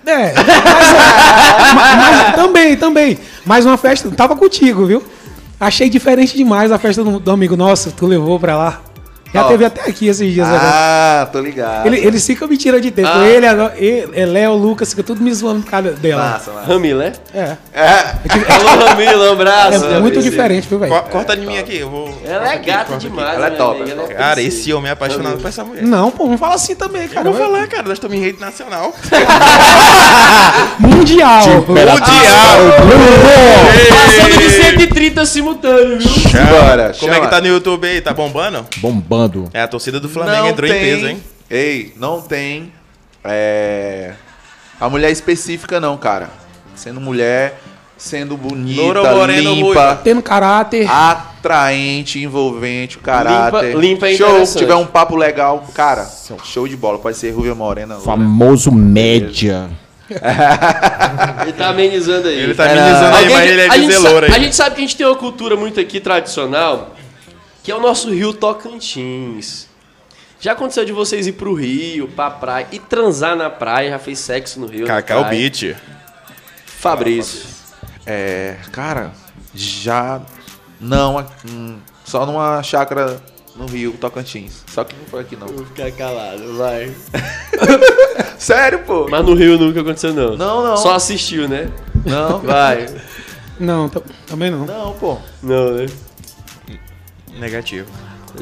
É. 0.06 0.34
Mas, 0.34 0.90
é, 0.90 1.74
ma- 1.74 1.96
mas 1.96 2.36
também, 2.36 2.76
também. 2.78 3.20
Mas 3.46 3.66
uma 3.66 3.78
festa. 3.78 4.10
Tava 4.12 4.36
contigo, 4.36 4.86
viu? 4.86 5.04
Achei 5.60 5.90
diferente 5.90 6.36
demais 6.38 6.72
a 6.72 6.78
festa 6.78 7.04
do, 7.04 7.20
do 7.20 7.32
amigo 7.32 7.56
nosso. 7.58 7.92
Tu 7.92 8.06
levou 8.06 8.40
pra 8.40 8.56
lá. 8.58 8.82
Já 9.34 9.46
Ó. 9.46 9.48
teve 9.50 9.66
até 9.66 9.82
aqui 9.90 10.08
esses 10.08 10.34
dias 10.34 10.48
agora. 10.48 10.62
Ah, 10.64 11.28
tô 11.32 11.40
ligado. 11.42 11.86
Ele, 11.88 11.98
eles 11.98 12.26
ficam 12.26 12.48
me 12.48 12.58
tirando 12.58 12.82
de 12.82 12.92
tempo. 12.92 13.10
Ah. 13.12 13.28
Ele, 13.28 13.46
ele, 13.76 14.10
é 14.14 14.26
Léo, 14.26 14.54
Lucas, 14.54 14.90
fica 14.92 15.04
tudo 15.04 15.22
me 15.22 15.34
zoando 15.34 15.62
por 15.64 15.72
causa 15.72 15.92
dela. 15.92 16.22
Massa, 16.32 16.52
massa. 16.52 16.68
Ramilé? 16.74 17.12
É. 17.34 17.58
É. 17.74 18.16
Alô, 18.54 18.86
Ramila, 18.88 19.30
um 19.30 19.34
abraço. 19.34 19.86
É 19.86 20.00
muito 20.00 20.22
diferente, 20.22 20.68
viu, 20.68 20.80
velho? 20.80 20.92
Co- 20.94 21.02
Corta 21.10 21.36
de 21.36 21.46
mim 21.46 21.58
aqui, 21.58 21.78
eu 21.78 21.90
vou. 21.90 22.22
Ela 22.26 22.52
é 22.52 22.56
aqui, 22.56 22.66
gata 22.68 22.96
demais, 22.98 23.36
Ela 23.36 23.48
é 23.48 23.50
minha 23.50 23.58
top, 23.58 23.82
amiga, 23.82 23.96
é 23.96 24.06
ela 24.06 24.14
Cara, 24.14 24.42
esse 24.42 24.74
homem 24.74 24.90
é 24.90 24.94
apaixonado 24.94 25.38
por 25.38 25.48
essa 25.48 25.64
mulher. 25.64 25.84
Não, 25.84 26.10
pô, 26.12 26.26
não 26.28 26.38
fala 26.38 26.56
assim 26.56 26.76
também, 26.76 27.08
cara. 27.08 27.28
Eu 27.28 27.34
vou 27.34 27.42
falar, 27.46 27.68
cara, 27.68 27.84
nós 27.84 27.94
estamos 27.94 28.16
em 28.16 28.22
rede 28.22 28.40
nacional. 28.40 28.94
Mundial. 30.80 31.44
Mundial! 31.68 31.98
Passando 33.90 34.38
de 34.40 34.50
130 34.50 35.26
simultâneo, 35.26 36.00
viu? 36.00 36.10
Bora, 36.50 36.94
Como 37.00 37.14
é 37.14 37.20
que 37.20 37.28
tá 37.28 37.42
no 37.42 37.48
YouTube 37.48 37.88
aí? 37.88 38.02
Tá 38.02 38.14
bombando? 38.14 38.66
Bombando. 38.78 39.17
É, 39.54 39.62
a 39.62 39.68
torcida 39.68 40.00
do 40.00 40.08
Flamengo 40.10 40.48
entrou 40.48 40.70
em 40.70 40.74
peso, 40.74 41.08
hein? 41.08 41.24
Ei, 41.50 41.94
não 41.98 42.22
tem. 42.22 42.72
É. 43.24 44.14
A 44.80 44.90
mulher 44.90 45.12
específica, 45.12 45.80
não, 45.80 45.98
cara. 45.98 46.30
Sendo 46.76 47.02
mulher, 47.02 47.60
sendo 47.98 48.38
bonita, 48.38 49.02
ou 49.14 49.26
limpa? 49.26 50.00
Tendo 50.04 50.22
caráter. 50.22 50.88
atraente, 50.90 52.20
envolvente, 52.20 52.98
o 52.98 53.00
caráter. 53.00 53.68
Limpa- 53.70 53.80
limpa 53.80 54.10
é 54.10 54.16
Show, 54.18 54.28
interessante. 54.30 54.60
tiver 54.60 54.76
um 54.76 54.86
papo 54.86 55.16
legal, 55.16 55.66
cara, 55.74 56.08
show 56.44 56.68
de 56.68 56.76
bola. 56.78 57.00
Pode 57.00 57.18
ser 57.18 57.32
Rúvia 57.32 57.56
Morena. 57.56 57.96
Famoso 57.96 58.72
média. 58.72 59.70
Ele 61.42 61.54
tá 61.54 61.70
amenizando 61.70 62.28
aí. 62.28 62.40
Ele 62.40 62.54
tá 62.54 62.64
amenizando 62.66 63.16
aí, 63.16 63.24
Alguém- 63.24 63.36
mas 63.38 63.50
ele 63.52 63.62
é 63.62 63.68
de 63.68 63.72
aí. 63.74 64.32
A 64.34 64.40
gente 64.40 64.56
sabe 64.56 64.76
que 64.76 64.82
a 64.82 64.86
gente 64.86 64.96
tem 64.96 65.06
uma 65.06 65.16
cultura 65.16 65.56
muito 65.58 65.80
aqui 65.80 66.00
tradicional 66.00 66.96
que 67.68 67.72
é 67.74 67.76
o 67.76 67.82
nosso 67.82 68.10
Rio 68.10 68.34
Tocantins. 68.34 69.68
Já 70.40 70.54
aconteceu 70.54 70.86
de 70.86 70.94
vocês 70.94 71.28
ir 71.28 71.34
pro 71.34 71.54
Rio, 71.54 72.08
pra 72.08 72.32
praia 72.32 72.66
e 72.72 72.80
transar 72.80 73.36
na 73.36 73.50
praia? 73.50 73.90
Já 73.90 74.00
fez 74.00 74.20
sexo 74.20 74.58
no 74.62 74.68
Rio? 74.68 74.88
Cacau? 74.88 75.26
Beach. 75.26 75.76
Fabrício. 76.66 77.42
É, 78.06 78.56
cara, 78.72 79.12
já 79.54 80.22
não, 80.80 81.28
hum, 81.46 81.78
só 82.06 82.26
numa 82.26 82.64
chácara 82.64 83.22
no 83.54 83.66
Rio, 83.66 83.92
Tocantins. 84.00 84.64
Só 84.70 84.86
que 84.86 84.96
não 84.96 85.06
foi 85.08 85.20
aqui 85.24 85.36
não. 85.36 85.48
Vou 85.48 85.66
ficar 85.66 85.92
calado, 85.92 86.56
vai. 86.56 86.96
Sério, 88.40 88.80
pô? 88.86 89.10
Mas 89.10 89.26
no 89.26 89.34
Rio 89.34 89.60
nunca 89.60 89.82
aconteceu, 89.82 90.14
não. 90.14 90.38
Não, 90.38 90.64
não. 90.64 90.78
Só 90.78 90.96
assistiu, 90.96 91.50
né? 91.50 91.70
Não, 92.06 92.40
Vai. 92.40 92.88
Não, 93.60 93.90
também 94.26 94.52
não. 94.52 94.66
não, 94.66 94.94
pô. 94.94 95.18
Não, 95.44 95.74
né? 95.74 95.88
Negativo. 97.40 97.88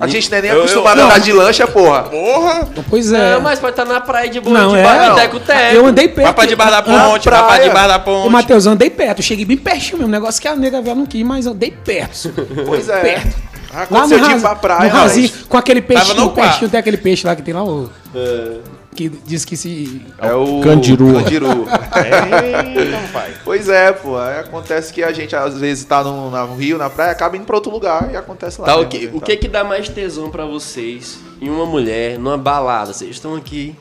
A 0.02 0.08
gente 0.08 0.30
não 0.30 0.38
é 0.38 0.42
nem 0.42 0.50
Eu- 0.52 0.58
eu- 0.58 0.64
acostumado 0.64 0.94
a 1.00 1.02
não. 1.04 1.06
andar 1.06 1.20
de 1.20 1.32
lancha, 1.32 1.66
porra. 1.68 2.04
Porra! 2.04 2.68
Pois 2.90 3.14
é. 3.14 3.36
Não, 3.36 3.42
mas 3.42 3.60
pode 3.60 3.72
estar 3.74 3.86
na 3.86 4.02
praia 4.02 4.30
de 4.30 4.42
boa, 4.42 4.58
Não, 4.60 4.70
de 4.74 4.78
é, 4.80 5.08
não. 5.10 5.16
teco-teco. 5.16 5.74
Eu 5.76 5.86
andei 5.86 6.08
perto. 6.10 6.26
Vai 6.26 6.34
pra 6.34 6.46
debaixo 6.46 6.72
da 6.72 6.78
Ah, 6.80 6.82
ponte, 6.82 7.30
vai 7.30 7.44
pra 7.46 7.60
debaixo 7.60 7.88
da 7.88 7.96
Ô, 7.96 8.00
ponte. 8.02 8.30
Matheus, 8.32 8.66
eu 8.66 8.72
andei 8.74 8.90
perto. 8.90 9.20
Eu 9.20 9.24
cheguei 9.24 9.46
bem 9.46 9.56
pertinho 9.56 10.00
mesmo. 10.00 10.12
Negócio 10.12 10.42
que 10.42 10.48
a 10.50 10.56
nega 10.56 10.82
velha 10.82 10.96
não 10.96 11.06
quis, 11.06 11.24
mas 11.26 11.46
eu 11.46 11.54
andei 11.54 11.72
perto. 11.72 12.30
Pois 12.66 12.90
é. 12.90 13.00
Perto. 13.00 13.36
Aconteceu 13.74 14.20
de 14.20 14.26
ir 14.26 14.32
ras- 14.34 14.42
pra 14.42 14.56
praia, 14.56 14.92
no 14.94 15.00
rasinho, 15.00 15.30
mas- 15.34 15.46
com 15.48 15.58
aquele 15.58 15.82
peixinho, 15.82 16.16
no 16.16 16.30
quarto. 16.32 16.50
pertinho, 16.50 16.70
tem 16.72 16.80
aquele 16.80 16.98
peixe 16.98 17.28
lá 17.28 17.36
que 17.36 17.42
tem 17.42 17.54
lá, 17.54 17.64
o, 17.64 17.90
É. 18.14 18.52
que 18.96 19.10
diz 19.10 19.46
que 19.46 19.56
se... 19.58 20.02
É 20.18 20.34
o 20.34 20.62
Candiru. 20.62 21.14
Candiru. 21.14 21.66
Eita, 21.96 23.08
pai. 23.14 23.34
pois 23.44 23.70
é, 23.70 23.92
pô. 23.92 24.18
Aí 24.18 24.40
acontece 24.40 24.92
que 24.94 25.04
a 25.04 25.12
gente 25.12 25.36
às 25.36 25.58
vezes 25.60 25.84
tá 25.86 26.04
no, 26.04 26.30
no 26.32 26.56
Rio, 26.56 26.78
na 26.78 26.90
praia, 26.90 27.12
acaba 27.12 27.36
indo 27.38 27.46
pra 27.46 27.56
outro 27.56 27.72
lugar 27.72 28.12
e 28.12 28.18
acontece 28.18 28.60
lá. 28.60 28.68
Tá, 28.68 28.74
mesmo, 28.78 28.88
ok. 28.88 29.04
então. 29.06 29.18
O 29.18 29.22
que 29.22 29.38
que 29.38 29.48
dá 29.48 29.64
mais 29.64 29.88
tesão 29.90 30.30
pra 30.32 30.46
vocês 30.46 31.20
em 31.42 31.50
uma 31.50 31.66
mulher, 31.66 32.18
numa 32.18 32.38
balada? 32.38 32.94
Vocês 32.94 33.12
estão 33.12 33.36
aqui, 33.36 33.76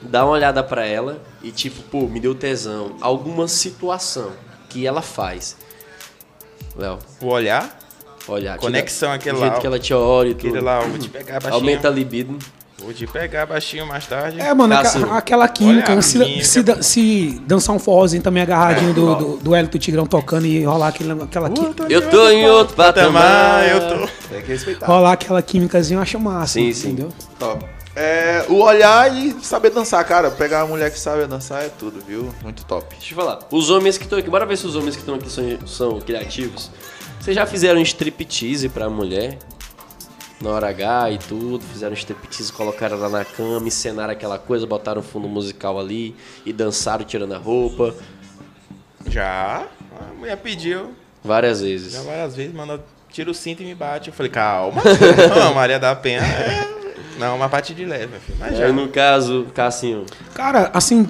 dá 0.00 0.24
uma 0.24 0.32
olhada 0.32 0.62
pra 0.62 0.86
ela 0.86 1.22
e 1.42 1.50
tipo, 1.50 1.82
pô, 1.82 2.06
me 2.06 2.20
deu 2.20 2.34
tesão. 2.34 2.96
Alguma 3.00 3.46
situação 3.48 4.30
que 4.68 4.86
ela 4.86 5.02
faz. 5.02 5.56
Léo, 6.76 6.98
O 7.20 7.26
olhar, 7.26 7.78
olha. 8.28 8.50
tira- 8.52 8.58
Conexão, 8.58 9.10
aquele 9.12 9.36
o 9.36 9.40
jeito 9.40 9.54
lá, 9.54 9.60
que 9.60 9.66
ela 9.66 9.78
te 9.78 9.92
olha 9.92 10.28
e 10.28 10.32
aquele 10.32 10.52
tudo. 10.54 10.64
lá, 10.64 10.82
eu 10.82 10.88
vou 10.88 10.98
te 10.98 11.08
pegar 11.08 11.34
baixinho. 11.40 11.54
Aumenta 11.54 11.88
a 11.88 11.90
libido. 11.90 12.38
Vou 12.82 12.92
te 12.94 13.06
pegar 13.06 13.46
baixinho 13.46 13.86
mais 13.86 14.06
tarde. 14.06 14.40
É, 14.40 14.52
mano, 14.54 14.74
aqua- 14.74 15.16
aquela 15.18 15.48
química, 15.48 15.90
Olha 15.90 15.98
a 15.98 16.02
se, 16.02 16.18
química. 16.18 16.44
se, 16.44 16.62
dan- 16.62 16.82
se 16.82 17.42
dançar 17.46 17.76
um 17.76 17.78
forrozinho 17.78 18.22
também 18.22 18.42
agarradinho 18.42 18.94
do, 18.94 19.14
do, 19.14 19.36
do 19.36 19.54
Hélito 19.54 19.78
Tigrão 19.78 20.06
tocando 20.06 20.46
e 20.46 20.64
rolar 20.64 20.88
aquele, 20.88 21.12
aquela 21.22 21.50
química. 21.50 21.86
Eu 21.88 22.08
tô 22.10 22.28
em 22.30 22.48
outro 22.48 22.74
patamar. 22.74 23.68
eu 23.68 23.80
tô. 24.00 24.08
Tem 24.28 24.40
que 24.42 24.48
respeitar. 24.48 24.86
Rolar 24.86 25.12
aquela 25.12 25.42
químicazinha 25.42 25.98
eu 25.98 26.02
acho 26.02 26.18
massa, 26.18 26.54
Sim, 26.54 26.72
sim. 26.72 26.88
entendeu? 26.88 27.08
Top. 27.38 27.64
É, 27.94 28.46
o 28.48 28.54
olhar 28.60 29.14
e 29.14 29.36
saber 29.42 29.70
dançar, 29.70 30.02
cara. 30.04 30.30
Pegar 30.30 30.60
uma 30.64 30.68
mulher 30.68 30.90
que 30.90 30.98
sabe 30.98 31.26
dançar 31.26 31.62
é 31.64 31.68
tudo, 31.68 32.00
viu? 32.06 32.32
Muito 32.42 32.64
top. 32.64 32.86
Deixa 32.96 33.12
eu 33.12 33.16
falar. 33.16 33.40
Os 33.50 33.68
homens 33.68 33.98
que 33.98 34.04
estão 34.04 34.18
aqui, 34.18 34.30
bora 34.30 34.46
ver 34.46 34.56
se 34.56 34.64
os 34.66 34.76
homens 34.76 34.94
que 34.94 35.02
estão 35.02 35.16
aqui 35.16 35.28
são, 35.30 35.44
são 35.66 36.00
criativos. 36.00 36.70
Vocês 37.20 37.34
já 37.36 37.44
fizeram 37.44 37.80
striptease 37.82 38.68
pra 38.68 38.88
mulher? 38.88 39.36
Na 40.40 40.50
hora 40.50 40.68
H 40.70 41.10
e 41.10 41.18
tudo, 41.18 41.60
fizeram 41.64 41.92
striptease, 41.94 42.50
colocaram 42.52 42.96
ela 42.96 43.08
na 43.10 43.24
cama, 43.24 43.66
encenaram 43.68 44.12
aquela 44.12 44.38
coisa, 44.38 44.66
botaram 44.66 45.00
um 45.00 45.04
fundo 45.04 45.28
musical 45.28 45.78
ali 45.78 46.16
e 46.46 46.52
dançaram 46.52 47.04
tirando 47.04 47.34
a 47.34 47.38
roupa 47.38 47.94
Já. 49.06 49.66
A 50.00 50.14
mulher 50.18 50.36
pediu. 50.38 50.94
várias 51.22 51.60
vezes. 51.60 51.92
Já 51.92 52.02
várias 52.02 52.34
vezes, 52.36 52.54
mandou, 52.54 52.80
tira 53.10 53.30
o 53.30 53.34
cinto 53.34 53.62
e 53.62 53.66
me 53.66 53.74
bate. 53.74 54.08
Eu 54.08 54.14
falei, 54.14 54.32
calma. 54.32 54.80
não, 55.38 55.54
Maria 55.54 55.78
da 55.78 55.94
Penha. 55.94 56.20
é- 56.20 56.70
Não, 57.18 57.36
uma 57.36 57.50
parte 57.50 57.74
de 57.74 57.84
leve, 57.84 58.06
meu 58.06 58.20
filho. 58.20 58.38
Mas 58.40 58.56
já. 58.56 58.64
Aí 58.64 58.72
no 58.72 58.88
caso, 58.88 59.46
Cassinho, 59.54 60.06
Cara, 60.32 60.70
assim, 60.72 61.06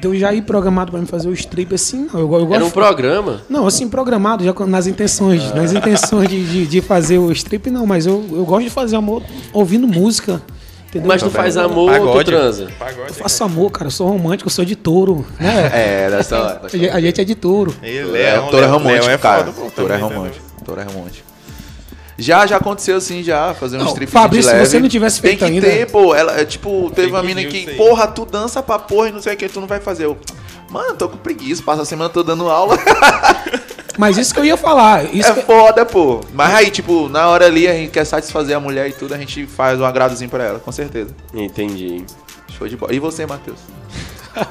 deu 0.00 0.16
já 0.16 0.32
ir 0.32 0.42
programado 0.42 0.90
pra 0.92 1.00
me 1.00 1.06
fazer 1.06 1.28
o 1.28 1.32
strip 1.32 1.74
assim, 1.74 2.08
não. 2.12 2.20
Eu, 2.20 2.20
eu 2.20 2.28
gosto 2.28 2.54
era 2.54 2.64
um 2.64 2.70
programa? 2.70 3.42
Não, 3.48 3.66
assim, 3.66 3.88
programado 3.88 4.44
já 4.44 4.54
nas 4.66 4.86
intenções, 4.86 5.52
nas 5.54 5.72
intenções 5.72 6.28
de, 6.28 6.44
de, 6.44 6.66
de 6.66 6.80
fazer 6.80 7.18
o 7.18 7.30
strip, 7.32 7.70
não, 7.70 7.86
mas 7.86 8.06
eu, 8.06 8.24
eu 8.32 8.44
gosto 8.44 8.64
de 8.64 8.70
fazer 8.70 8.96
amor 8.96 9.22
ouvindo 9.52 9.86
música. 9.86 10.40
Entendeu? 10.88 11.08
Mas 11.08 11.22
tu 11.22 11.28
faz 11.28 11.54
amor 11.58 11.90
ou 11.92 11.98
tu 11.98 12.06
Pagode. 12.06 12.24
transa? 12.24 12.62
Eu 12.62 12.70
Pagode. 12.78 13.12
faço 13.12 13.44
amor, 13.44 13.70
cara, 13.70 13.88
eu 13.88 13.90
sou 13.90 14.08
romântico, 14.08 14.48
eu 14.48 14.52
sou 14.52 14.64
de 14.64 14.74
touro, 14.74 15.26
né? 15.38 15.70
É, 15.74 16.08
dessa 16.10 16.38
hora. 16.40 16.60
A 16.64 17.00
gente- 17.00 17.20
é 17.20 17.24
de 17.24 17.34
touro. 17.34 17.74
Ele 17.82 17.98
É, 17.98 18.04
Leão, 18.32 18.48
touro 18.48 18.64
é 18.64 18.68
romântico, 18.68 19.04
Leão 19.04 19.10
é 19.14 19.18
cara. 19.18 19.44
foda, 19.52 19.70
touro 19.70 19.92
é 19.92 19.96
romântico. 19.98 20.44
Touro 20.64 20.80
é 20.80 20.84
romântico. 20.84 21.27
Já, 22.18 22.44
já 22.46 22.56
aconteceu 22.56 22.96
assim, 22.96 23.22
já, 23.22 23.54
fazer 23.54 23.76
um 23.76 23.80
Não, 23.84 23.86
strip 23.88 24.10
Fabrício, 24.10 24.50
de 24.50 24.56
leve. 24.56 24.66
se 24.66 24.72
você 24.72 24.80
não 24.80 24.88
tivesse 24.88 25.20
feito 25.20 25.38
Tem 25.38 25.48
que 25.48 25.54
ainda- 25.54 25.66
ter, 25.68 25.86
pô. 25.90 26.14
Ela, 26.14 26.40
é, 26.40 26.44
tipo, 26.44 26.90
teve 26.94 27.08
uma 27.12 27.22
viu 27.22 27.36
que, 27.48 27.74
porra, 27.76 28.08
tu 28.08 28.24
dança 28.26 28.60
pra 28.62 28.76
porra 28.78 29.08
e 29.08 29.12
não 29.12 29.22
sei 29.22 29.34
o 29.34 29.36
que, 29.36 29.48
tu 29.48 29.60
não 29.60 29.68
vai 29.68 29.80
fazer. 29.80 30.06
Eu, 30.06 30.18
mano, 30.68 30.94
tô 30.96 31.08
com 31.08 31.16
preguiça, 31.16 31.62
passa 31.62 31.82
a 31.82 31.84
semana 31.84 32.10
toda 32.10 32.34
dando 32.34 32.48
aula. 32.50 32.76
Mas 33.96 34.16
isso 34.16 34.32
que 34.34 34.40
eu 34.40 34.44
ia 34.44 34.56
falar, 34.56 35.12
isso 35.14 35.30
é 35.30 35.34
que- 35.34 35.42
foda, 35.42 35.84
pô. 35.86 36.20
Mas 36.34 36.54
aí, 36.54 36.70
tipo, 36.70 37.08
na 37.08 37.28
hora 37.28 37.46
ali 37.46 37.66
a 37.68 37.72
gente 37.72 37.90
quer 37.90 38.04
satisfazer 38.04 38.56
a 38.56 38.60
mulher 38.60 38.88
e 38.88 38.92
tudo, 38.92 39.14
a 39.14 39.18
gente 39.18 39.46
faz 39.46 39.80
um 39.80 39.84
agradozinho 39.84 40.30
pra 40.30 40.42
ela, 40.44 40.58
com 40.58 40.70
certeza. 40.72 41.10
Entendi. 41.32 42.04
Show 42.56 42.66
de 42.68 42.76
bola. 42.76 42.92
E 42.92 42.98
você, 42.98 43.26
Matheus? 43.26 43.58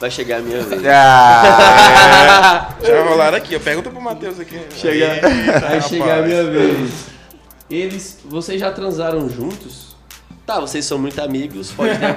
Vai 0.00 0.10
chegar 0.10 0.38
a 0.38 0.40
minha 0.40 0.62
vez. 0.62 0.82
Ah, 0.86 2.74
Já 2.82 3.04
rolaram 3.04 3.36
aqui. 3.36 3.52
Eu 3.52 3.60
pergunto 3.60 3.90
pro 3.90 4.00
Matheus 4.00 4.40
aqui. 4.40 4.58
Chegar, 4.74 5.16
Eita, 5.16 5.26
aí 5.26 5.46
rapaz. 5.46 5.84
chegar 5.88 6.20
a 6.20 6.22
minha 6.22 6.44
vez. 6.44 6.90
Eles, 7.70 8.18
vocês 8.24 8.58
já 8.58 8.72
transaram 8.72 9.28
juntos? 9.28 9.94
Tá, 10.46 10.58
vocês 10.58 10.86
são 10.86 10.98
muito 10.98 11.20
amigos, 11.20 11.70
pode 11.70 11.92
ter. 11.98 12.16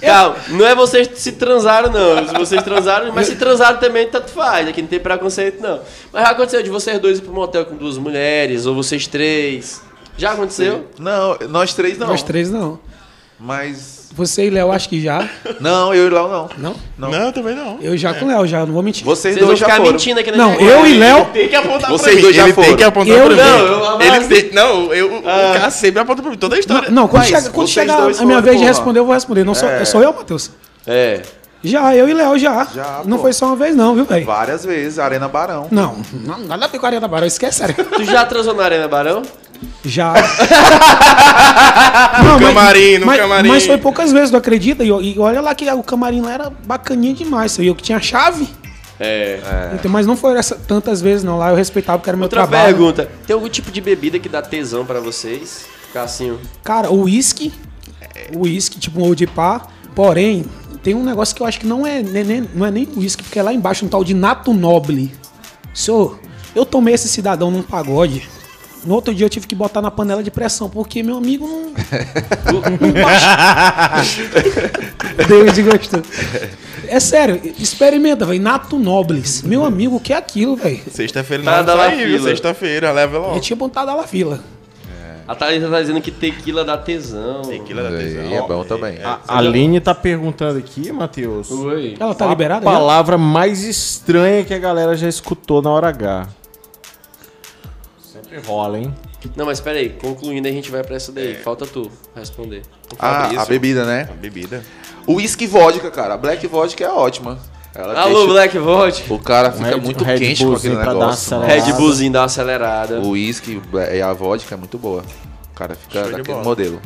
Calma, 0.00 0.36
não 0.48 0.66
é 0.66 0.74
vocês 0.74 1.08
se 1.14 1.32
transaram, 1.32 1.90
não. 1.90 2.28
Se 2.28 2.34
vocês 2.34 2.62
transaram, 2.62 3.12
mas 3.12 3.26
se 3.28 3.36
transaram 3.36 3.78
também, 3.78 4.08
tanto 4.08 4.30
faz. 4.30 4.68
Aqui 4.68 4.82
não 4.82 4.88
tem 4.88 5.00
preconceito, 5.00 5.60
não. 5.60 5.80
Mas 6.12 6.22
já 6.22 6.30
aconteceu 6.30 6.62
de 6.62 6.70
vocês 6.70 6.98
dois 6.98 7.18
ir 7.18 7.22
pro 7.22 7.32
motel 7.32 7.64
com 7.64 7.76
duas 7.76 7.96
mulheres, 7.98 8.66
ou 8.66 8.74
vocês 8.74 9.06
três. 9.06 9.80
Já 10.16 10.32
aconteceu? 10.32 10.86
não, 10.98 11.38
nós 11.48 11.72
três 11.74 11.96
não. 11.98 12.08
nós 12.08 12.22
três 12.22 12.50
não. 12.50 12.78
Mas. 13.38 14.01
Você 14.14 14.46
e 14.46 14.50
Léo, 14.50 14.70
acho 14.70 14.88
que 14.88 15.00
já. 15.00 15.26
Não, 15.58 15.94
eu 15.94 16.06
e 16.06 16.10
Léo 16.10 16.28
não. 16.28 16.48
Não? 16.58 16.74
Não. 16.98 17.10
Não, 17.10 17.32
também 17.32 17.54
não. 17.54 17.78
Eu 17.80 17.96
já 17.96 18.12
com 18.12 18.26
o 18.26 18.28
Léo, 18.28 18.46
já, 18.46 18.66
não 18.66 18.72
vou 18.74 18.82
mentir. 18.82 19.04
Vocês, 19.04 19.34
Vocês 19.34 19.38
vão 19.38 19.46
dois 19.48 19.58
já 19.58 19.66
ficar 19.66 19.78
foram. 19.78 19.92
mentindo 19.92 20.20
aqui 20.20 20.30
na 20.30 20.36
Não, 20.36 20.54
eu 20.54 20.86
e 20.86 20.98
Léo. 20.98 21.24
Tem 21.32 21.48
que 21.48 21.56
apontar 21.56 21.90
Vocês 21.90 22.02
pra 22.02 22.14
mim. 22.16 22.20
dois 22.22 22.36
já 22.36 22.42
Ele 22.44 22.52
foram. 22.52 22.68
tem 22.68 22.76
que 22.76 22.84
apontar 22.84 23.16
Eu 23.16 23.26
pra 23.26 23.36
não, 23.36 23.98
mim. 23.98 24.04
eu- 24.04 24.14
Ele 24.14 24.24
tem... 24.26 24.52
Não, 24.52 24.92
eu, 24.94 25.16
o 25.18 25.22
cara 25.22 25.70
sempre 25.70 26.00
aponta 26.00 26.20
pra 26.22 26.30
mim. 26.30 26.36
Toda 26.36 26.56
a 26.56 26.58
história. 26.58 26.90
Não, 26.90 27.08
quando, 27.08 27.20
Mas 27.22 27.28
chega, 27.30 27.42
quando 27.50 27.66
vocês 27.68 27.70
chegar 27.70 28.00
dois 28.02 28.20
a 28.20 28.24
minha 28.24 28.36
foram, 28.36 28.42
vez 28.44 28.56
de 28.56 28.62
porra. 28.62 28.68
responder, 28.76 28.98
eu 29.00 29.04
vou 29.06 29.14
responder. 29.14 29.44
Não 29.44 29.54
sou, 29.54 29.68
É. 29.68 29.84
sou 29.84 30.02
eu, 30.02 30.12
Matheus? 30.12 30.50
É. 30.86 31.22
Já, 31.64 31.94
eu 31.94 32.08
e 32.08 32.12
Léo, 32.12 32.36
já. 32.38 32.66
Já, 32.74 33.02
não 33.04 33.16
pô. 33.18 33.22
foi 33.22 33.32
só 33.32 33.46
uma 33.46 33.56
vez, 33.56 33.74
não, 33.76 33.94
viu, 33.94 34.04
velho? 34.04 34.26
Várias 34.26 34.64
vezes, 34.64 34.98
Arena 34.98 35.28
Barão. 35.28 35.68
Não, 35.70 35.96
não, 36.12 36.40
nada 36.40 36.64
a 36.64 36.68
ver 36.68 36.78
com 36.80 36.86
a 36.86 36.88
Arena 36.88 37.06
Barão, 37.06 37.26
esquece, 37.26 37.58
sério. 37.58 37.74
Tu 37.96 38.04
já 38.04 38.26
transou 38.26 38.52
na 38.52 38.64
Arena 38.64 38.88
Barão? 38.88 39.22
Já. 39.84 40.14
não, 42.24 42.38
camarim, 42.38 42.98
no 42.98 43.06
mas, 43.06 43.20
camarim. 43.20 43.48
Mas 43.48 43.66
foi 43.66 43.78
poucas 43.78 44.12
vezes, 44.12 44.30
tu 44.30 44.36
acredita? 44.36 44.84
E, 44.84 44.88
e 44.88 45.18
olha 45.18 45.40
lá 45.40 45.54
que 45.54 45.68
o 45.70 45.82
camarim 45.82 46.20
lá 46.20 46.32
era 46.32 46.50
bacaninha 46.50 47.14
demais. 47.14 47.58
Eu 47.58 47.74
que 47.74 47.82
tinha 47.82 48.00
chave. 48.00 48.48
É. 49.00 49.70
Então, 49.74 49.90
mas 49.90 50.06
não 50.06 50.16
foi 50.16 50.36
essa, 50.38 50.54
tantas 50.54 51.00
vezes, 51.00 51.24
não. 51.24 51.38
Lá 51.38 51.50
eu 51.50 51.56
respeitava 51.56 51.98
porque 51.98 52.10
era 52.10 52.16
meu 52.16 52.24
Outra 52.24 52.46
trabalho. 52.46 52.74
pergunta. 52.74 53.10
Tem 53.26 53.34
algum 53.34 53.48
tipo 53.48 53.70
de 53.72 53.80
bebida 53.80 54.18
que 54.18 54.28
dá 54.28 54.40
tesão 54.40 54.84
pra 54.86 55.00
vocês? 55.00 55.64
Cassinho. 55.92 56.38
Cara, 56.62 56.90
o 56.90 57.02
uísque, 57.02 57.52
o 58.34 58.42
uísque, 58.44 58.78
tipo 58.78 59.00
um 59.00 59.04
old 59.04 59.26
pá, 59.28 59.62
porém, 59.94 60.44
tem 60.82 60.94
um 60.94 61.02
negócio 61.02 61.34
que 61.34 61.42
eu 61.42 61.46
acho 61.46 61.58
que 61.60 61.66
não 61.66 61.86
é 61.86 62.02
nem, 62.02 62.24
nem- 62.24 62.48
não 62.54 62.64
é 62.64 62.70
nem 62.70 62.88
uísque, 62.96 63.22
porque 63.24 63.38
é 63.38 63.42
lá 63.42 63.52
embaixo 63.52 63.84
um 63.84 63.88
tal 63.88 64.04
de 64.04 64.14
Nato 64.14 64.54
Noble. 64.54 65.12
Senhor, 65.74 66.18
eu 66.54 66.64
tomei 66.64 66.94
esse 66.94 67.08
cidadão 67.08 67.50
num 67.50 67.62
pagode. 67.62 68.28
No 68.84 68.94
outro 68.94 69.14
dia 69.14 69.26
eu 69.26 69.30
tive 69.30 69.46
que 69.46 69.54
botar 69.54 69.80
na 69.80 69.90
panela 69.90 70.22
de 70.22 70.30
pressão, 70.30 70.68
porque 70.68 71.02
meu 71.02 71.16
amigo 71.16 71.46
não. 71.46 71.72
não 72.80 72.92
baixa. 73.02 73.36
David 75.28 75.62
gostou. 75.62 76.02
É 76.88 76.98
sério, 77.00 77.40
experimenta, 77.58 78.26
velho. 78.26 78.42
Nato 78.42 78.78
Nobles. 78.78 79.42
Meu 79.42 79.64
amigo, 79.64 79.96
o 79.96 80.00
que 80.00 80.12
é 80.12 80.16
aquilo, 80.16 80.56
velho? 80.56 80.80
Sexta-feira 80.90 81.42
Tá 81.44 81.62
não 81.62 81.90
viu? 81.96 82.16
fila. 82.18 82.28
Sexta-feira, 82.30 82.92
leva 82.92 83.16
Eu 83.16 83.22
logo. 83.22 83.40
tinha 83.40 83.56
botado 83.56 83.94
lá 83.96 84.02
fila. 84.06 84.40
A 85.26 85.36
Thalita 85.36 85.68
tá 85.70 85.80
dizendo 85.80 86.00
que 86.00 86.10
tequila 86.10 86.64
dá 86.64 86.76
tesão. 86.76 87.42
Tequila 87.42 87.84
da 87.84 87.96
tesão. 87.96 88.22
É 88.24 88.40
bom 88.42 88.64
também. 88.64 88.96
É, 88.96 89.04
A 89.04 89.38
Aline 89.38 89.80
tá 89.80 89.94
perguntando 89.94 90.58
aqui, 90.58 90.90
Matheus. 90.90 91.48
Oi. 91.50 91.94
Ela 91.98 92.14
tá 92.14 92.26
a 92.26 92.28
liberada? 92.28 92.64
já? 92.64 92.70
palavra 92.70 93.16
mais 93.16 93.62
estranha 93.62 94.44
que 94.44 94.52
a 94.52 94.58
galera 94.58 94.96
já 94.96 95.08
escutou 95.08 95.62
na 95.62 95.70
hora 95.70 95.88
H. 95.88 96.26
Sempre 98.32 98.48
rola, 98.48 98.78
hein? 98.78 98.94
Não, 99.36 99.44
mas 99.44 99.60
pera 99.60 99.78
aí. 99.78 99.90
Concluindo, 99.90 100.48
a 100.48 100.50
gente 100.50 100.70
vai 100.70 100.82
pra 100.82 100.96
essa 100.96 101.12
daí. 101.12 101.34
Falta 101.34 101.66
tu 101.66 101.90
responder. 102.16 102.62
Ah, 102.98 103.20
Fabrício. 103.24 103.40
a 103.40 103.44
bebida, 103.44 103.84
né? 103.84 104.08
A 104.10 104.14
bebida. 104.14 104.62
O 105.06 105.14
whisky 105.16 105.46
vodka, 105.46 105.90
cara. 105.90 106.14
A 106.14 106.16
black 106.16 106.46
vodka 106.46 106.82
é 106.82 106.88
ótima. 106.90 107.38
Ela 107.74 107.98
Alô, 108.00 108.14
deixa- 108.20 108.32
Black 108.32 108.58
Vodka. 108.58 109.14
O 109.14 109.18
cara 109.18 109.50
fica 109.50 109.70
Red- 109.70 109.80
muito 109.80 110.04
Red 110.04 110.18
quente 110.18 110.44
com 110.44 110.52
aquele 110.54 110.76
negócio. 110.76 111.36
acelerada. 111.38 111.64
Red 111.66 111.72
Bullzinho 111.72 112.12
dá 112.12 112.18
uma 112.20 112.24
acelerada. 112.26 113.00
O 113.00 113.08
uísque 113.10 113.62
e 113.94 114.02
a 114.02 114.12
vodka 114.12 114.54
é 114.54 114.58
muito 114.58 114.76
boa. 114.76 115.02
O 115.50 115.54
cara 115.54 115.74
fica 115.74 116.02
Show 116.04 116.12
daquele 116.18 116.38
modelo. 116.42 116.80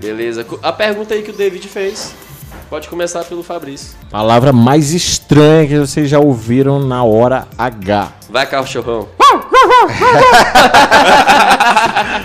Beleza. 0.00 0.44
A 0.62 0.72
pergunta 0.72 1.14
aí 1.14 1.22
que 1.22 1.30
o 1.30 1.34
David 1.34 1.66
fez. 1.68 2.12
Pode 2.68 2.88
começar 2.88 3.22
pelo 3.24 3.44
Fabrício. 3.44 3.96
Palavra 4.10 4.52
mais 4.52 4.90
estranha 4.92 5.68
que 5.68 5.78
vocês 5.78 6.08
já 6.10 6.18
ouviram 6.18 6.80
na 6.80 7.04
hora 7.04 7.46
H. 7.56 8.12
Vai, 8.28 8.46
cachorrão. 8.46 9.08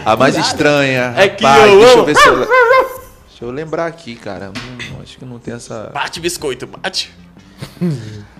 A 0.06 0.16
mais 0.18 0.36
estranha. 0.38 1.14
É 1.18 1.28
que 1.30 1.44
rapaz, 1.44 1.72
eu 1.72 1.80
deixa 1.80 1.98
eu 1.98 2.06
ver 2.06 2.16
se 2.16 2.28
eu... 2.28 2.38
Deixa 2.38 3.44
eu 3.44 3.52
lembrar 3.52 3.86
aqui, 3.88 4.16
cara. 4.16 4.52
Hum, 4.56 4.78
acho 5.02 5.18
que 5.18 5.26
não 5.26 5.40
tem 5.40 5.54
essa... 5.54 5.90
Bate 5.94 6.20
biscoito, 6.20 6.68
bate. 6.68 7.14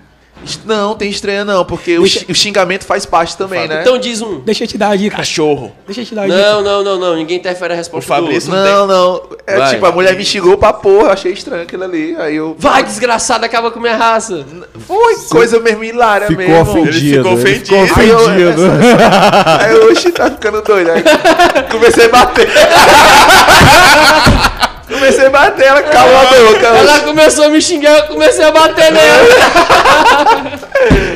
Não, 0.64 0.94
tem 0.96 1.10
estranha 1.10 1.44
não, 1.44 1.66
porque 1.66 1.98
o, 1.98 2.06
xi- 2.06 2.24
o 2.30 2.36
xingamento 2.36 2.86
faz 2.86 3.04
parte 3.04 3.36
também, 3.36 3.68
né? 3.68 3.82
Então 3.82 3.98
diz 3.98 4.22
um. 4.22 4.40
Deixa 4.42 4.64
eu 4.64 4.68
te 4.68 4.78
dar 4.78 4.90
a 4.90 4.96
dica. 4.96 5.18
Cachorro. 5.18 5.72
Deixa 5.88 6.02
eu 6.02 6.06
te 6.06 6.14
dar 6.14 6.24
a 6.24 6.26
dica. 6.28 6.38
Não, 6.38 6.62
não, 6.62 6.84
não, 6.84 7.00
não. 7.00 7.16
Ninguém 7.16 7.38
interfere 7.38 7.74
a 7.74 7.76
resposta 7.76 8.14
O 8.14 8.16
Fabrício- 8.16 8.52
do 8.52 8.56
outro. 8.56 8.72
Não, 8.72 8.86
não. 8.88 9.22
É 9.48 9.58
Vai. 9.58 9.74
tipo, 9.74 9.86
a 9.88 9.92
mulher 9.92 10.16
me 10.16 10.24
xingou 10.24 10.56
pra 10.58 10.72
porra, 10.72 11.14
achei 11.14 11.32
estranho 11.32 11.64
aquilo 11.64 11.84
ali. 11.84 12.16
Aí 12.20 12.36
eu. 12.36 12.56
Vai, 12.60 12.84
desgraçado, 12.84 13.44
acaba 13.44 13.72
com 13.72 13.80
minha 13.80 13.98
raça. 13.98 14.46
Foi 14.86 15.16
coisa 15.30 15.60
mesmo 15.60 15.84
hilária 15.84 16.28
Ficou 16.28 16.46
mesmo. 16.46 16.62
ofendido. 16.80 17.24
ficou 17.38 17.48
ele 17.48 17.60
ficou 17.60 17.80
Aí 17.98 18.10
eu- 18.10 18.18
ofendido. 18.20 18.62
Aí 19.62 19.76
eu, 19.76 19.92
oxi, 19.92 20.12
tá 20.12 20.30
ficando 20.30 20.62
doido. 20.62 20.92
Aí 20.92 21.04
comecei 21.72 22.06
a 22.06 22.10
bater. 22.10 22.48
comecei 24.88 25.26
a 25.26 25.30
bater, 25.30 25.66
ela 25.66 25.82
calou 25.84 26.16
a 26.18 26.26
boca. 26.26 26.68
Ela 26.68 27.00
começou 27.02 27.46
a 27.46 27.50
me 27.50 27.62
xingar, 27.62 27.98
eu 27.98 28.08
comecei 28.08 28.44
a 28.46 28.52
bater 28.52 28.92
nela. 28.94 29.26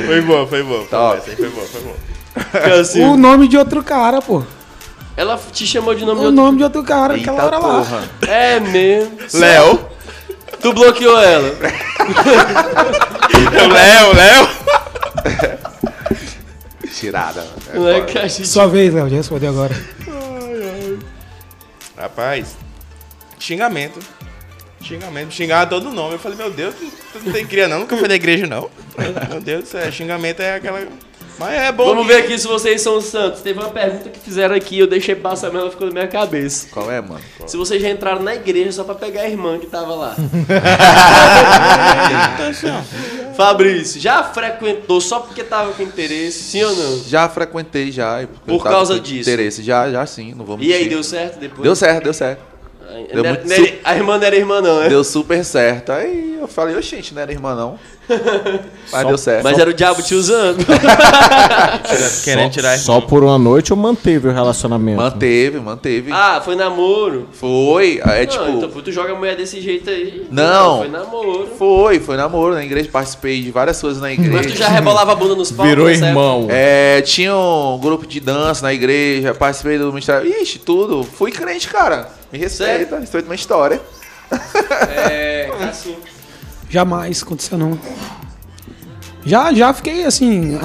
Foi 0.06 0.22
bom, 0.22 0.48
foi 0.48 0.64
bom. 0.64 0.84
Tá. 0.86 1.18
Foi 1.24 1.50
bom, 1.50 1.62
foi 1.62 1.82
bom. 1.82 1.96
Fica 2.52 2.74
assim. 2.82 3.04
O 3.04 3.16
nome 3.18 3.48
de 3.48 3.58
outro 3.58 3.84
cara, 3.84 4.22
pô. 4.22 4.44
Ela 5.18 5.40
te 5.52 5.68
chamou 5.68 5.94
de 5.94 6.06
nome 6.06 6.20
de 6.20 6.26
O 6.26 6.30
outro. 6.30 6.42
nome 6.44 6.58
de 6.60 6.64
outro 6.64 6.84
cara, 6.84 7.16
Eita 7.18 7.32
aquela 7.32 7.46
hora 7.48 7.58
lá. 7.60 7.78
porra. 7.84 8.04
É 8.28 8.60
mesmo. 8.60 9.18
Léo. 9.34 9.86
Tu 10.62 10.74
bloqueou 10.74 11.18
ela. 11.20 11.56
Léo, 13.74 14.14
Léo. 14.16 14.50
Tirada. 16.94 17.46
É 17.74 18.26
é. 18.26 18.30
Sua 18.30 18.68
vez, 18.68 18.94
Léo, 18.94 19.10
já 19.10 19.16
respondeu 19.18 19.50
agora. 19.50 19.76
Rapaz, 21.98 22.56
xingamento. 23.40 24.00
Xingamento. 24.82 25.34
Xingar 25.34 25.68
todo 25.68 25.92
nome. 25.92 26.14
Eu 26.16 26.20
falei, 26.20 26.38
meu 26.38 26.52
Deus, 26.52 26.74
tu, 26.76 26.86
não 27.26 27.34
tem 27.34 27.46
cria 27.46 27.68
não, 27.68 27.80
nunca 27.80 27.98
foi 27.98 28.08
da 28.08 28.16
igreja 28.16 28.48
não. 28.48 28.70
Meu 29.30 29.42
Deus 29.42 29.64
do 29.64 29.68
céu, 29.70 29.92
xingamento 29.92 30.42
é 30.42 30.56
aquela... 30.56 30.82
Mas 31.38 31.54
é 31.54 31.72
bom. 31.72 31.86
Vamos 31.86 32.06
que- 32.06 32.14
ver 32.14 32.24
aqui 32.24 32.38
se 32.38 32.46
vocês 32.46 32.82
são 32.82 33.00
santos. 33.00 33.40
Teve 33.42 33.60
uma 33.60 33.70
pergunta 33.70 34.10
que 34.10 34.20
fizeram 34.20 34.54
aqui, 34.54 34.78
eu 34.78 34.88
deixei 34.88 35.16
passar, 35.16 35.50
mas 35.50 35.62
ela 35.62 35.72
ficou 35.72 35.88
na 35.88 35.94
minha 35.94 36.08
cabeça. 36.08 36.68
Qual 36.70 36.92
é, 36.92 37.00
mano? 37.00 37.22
Se 37.48 37.56
vocês 37.56 37.82
já 37.82 37.90
entraram 37.90 38.22
na 38.22 38.36
igreja 38.36 38.74
só 38.74 38.84
pra 38.84 38.94
pegar 38.94 39.22
a 39.22 39.30
irmã 39.30 39.58
que 39.58 39.68
tava 39.68 39.96
lá. 39.96 40.16
Fabrício, 43.38 44.02
já 44.02 44.22
frequentou 44.22 45.00
só 45.00 45.22
porque 45.22 45.42
tava 45.44 45.72
com 45.72 45.82
interesse, 45.82 46.44
sim 46.44 46.62
ou 46.62 46.76
não? 46.76 47.04
Já 47.06 47.30
frequentei 47.30 47.90
já. 47.90 48.28
Por 48.46 48.62
causa 48.62 49.00
disso? 49.00 49.30
Interesse. 49.30 49.64
Já, 49.64 49.90
já 49.90 50.06
sim, 50.06 50.34
não 50.36 50.44
vou 50.44 50.58
mentir. 50.58 50.72
E 50.72 50.76
aí, 50.76 50.90
deu 50.90 51.02
certo 51.02 51.40
depois? 51.40 51.62
Deu 51.62 51.74
certo, 51.76 52.04
deu 52.04 52.14
certo. 52.14 52.49
Deu 53.14 53.24
era- 53.26 53.40
muito 53.40 53.54
era- 53.54 53.74
a 53.84 53.96
irmã 53.96 54.18
não 54.18 54.26
era 54.26 54.36
irmã, 54.36 54.62
não, 54.62 54.80
né? 54.80 54.90
Deu 54.90 55.04
super 55.04 55.44
certo. 55.46 55.92
Aí 55.92 56.38
eu 56.40 56.48
falei, 56.48 56.76
ô 56.76 56.82
gente, 56.82 57.14
não 57.14 57.22
era 57.22 57.32
irmã 57.32 57.56
não. 57.56 57.80
Mas 58.92 59.08
deu 59.08 59.18
certo. 59.18 59.44
Mas 59.44 59.58
era 59.60 59.70
o 59.70 59.74
diabo 59.74 60.02
te 60.02 60.16
usando. 60.16 60.66
Querendo 62.24 62.52
tirar 62.52 62.70
a 62.70 62.74
irmã. 62.74 62.84
Só 62.84 63.02
por 63.02 63.24
uma 63.24 63.38
noite 63.38 63.72
ou 63.72 63.78
manteve 63.78 64.28
o 64.28 64.32
relacionamento? 64.32 64.98
Manteve, 64.98 65.60
manteve. 65.60 66.12
ah, 66.12 66.42
foi 66.44 66.56
namoro. 66.56 67.28
Foi. 67.32 68.02
Não, 68.04 68.26
tipo. 68.26 68.50
então 68.50 68.70
tu 68.82 68.92
joga 68.92 69.14
a 69.14 69.16
mulher 69.16 69.36
desse 69.36 69.62
jeito 69.62 69.90
aí. 69.90 70.26
Não. 70.32 70.80
Foi 70.80 70.88
namoro. 70.88 71.48
Foi, 71.58 72.00
foi 72.00 72.18
namoro 72.18 72.56
na 72.56 72.64
igreja, 72.64 72.90
participei 72.92 73.42
de 73.42 73.52
várias 73.52 73.80
coisas 73.80 74.02
na 74.02 74.12
igreja. 74.12 74.32
Mas 74.34 74.46
tu 74.48 74.58
já 74.58 74.68
rebolava 74.70 75.12
a 75.12 75.16
bunda 75.16 75.36
nos 75.36 75.52
palcos, 75.52 75.70
Virou 75.76 75.90
irmão. 75.90 76.48
É, 76.50 77.02
tinha 77.02 77.36
um 77.36 77.78
grupo 77.80 78.08
de 78.08 78.20
dança 78.20 78.64
na 78.64 78.74
igreja, 78.74 79.34
participei 79.34 79.78
do 79.78 79.88
ministério. 79.88 80.28
Ixi, 80.42 80.60
tudo. 80.60 81.04
Fui 81.04 81.32
crente, 81.32 81.68
cara. 81.68 82.19
Me 82.32 82.38
respeita, 82.40 83.00
respeita 83.00 83.28
minha 83.28 83.36
história. 83.36 83.82
É, 85.10 85.50
assim. 85.70 85.96
Jamais 86.70 87.24
aconteceu, 87.24 87.58
não. 87.58 87.78
Já, 89.26 89.52
já 89.54 89.74
fiquei 89.74 90.06
assim, 90.06 90.58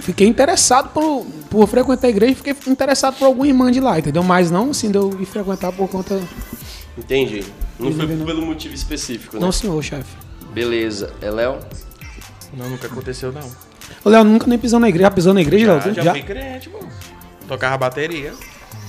fiquei 0.00 0.26
interessado 0.28 0.90
por, 0.90 1.26
por 1.50 1.66
frequentar 1.66 2.06
a 2.06 2.10
igreja, 2.10 2.36
fiquei 2.36 2.54
interessado 2.68 3.16
por 3.18 3.24
alguma 3.24 3.46
irmã 3.46 3.72
de 3.72 3.80
lá, 3.80 3.98
entendeu? 3.98 4.22
Mas 4.22 4.50
não 4.50 4.70
assim, 4.70 4.90
de 4.90 4.96
eu 4.98 5.10
ir 5.20 5.26
frequentar 5.26 5.72
por 5.72 5.88
conta. 5.88 6.20
Entendi. 6.96 7.44
Não 7.78 7.92
foi 7.92 8.06
Não. 8.06 8.24
pelo 8.26 8.44
motivo 8.44 8.74
específico, 8.74 9.36
né? 9.36 9.42
Não, 9.42 9.50
senhor, 9.52 9.82
chefe. 9.82 10.16
Beleza. 10.52 11.12
É 11.20 11.30
Léo? 11.30 11.58
Não, 12.52 12.68
nunca 12.68 12.86
aconteceu 12.86 13.32
não. 13.32 13.48
O 14.04 14.08
Léo 14.08 14.24
nunca 14.24 14.46
nem 14.46 14.58
pisou 14.58 14.78
na 14.80 14.88
igreja. 14.88 15.06
Já 15.06 15.10
pisou 15.10 15.34
na 15.34 15.40
igreja, 15.40 15.66
Já, 15.66 15.72
Léo? 15.84 15.94
já, 15.94 16.12
fui 16.12 16.22
crente, 16.22 16.68
pô. 16.68 16.78
Tocava 17.46 17.78
bateria. 17.78 18.32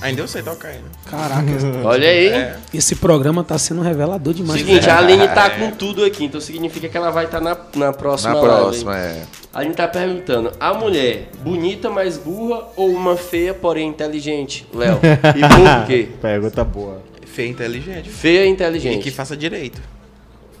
Ainda 0.02 0.22
eu 0.22 0.28
sei 0.28 0.42
tocar 0.42 0.68
ainda. 0.68 0.84
Caraca, 1.04 1.50
Olha 1.84 2.08
aí. 2.08 2.28
É. 2.28 2.56
esse 2.72 2.94
programa 2.96 3.44
tá 3.44 3.58
sendo 3.58 3.82
revelador 3.82 4.32
demais. 4.32 4.60
Seguinte, 4.60 4.88
a 4.88 4.98
Aline 4.98 5.28
tá 5.28 5.46
É. 5.46 5.50
com 5.50 5.70
tudo 5.72 6.04
aqui, 6.04 6.24
então 6.24 6.40
significa 6.40 6.88
que 6.88 6.96
ela 6.96 7.10
vai 7.10 7.26
estar 7.26 7.40
na, 7.40 7.56
na 7.76 7.92
próxima 7.92 8.34
Na 8.34 8.40
live, 8.40 8.54
próxima, 8.56 8.94
hein? 8.96 9.00
é. 9.02 9.22
A 9.52 9.58
Aline 9.60 9.74
tá 9.74 9.86
perguntando: 9.88 10.52
a 10.58 10.72
mulher, 10.74 11.28
bonita, 11.42 11.90
mas 11.90 12.16
burra 12.16 12.62
ou 12.76 12.90
uma 12.90 13.16
feia, 13.16 13.52
porém 13.52 13.88
inteligente? 13.88 14.66
Léo. 14.74 14.98
E 15.36 15.40
por 15.40 15.86
quê? 15.86 16.08
Pergunta 16.20 16.64
boa. 16.64 17.02
Feia 17.26 17.46
e 17.46 17.50
inteligente. 17.50 18.08
Feia 18.08 18.44
e 18.44 18.48
E 18.48 18.50
inteligente. 18.50 19.02
que 19.02 19.10
faça 19.10 19.36
direito. 19.36 19.80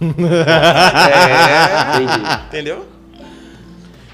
É, 0.00 2.02
entendi. 2.02 2.32
Entendeu? 2.48 2.84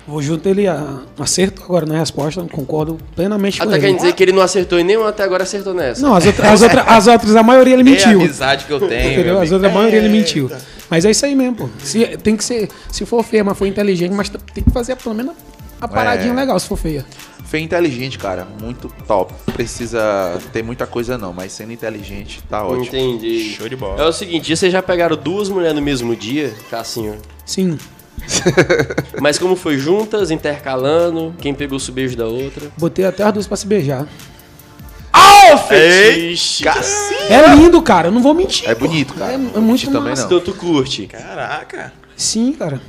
Vou 0.06 0.22
junto 0.22 0.48
ele 0.48 0.68
a, 0.68 1.00
acerto 1.18 1.62
agora 1.64 1.84
na 1.84 1.98
resposta, 1.98 2.40
concordo 2.52 2.96
plenamente 3.16 3.58
com 3.58 3.64
Até 3.64 3.76
ele. 3.76 3.86
quer 3.88 3.96
dizer 3.96 4.12
que 4.14 4.22
ele 4.22 4.32
não 4.32 4.40
acertou 4.42 4.78
em 4.78 4.84
nenhum, 4.84 5.04
até 5.04 5.24
agora 5.24 5.42
acertou 5.42 5.74
nessa. 5.74 6.00
Não, 6.00 6.14
as, 6.14 6.24
outra, 6.26 6.50
as, 6.52 6.62
outra, 6.62 6.82
as 6.82 7.06
outras, 7.08 7.34
a 7.36 7.42
maioria 7.42 7.74
ele 7.74 7.82
É 7.82 7.92
a 7.92 7.94
mentiu. 8.08 8.20
amizade 8.20 8.64
que 8.66 8.72
eu 8.72 8.80
tenho. 8.88 9.38
As 9.40 9.50
outras, 9.50 9.70
a 9.72 9.74
maioria 9.74 9.98
ele 9.98 10.06
É. 10.08 10.10
mentiu. 10.10 10.50
Mas 10.88 11.04
é 11.04 11.10
isso 11.10 11.26
aí 11.26 11.34
mesmo, 11.34 11.56
pô. 11.56 11.68
Se, 11.82 12.04
tem 12.18 12.36
que 12.36 12.44
ser, 12.44 12.68
se 12.92 13.04
for 13.04 13.24
feia, 13.24 13.42
mas 13.42 13.58
for 13.58 13.66
inteligente, 13.66 14.12
mas 14.12 14.28
tem 14.28 14.62
que 14.62 14.70
fazer 14.70 14.94
pelo 14.94 15.14
menos 15.14 15.34
a 15.80 15.88
paradinha 15.88 16.32
É. 16.32 16.36
legal 16.36 16.58
se 16.60 16.68
for 16.68 16.76
feia. 16.76 17.04
Feio 17.44 17.62
e 17.62 17.64
inteligente, 17.64 18.16
cara. 18.18 18.46
Muito 18.60 18.88
top. 19.08 19.32
Precisa 19.54 20.38
ter 20.52 20.62
muita 20.62 20.86
coisa 20.86 21.18
não, 21.18 21.32
mas 21.32 21.50
sendo 21.52 21.72
inteligente, 21.72 22.40
tá 22.48 22.64
ótimo. 22.64 22.84
Entendi. 22.86 23.54
Show 23.56 23.68
de 23.68 23.74
bola. 23.76 24.00
É 24.02 24.06
o 24.06 24.12
seguinte, 24.12 24.54
vocês 24.56 24.72
já 24.72 24.82
pegaram 24.82 25.16
duas 25.16 25.48
mulheres 25.48 25.74
no 25.76 25.82
mesmo 25.82 26.14
dia, 26.14 26.52
Cassinho? 26.70 27.16
Sim. 27.44 27.76
Mas 29.20 29.38
como 29.38 29.56
foi 29.56 29.78
juntas, 29.78 30.30
intercalando, 30.30 31.34
quem 31.38 31.54
pegou 31.54 31.78
o 31.78 31.92
beijo 31.92 32.16
da 32.16 32.26
outra? 32.26 32.70
Botei 32.76 33.04
até 33.04 33.22
as 33.22 33.32
duas 33.32 33.46
pra 33.46 33.56
se 33.56 33.66
beijar. 33.66 34.06
Oh, 35.14 35.56
fetiche! 35.58 36.64
É 37.28 37.54
lindo, 37.54 37.80
cara. 37.80 38.08
Eu 38.08 38.12
não 38.12 38.20
vou 38.22 38.34
mentir. 38.34 38.68
É 38.68 38.74
bonito, 38.74 39.14
cara. 39.14 39.32
É, 39.32 39.34
é 39.34 39.38
muito 39.60 39.86
também, 39.86 40.10
massa. 40.10 40.28
não. 40.28 40.38
Então 40.38 40.40
tu 40.40 40.58
curte. 40.58 41.06
Caraca. 41.06 41.92
Sim, 42.16 42.52
cara. 42.52 42.80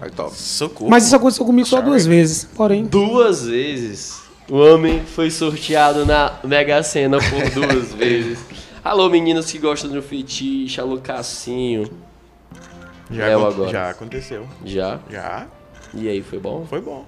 Aí, 0.00 0.10
top. 0.10 0.34
Socorro. 0.36 0.90
Mas 0.90 1.06
isso 1.06 1.16
aconteceu 1.16 1.44
comigo 1.44 1.66
só 1.66 1.80
duas 1.80 2.06
vezes. 2.06 2.46
Porém, 2.54 2.84
Duas 2.84 3.46
vezes. 3.46 4.20
O 4.48 4.56
homem 4.56 5.02
foi 5.14 5.30
sorteado 5.30 6.06
na 6.06 6.38
Mega 6.44 6.82
Sena 6.82 7.18
por 7.18 7.50
duas 7.50 7.92
vezes. 7.96 8.38
Alô, 8.84 9.08
meninas 9.10 9.50
que 9.50 9.58
gostam 9.58 9.90
do 9.90 10.00
fetiche. 10.02 10.80
Alô, 10.80 10.98
Cassinho. 10.98 11.90
Já, 13.10 13.26
Léo 13.26 13.46
agora. 13.46 13.70
já 13.70 13.90
aconteceu. 13.90 14.46
Já? 14.64 14.98
Já. 15.10 15.46
E 15.94 16.08
aí, 16.08 16.22
foi 16.22 16.38
bom? 16.38 16.66
Foi 16.68 16.80
bom. 16.80 17.06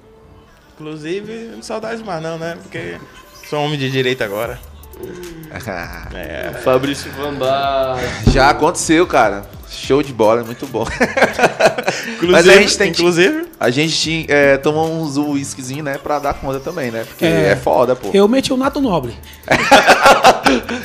Inclusive, 0.75 1.51
não 1.55 1.63
saudades 1.63 2.03
mais 2.03 2.23
não, 2.23 2.39
né? 2.39 2.59
Porque 2.63 2.99
sou 3.49 3.61
homem 3.63 3.79
de 3.79 3.91
direito 3.91 4.23
agora. 4.25 4.59
É. 6.15 6.53
Fabrício 6.63 7.11
Van 7.13 7.35
Bar. 7.35 7.99
Já 8.31 8.51
aconteceu, 8.51 9.07
cara. 9.07 9.43
Show 9.69 10.03
de 10.03 10.13
bola, 10.13 10.41
é 10.41 10.45
muito 10.45 10.67
bom. 10.67 10.85
Inclusive, 12.15 12.27
Mas 12.33 12.49
a 12.49 12.55
gente 12.55 12.77
tem 12.79 12.93
que- 12.93 13.01
inclusive 13.01 13.47
A 13.59 13.71
gente 13.71 14.27
é, 14.29 14.57
toma 14.57 14.83
uns 14.83 15.17
whiskyzinho, 15.17 15.83
né, 15.85 15.97
pra 15.99 16.19
dar 16.19 16.35
conta 16.35 16.59
também, 16.61 16.91
né? 16.91 17.05
Porque 17.07 17.25
É. 17.25 17.49
é, 17.51 17.57
foda, 17.57 17.95
pô. 17.97 18.11
eu 18.15 18.27
meti 18.29 18.53
o 18.53 18.57
Nato 18.57 18.81
Nobre. 18.81 19.15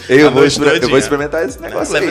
Eu, 0.07 0.29
vou, 0.31 0.43
eu 0.43 0.89
vou 0.89 0.97
experimentar 0.99 1.43
esse 1.43 1.59
negócio 1.59 1.95
aí. 1.97 2.07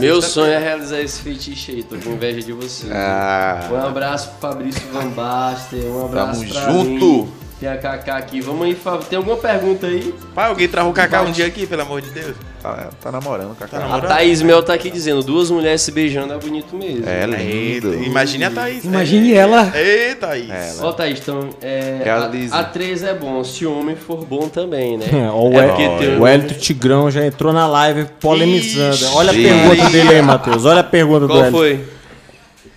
Meu 0.00 0.22
sonho 0.22 0.50
é 0.52 0.58
realizar 0.58 0.98
esse 1.00 1.20
fetiche 1.20 1.72
aí. 1.72 1.82
Tô 1.82 1.96
com 1.98 2.12
inveja 2.12 2.40
de 2.40 2.52
você. 2.54 2.86
Um 2.86 2.90
Ah, 2.94 3.68
abraço 3.86 4.30
pro 4.40 4.48
Fabrício 4.50 4.80
Van 4.90 5.08
Baster. 5.08 5.84
Um 5.84 6.06
abraço 6.06 6.40
tamo 6.40 6.52
pra 6.52 6.60
junto. 6.72 6.88
mim. 6.88 7.32
Tem 7.60 7.68
a 7.68 7.76
Kaká 7.76 8.16
aqui. 8.16 8.40
Vamos 8.40 8.64
aí, 8.66 8.74
Fábio. 8.74 9.04
Tem 9.08 9.16
alguma 9.16 9.36
pergunta 9.36 9.86
aí? 9.88 10.14
Pai, 10.32 10.48
alguém 10.48 10.68
travou 10.68 10.92
o 10.92 10.94
Cacá 10.94 11.22
um 11.22 11.32
dia 11.32 11.46
aqui, 11.46 11.66
pelo 11.66 11.82
amor 11.82 12.00
de 12.00 12.10
Deus. 12.10 12.36
Tá, 12.62 12.88
tá 13.00 13.10
namorando, 13.12 13.56
Tá 13.56 13.66
Cacá. 13.66 13.76
A 13.78 13.80
namorando? 13.88 14.08
Thaís 14.08 14.42
Mel 14.42 14.62
tá 14.62 14.74
aqui 14.74 14.90
dizendo: 14.90 15.22
duas 15.24 15.50
mulheres 15.50 15.80
se 15.82 15.90
beijando 15.90 16.32
é 16.32 16.38
bonito 16.38 16.76
mesmo. 16.76 17.04
É 17.08 17.24
Eita, 17.24 17.88
lindo. 17.88 18.04
imagine 18.04 18.44
a 18.44 18.50
Thaís. 18.50 18.84
Imagine 18.84 19.32
ela. 19.34 19.72
Eita, 19.76 20.26
Thaís. 20.28 20.48
Ela. 20.50 20.88
Ó, 20.88 20.92
Thaís, 20.92 21.18
então, 21.20 21.50
é, 21.60 22.02
É 22.04 22.10
a 22.10 22.24
a, 22.24 22.28
Lizzy. 22.28 22.54
a 22.54 22.62
3 22.64 23.02
é 23.02 23.14
bom, 23.14 23.42
se 23.42 23.66
o 23.66 23.76
homem 23.76 23.96
for 23.96 24.24
bom 24.24 24.48
também, 24.48 24.96
né? 24.96 25.06
É, 25.12 25.28
ó, 25.28 25.48
o, 25.48 25.52
É 25.52 25.64
El- 25.64 25.68
porque 25.70 25.88
tem 26.06 26.16
o 26.18 26.26
Hélito 26.26 26.54
Tigrão 26.54 27.10
já 27.10 27.26
entrou 27.26 27.52
na 27.52 27.66
live 27.66 28.06
polemizando. 28.20 28.94
Ixi, 28.94 29.04
Olha 29.14 29.30
a 29.30 29.34
pergunta 29.34 29.90
dele 29.90 30.14
aí, 30.14 30.22
Matheus. 30.22 30.64
Olha 30.64 30.80
a 30.80 30.84
pergunta 30.84 31.20
do 31.20 31.28
Qual 31.28 31.40
Hélito. 31.40 31.56
foi? 31.56 31.84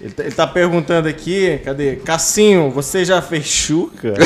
Ele 0.02 0.12
tá, 0.14 0.24
ele 0.24 0.32
tá 0.34 0.48
perguntando 0.48 1.08
aqui, 1.08 1.60
cadê? 1.64 1.98
Cassinho, 1.98 2.72
você 2.72 3.06
já 3.06 3.22
fez 3.22 3.46
chuca? 3.46 4.14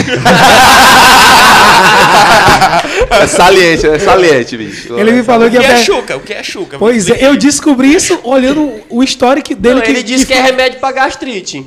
É 3.10 3.28
saliente, 3.28 3.88
é 3.88 4.00
saliente, 4.00 4.58
bicho. 4.58 4.98
Ele 4.98 5.12
me 5.12 5.24
falou 5.24 5.48
O 5.48 5.52
que 5.52 5.58
que 5.58 5.64
ia 5.64 5.74
é 5.74 5.78
chuca? 5.78 6.18
O 6.18 6.20
que 6.20 6.34
é 6.34 6.44
chuca? 6.44 6.78
Pois 6.78 7.10
é, 7.10 7.26
eu 7.26 7.36
descobri 7.38 7.94
isso 7.94 8.20
olhando 8.24 8.72
o 8.90 9.04
histórico 9.04 9.54
dele. 9.56 9.76
Não, 9.76 9.82
que, 9.82 9.90
ele 9.90 10.04
disse 10.04 10.26
que 10.26 10.34
é 10.34 10.42
remédio 10.42 10.80
pra 10.80 10.92
gastrite. 10.92 11.66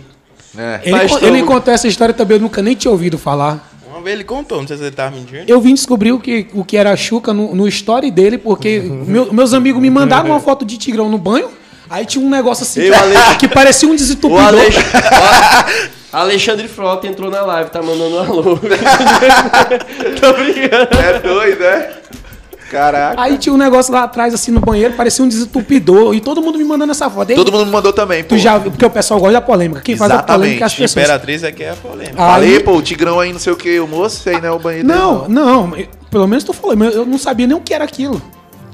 É. 0.57 0.81
Ele, 0.85 0.97
estômago. 1.05 1.27
ele 1.27 1.43
contou 1.45 1.73
essa 1.73 1.87
história 1.87 2.15
também, 2.15 2.37
eu 2.37 2.41
nunca 2.41 2.63
nem 2.63 2.75
tinha 2.75 2.91
ouvido 2.91 3.19
falar. 3.19 3.71
Uma 3.89 4.01
vez 4.01 4.15
ele 4.15 4.25
contou, 4.25 4.61
não 4.61 4.67
sei 4.69 4.77
se 4.77 4.83
ele 4.85 4.91
tava 4.93 5.17
mentindo. 5.17 5.45
Eu 5.47 5.61
vim 5.61 5.75
descobrir 5.75 6.13
o 6.13 6.21
que, 6.21 6.47
o 6.55 6.65
que 6.65 6.77
era 6.77 6.95
Xuca 6.97 7.33
no, 7.33 7.55
no 7.55 7.69
story 7.69 8.11
dele, 8.11 8.39
porque 8.39 8.81
meu- 9.07 9.33
meus 9.33 9.53
amigos 9.55 9.81
me 9.81 9.91
mandaram 9.91 10.31
uma 10.31 10.41
foto 10.41 10.65
de 10.65 10.77
Tigrão 10.77 11.09
no 11.09 11.19
banho. 11.19 11.49
Aí 11.91 12.05
tinha 12.07 12.25
um 12.25 12.29
negócio 12.31 12.63
assim 12.65 12.81
que, 12.83 12.93
Ale- 12.95 13.15
que 13.41 13.49
parecia 13.49 13.89
um 13.89 13.93
O 13.93 13.97
desentupidor. 13.97 14.41
Alex... 14.47 14.77
Ó, 16.13 16.17
Alexandre 16.19 16.67
Frota 16.69 17.07
entrou 17.07 17.31
na 17.31 17.43
live, 17.43 17.71
tá 17.71 17.83
mandando 17.83 18.17
um 18.17 18.19
alô. 18.21 18.59
Tô 20.21 20.33
brincando. 20.35 20.99
É 20.99 21.19
doido, 21.21 21.63
é? 21.65 21.99
Caraca. 22.71 23.21
Aí 23.23 23.39
tinha 23.39 23.53
um 23.55 23.57
negócio 23.59 23.93
lá 23.93 24.03
atrás, 24.05 24.35
assim, 24.35 24.51
no 24.51 24.61
banheiro, 24.61 24.93
parecia 24.95 25.25
um 25.25 25.29
desentupidor. 25.29 26.15
E 26.15 26.21
todo 26.21 26.43
mundo 26.43 26.59
me 26.59 26.65
mandando 26.65 26.93
essa 26.93 27.09
foto. 27.09 27.31
Aí, 27.31 27.37
Todo 27.37 27.51
mundo 27.51 27.65
me 27.67 27.73
mandou 27.73 27.93
também, 27.95 28.23
pô. 28.23 28.31
Tu 28.31 28.39
já 28.39 28.61
porque 28.61 28.85
o 28.85 28.91
pessoal 28.91 29.19
gosta 29.21 29.35
da 29.35 29.41
polêmica. 29.41 29.81
Quem 29.81 29.97
faz 29.97 30.11
a 30.11 30.15
Exatamente. 30.17 30.39
polêmica 30.41 30.65
é 30.65 30.67
as 30.67 30.75
pessoas. 30.75 31.05
Imperatriz 31.05 31.43
é 31.45 31.53
que 31.53 31.63
é 31.65 31.71
a 31.71 31.75
polêmica. 31.77 32.17
Falei, 32.17 32.57
Aí- 32.57 32.63
pô, 32.63 32.73
o 32.73 32.83
Tigrão 32.83 33.21
aí, 33.21 33.33
não 33.33 33.41
sei 33.41 33.53
o 33.53 33.57
que, 33.57 33.81
o 33.81 33.87
moço, 33.87 34.17
isso 34.17 34.29
aí 34.29 34.39
não 34.41 34.49
é 34.49 34.53
o 34.53 34.59
banheiro 34.59 34.87
Não, 34.87 35.21
dele, 35.23 35.33
não, 35.35 35.77
eu- 35.77 35.87
pelo 36.11 36.27
menos 36.27 36.45
tu 36.45 36.53
falou, 36.53 36.77
mas 36.77 36.95
eu 36.95 37.07
não 37.07 37.19
sabia 37.19 37.47
nem 37.47 37.57
o 37.57 37.61
que 37.61 37.73
era 37.73 37.85
aquilo. 37.85 38.21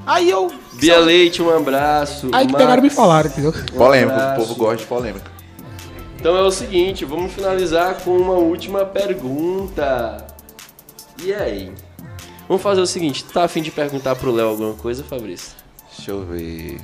Aí 0.04 0.28
eu. 0.28 0.50
Bia 0.84 0.98
Leite, 0.98 1.42
um 1.42 1.56
abraço. 1.56 2.28
Aí 2.32 2.46
que 2.46 2.52
Max. 2.52 2.64
pegaram 2.64 2.80
e 2.80 2.84
me 2.84 2.90
falaram, 2.90 3.30
entendeu? 3.30 3.52
Polêmico, 3.74 4.12
abraço. 4.12 4.42
o 4.42 4.46
povo 4.46 4.54
gosta 4.58 4.76
de 4.76 4.84
polêmica. 4.86 5.30
Então 6.18 6.36
é 6.36 6.42
o 6.42 6.50
seguinte, 6.50 7.04
vamos 7.04 7.32
finalizar 7.32 7.96
com 8.02 8.16
uma 8.16 8.34
última 8.34 8.84
pergunta. 8.84 10.26
E 11.22 11.32
aí? 11.32 11.72
Vamos 12.48 12.62
fazer 12.62 12.80
o 12.80 12.86
seguinte, 12.86 13.24
tu 13.24 13.32
tá 13.32 13.44
afim 13.44 13.62
de 13.62 13.70
perguntar 13.70 14.14
pro 14.16 14.30
Léo 14.30 14.48
alguma 14.48 14.74
coisa, 14.74 15.02
Fabrício? 15.02 15.52
Deixa 15.96 16.10
eu 16.10 16.22
ver. 16.24 16.78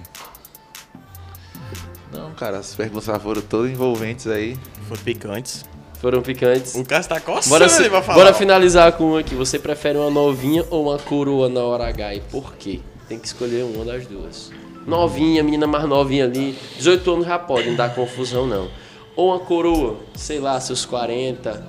Não, 2.12 2.32
cara, 2.32 2.58
as 2.58 2.74
perguntas 2.74 3.22
foram 3.22 3.42
todas 3.42 3.70
envolventes 3.70 4.26
aí. 4.26 4.56
Foram 4.88 5.02
picantes. 5.02 5.64
Foram 6.00 6.22
picantes. 6.22 6.74
O 6.74 6.84
cara 6.84 7.04
tá 7.04 7.20
coçando 7.20 7.50
Bora, 7.50 7.66
ele 7.66 7.90
pra 7.90 8.02
falar. 8.02 8.18
bora 8.18 8.34
finalizar 8.34 8.92
com 8.92 9.10
uma 9.10 9.20
aqui. 9.20 9.34
Você 9.34 9.58
prefere 9.58 9.98
uma 9.98 10.10
novinha 10.10 10.64
ou 10.70 10.88
uma 10.88 10.98
coroa 10.98 11.48
na 11.48 11.60
hora 11.60 11.86
H? 11.88 12.14
E 12.14 12.20
por 12.20 12.54
quê? 12.54 12.80
Tem 13.10 13.18
que 13.18 13.26
escolher 13.26 13.64
uma 13.64 13.84
das 13.84 14.06
duas. 14.06 14.52
Novinha, 14.86 15.42
menina 15.42 15.66
mais 15.66 15.84
novinha 15.88 16.24
ali. 16.26 16.56
18 16.78 17.10
anos 17.12 17.26
já 17.26 17.40
pode, 17.40 17.68
não 17.68 17.74
dá 17.76 17.88
confusão 17.88 18.46
não. 18.46 18.68
Ou 19.16 19.30
uma 19.30 19.40
coroa, 19.40 19.96
sei 20.14 20.38
lá, 20.38 20.60
seus 20.60 20.84
40. 20.84 21.66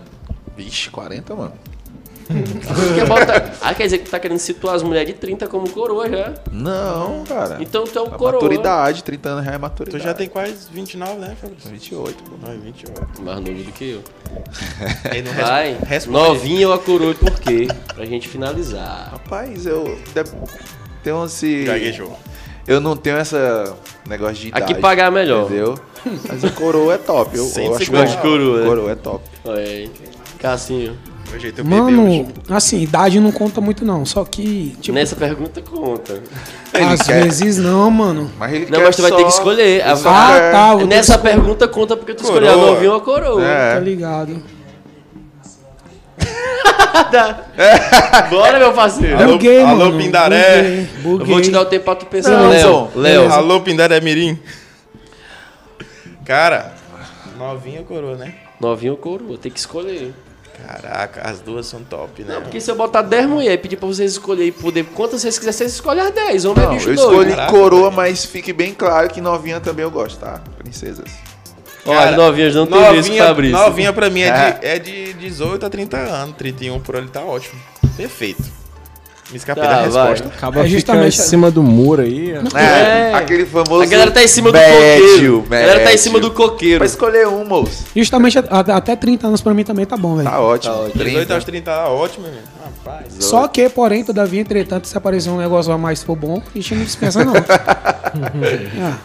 Vixe, 0.55 0.91
40, 0.91 1.35
mano. 1.35 1.53
Quer 2.95 3.07
botar- 3.07 3.53
Ah, 3.59 3.73
quer 3.73 3.85
dizer 3.85 3.97
que 3.97 4.05
tu 4.05 4.11
tá 4.11 4.19
querendo 4.19 4.37
situar 4.37 4.75
as 4.75 4.83
mulheres 4.83 5.07
de 5.07 5.19
30 5.19 5.47
como 5.47 5.67
coroa 5.69 6.07
já. 6.07 6.33
Não, 6.51 7.23
cara. 7.25 7.57
Então 7.59 7.83
tu 7.85 7.97
é 7.97 8.01
um 8.03 8.05
A 8.05 8.09
coroa. 8.11 8.33
maturidade, 8.33 9.03
30 9.03 9.29
anos 9.29 9.45
já 9.45 9.51
é 9.51 9.55
Tu 9.57 9.61
maturidade. 9.61 10.03
já 10.03 10.13
tem 10.13 10.29
quase 10.29 10.67
29, 10.71 11.15
né, 11.19 11.35
Fabrício? 11.41 11.69
28, 11.71 12.23
pô. 12.23 12.37
Não, 12.47 12.57
28. 12.59 13.21
Mais 13.23 13.39
novo 13.39 13.63
do 13.63 13.71
que 13.73 13.89
eu. 13.89 14.03
Vai. 15.41 15.75
responde. 15.87 16.17
Novinha 16.17 16.67
ou 16.67 16.73
a 16.75 16.79
coroa 16.79 17.11
e 17.11 17.15
por 17.15 17.37
quê? 17.39 17.67
Pra 17.95 18.05
gente 18.05 18.29
finalizar. 18.29 19.09
Rapaz, 19.11 19.65
eu 19.65 19.97
tenho 21.03 21.25
esse. 21.25 21.63
Gaguejou. 21.63 22.17
Eu 22.67 22.79
não 22.79 22.95
tenho 22.95 23.17
essa 23.17 23.75
negócio 24.07 24.35
de 24.35 24.47
idade. 24.49 24.63
Aqui 24.63 24.75
pagar 24.81 25.11
melhor. 25.11 25.45
Entendeu? 25.45 25.77
Mas 26.27 26.43
o 26.43 26.51
coroa 26.51 26.93
é 26.93 26.97
top. 26.97 27.35
Eu, 27.37 27.43
eu 27.43 27.49
150 27.49 27.81
acho 27.83 27.91
gosto 27.91 28.15
de 28.15 28.21
coroa? 28.21 28.65
Coroa 28.65 28.91
é 28.91 28.95
top. 28.95 29.23
Olha 29.45 29.61
aí. 29.61 29.91
Cassinho. 30.39 30.97
Jeito 31.39 31.65
Mano, 31.65 32.27
assim, 32.49 32.81
idade 32.81 33.17
não 33.19 33.31
conta 33.31 33.61
muito 33.61 33.85
não. 33.85 34.05
Só 34.05 34.25
que, 34.25 34.75
tipo, 34.81 34.93
Nessa 34.93 35.15
pergunta 35.15 35.61
conta. 35.61 36.21
às 36.73 37.01
quer- 37.03 37.23
vezes 37.23 37.57
não, 37.57 37.89
mano. 37.89 38.29
Mas 38.37 38.51
ele 38.53 38.67
Não, 38.69 38.81
mas 38.81 38.95
tu 38.97 39.01
vai 39.01 39.11
ter 39.11 39.23
que 39.23 39.29
escolher. 39.29 39.81
Ah, 39.81 39.95
tá. 40.51 40.75
Nessa 40.85 41.17
que 41.17 41.23
pergunta 41.23 41.67
conta 41.69 41.95
porque 41.95 42.13
tu 42.13 42.23
escolheu 42.23 42.51
a 42.51 42.57
novinha 42.57 42.91
ou 42.91 42.97
a 42.97 43.01
coroa. 43.01 43.45
É. 43.45 43.75
Tá 43.75 43.79
ligado. 43.79 44.43
Bora, 48.29 48.59
meu 48.59 48.73
parceiro. 48.73 49.17
Alô, 49.21 49.33
Buguei, 49.33 49.61
alô, 49.61 49.85
mano. 49.85 49.97
Pindaré. 49.97 50.61
Buguei, 50.61 50.79
Eu 50.81 51.01
buguei. 51.17 51.27
vou 51.27 51.41
te 51.41 51.51
dar 51.51 51.61
o 51.61 51.65
tempo 51.65 51.85
pra 51.85 51.95
tu 51.95 52.05
pensar. 52.05 52.31
Não, 52.31 52.49
Léo. 52.49 52.89
Léo. 52.95 53.31
Alô, 53.31 53.61
Pindaré 53.61 53.99
Mirim. 54.01 54.39
Cara, 56.25 56.73
novinha 57.37 57.83
coroa, 57.83 58.15
né? 58.15 58.33
Novinha 58.59 58.91
ou 58.91 58.97
coroa? 58.97 59.37
Tem 59.37 59.51
que 59.51 59.59
escolher. 59.59 60.13
Caraca, 60.65 61.21
as 61.27 61.39
duas 61.39 61.65
são 61.65 61.83
top, 61.83 62.23
né? 62.23 62.39
Porque 62.39 62.61
se 62.61 62.69
eu 62.69 62.75
botar 62.75 63.01
10 63.01 63.25
mulheres 63.25 63.55
e 63.55 63.57
pedir 63.57 63.77
pra 63.77 63.87
vocês 63.87 64.11
escolherem 64.11 64.51
poder. 64.51 64.85
Quantas 64.93 65.21
vocês 65.21 65.37
quiserem, 65.39 65.57
vocês 65.57 65.73
escolhem 65.73 66.01
as 66.03 66.11
10. 66.11 66.45
Homem 66.45 66.63
é 66.63 66.67
Não, 66.67 66.73
bicho 66.75 66.89
eu 66.91 66.95
doido. 66.95 67.09
escolhi 67.09 67.29
Caraca. 67.31 67.51
coroa, 67.51 67.89
mas 67.91 68.25
fique 68.25 68.53
bem 68.53 68.71
claro 68.73 69.09
que 69.09 69.19
novinha 69.19 69.59
também 69.59 69.83
eu 69.83 69.89
gosto, 69.89 70.19
tá? 70.19 70.39
Princesas. 70.59 71.09
Olha, 71.85 71.97
Cara, 71.97 72.11
novinhas 72.17 72.53
não 72.55 72.67
tem 72.67 72.99
isso, 72.99 73.13
Fabrício. 73.17 73.57
novinha 73.57 73.91
pra 73.93 74.09
mim 74.09 74.21
é 74.21 74.31
de, 74.51 74.65
é 74.67 74.79
de 74.79 75.13
18 75.13 75.65
a 75.65 75.69
30 75.69 75.97
anos. 75.97 76.35
31 76.37 76.79
por 76.79 76.95
ali 76.95 77.07
tá 77.07 77.21
ótimo. 77.21 77.59
Perfeito. 77.97 78.43
Me 79.31 79.37
escapei 79.37 79.63
Tá, 79.63 79.69
da 79.83 79.89
vai. 79.89 80.09
resposta. 80.09 80.27
Acaba 80.35 80.59
É 80.59 80.63
ficando 80.65 80.67
em 80.67 80.71
justamente- 80.71 81.21
cima 81.21 81.49
do 81.49 81.63
muro 81.63 82.01
aí. 82.01 82.33
É. 82.53 83.13
aquele 83.15 83.45
famoso. 83.45 83.81
A 83.81 83.85
galera 83.85 84.11
tá 84.11 84.21
em 84.21 84.27
cima 84.27 84.49
do 84.51 84.57
médio, 84.57 85.05
coqueiro. 85.07 85.45
A 85.47 85.49
galera 85.49 85.73
tá 85.75 85.81
em 85.81 85.85
médio. 85.85 85.99
cima 85.99 86.19
do 86.19 86.31
coqueiro. 86.31 86.77
Pra 86.79 86.85
escolher 86.85 87.27
um, 87.29 87.45
moço. 87.45 87.85
Justamente 87.95 88.37
a- 88.37 88.43
a- 88.49 88.59
até 88.77 88.93
30 88.95 89.27
anos 89.27 89.39
pra 89.41 89.53
mim 89.53 89.63
também 89.63 89.85
tá 89.85 89.95
bom, 89.95 90.17
velho. 90.17 90.29
Tá 90.29 90.39
ótimo. 90.41 90.73
Tá 90.73 90.79
ótimo. 90.81 91.03
18 91.05 91.33
aos 91.33 91.43
30 91.45 91.71
tá 91.71 91.87
ótimo, 91.89 92.25
meu. 92.27 92.41
Rapaz. 92.61 93.05
Só 93.21 93.47
que, 93.47 93.69
porém, 93.69 94.03
todavia, 94.03 94.41
entretanto, 94.41 94.85
se 94.87 94.97
aparecer 94.97 95.29
um 95.29 95.37
negócio 95.37 95.71
a 95.71 95.77
mais 95.77 96.03
for 96.03 96.15
bom, 96.17 96.41
a 96.53 96.57
gente 96.57 96.75
não 96.75 96.83
dispensa, 96.83 97.23
não. 97.23 97.33
ah, 97.37 98.97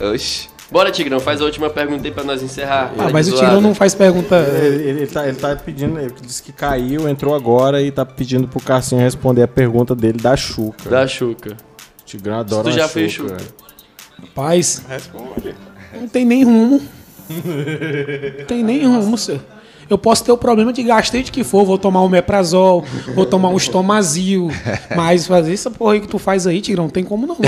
Oxi. 0.14 0.48
Bora, 0.70 0.90
Tigrão, 0.90 1.20
faz 1.20 1.40
a 1.40 1.44
última 1.44 1.70
pergunta 1.70 2.06
aí 2.08 2.10
pra 2.12 2.24
nós 2.24 2.42
encerrar. 2.42 2.92
ah, 2.98 3.08
mas 3.12 3.28
o. 3.28 3.32
Tigrão 3.36 3.60
não 3.60 3.74
faz 3.74 3.94
pergunta. 3.94 4.36
Ele, 4.36 4.66
ele- 4.66 4.90
ele 5.02 5.06
tá, 5.06 5.26
ele 5.28 5.36
tá 5.36 5.54
pedindo, 5.56 5.98
ele 6.00 6.12
disse 6.22 6.42
que 6.42 6.52
caiu, 6.52 7.08
entrou 7.08 7.34
agora 7.34 7.80
e 7.82 7.90
tá 7.90 8.04
pedindo 8.04 8.48
pro 8.48 8.60
Cassinho 8.60 9.00
responder 9.00 9.42
a 9.42 9.48
pergunta 9.48 9.94
dele 9.94 10.18
da 10.18 10.34
Xuca. 10.36 10.88
Da 10.90 11.06
Xuca. 11.06 11.50
O 11.52 12.04
Tigrão 12.04 12.40
adora 12.40 12.64
Tu 12.64 12.72
já 12.72 12.88
fez 12.88 13.12
Xuca. 13.12 13.38
Xuca? 13.38 13.44
Rapaz, 14.20 14.82
Responde. 14.88 15.54
não 16.00 16.08
tem 16.08 16.24
nem 16.24 16.42
rumo. 16.44 16.80
Não 17.28 18.44
tem 18.46 18.62
nem 18.62 18.84
rumo, 18.86 19.16
senhor. 19.18 19.40
Eu 19.88 19.98
posso 19.98 20.24
ter 20.24 20.32
o 20.32 20.36
problema 20.38 20.72
de 20.72 20.82
gastrite 20.82 21.30
que 21.30 21.44
for, 21.44 21.64
vou 21.64 21.76
tomar 21.76 22.02
um 22.02 22.08
meprazol, 22.08 22.82
vou 23.14 23.26
tomar 23.26 23.50
um 23.50 23.56
estomazil, 23.56 24.50
mas 24.96 25.26
fazer 25.26 25.52
essa 25.52 25.70
porra 25.70 25.92
aí 25.94 26.00
que 26.00 26.08
tu 26.08 26.18
faz 26.18 26.46
aí, 26.46 26.60
Tigrão, 26.62 26.84
não 26.84 26.90
tem 26.90 27.04
como 27.04 27.26
não. 27.26 27.36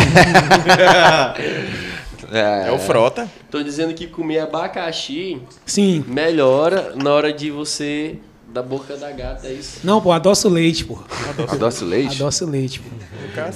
É 2.32 2.70
o 2.72 2.78
Frota. 2.78 3.28
Tô 3.50 3.62
dizendo 3.62 3.94
que 3.94 4.06
comer 4.06 4.40
abacaxi 4.40 5.40
Sim. 5.64 6.04
melhora 6.06 6.92
na 6.96 7.12
hora 7.12 7.32
de 7.32 7.50
você 7.50 8.18
da 8.52 8.62
boca 8.62 8.96
da 8.96 9.10
gata, 9.10 9.48
é 9.48 9.52
isso? 9.52 9.80
Não, 9.84 10.00
pô, 10.00 10.12
adoço 10.12 10.48
leite, 10.48 10.84
pô. 10.84 10.98
Adoce 11.48 11.84
leite? 11.84 12.16
Adoço 12.16 12.46
leite, 12.46 12.80
pô. 12.80 12.88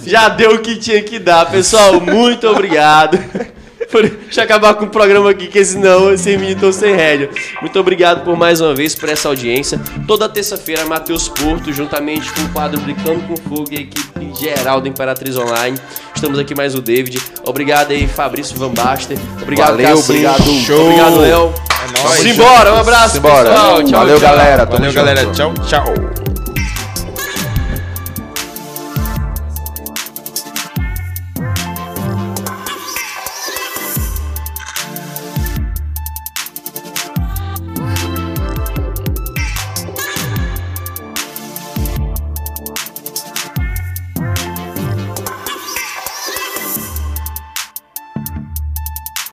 Já 0.04 0.28
deu 0.28 0.56
o 0.56 0.58
que 0.60 0.76
tinha 0.76 1.02
que 1.02 1.18
dar, 1.18 1.50
pessoal. 1.50 2.00
Muito 2.00 2.46
obrigado. 2.46 3.18
Por- 3.90 4.08
Deixa 4.08 4.40
eu 4.40 4.44
acabar 4.44 4.74
com 4.74 4.84
o 4.84 4.88
programa 4.88 5.30
aqui, 5.30 5.48
que 5.48 5.64
senão 5.64 6.16
sem 6.16 6.38
mim 6.38 6.54
tô 6.54 6.72
sem 6.72 6.94
rédea. 6.94 7.28
Muito 7.60 7.78
obrigado 7.78 8.24
por 8.24 8.36
mais 8.36 8.60
uma 8.60 8.72
vez 8.74 8.94
por 8.94 9.08
essa 9.08 9.28
audiência. 9.28 9.80
Toda 10.06 10.28
terça-feira, 10.28 10.84
Matheus 10.84 11.28
Porto, 11.28 11.72
juntamente 11.72 12.30
com 12.32 12.42
o 12.42 12.48
quadro 12.50 12.80
Brincando 12.80 13.20
com 13.22 13.36
Fogo 13.36 13.66
e 13.72 13.76
a 13.76 13.80
equipe 13.80 14.32
geral 14.40 14.80
do 14.80 14.86
Imperatriz 14.88 15.36
Online. 15.36 15.76
Estamos 16.14 16.38
aqui 16.38 16.54
mais 16.54 16.74
o 16.74 16.80
David. 16.80 17.20
Obrigado 17.44 17.90
aí, 17.90 18.06
Fabrício 18.06 18.56
Van 18.56 18.68
Basten. 18.70 19.18
Obrigado, 19.42 19.70
Valeu, 19.72 19.96
Cassinho. 19.96 20.30
obrigado. 20.30 20.60
Show. 20.64 20.84
Obrigado, 20.86 21.18
Léo. 21.20 21.54
É 21.96 22.02
nóis. 22.02 22.20
Simbora, 22.20 22.74
um 22.74 22.76
abraço, 22.76 23.14
Simbora. 23.16 23.50
pessoal. 23.50 23.82
Tchau, 23.82 23.98
Valeu, 24.00 24.20
tchau. 24.20 24.28
galera. 24.28 24.64
Valeu, 24.66 24.84
junto. 24.84 24.94
galera. 24.94 25.26
Tchau, 25.32 25.54
tchau. 25.66 26.19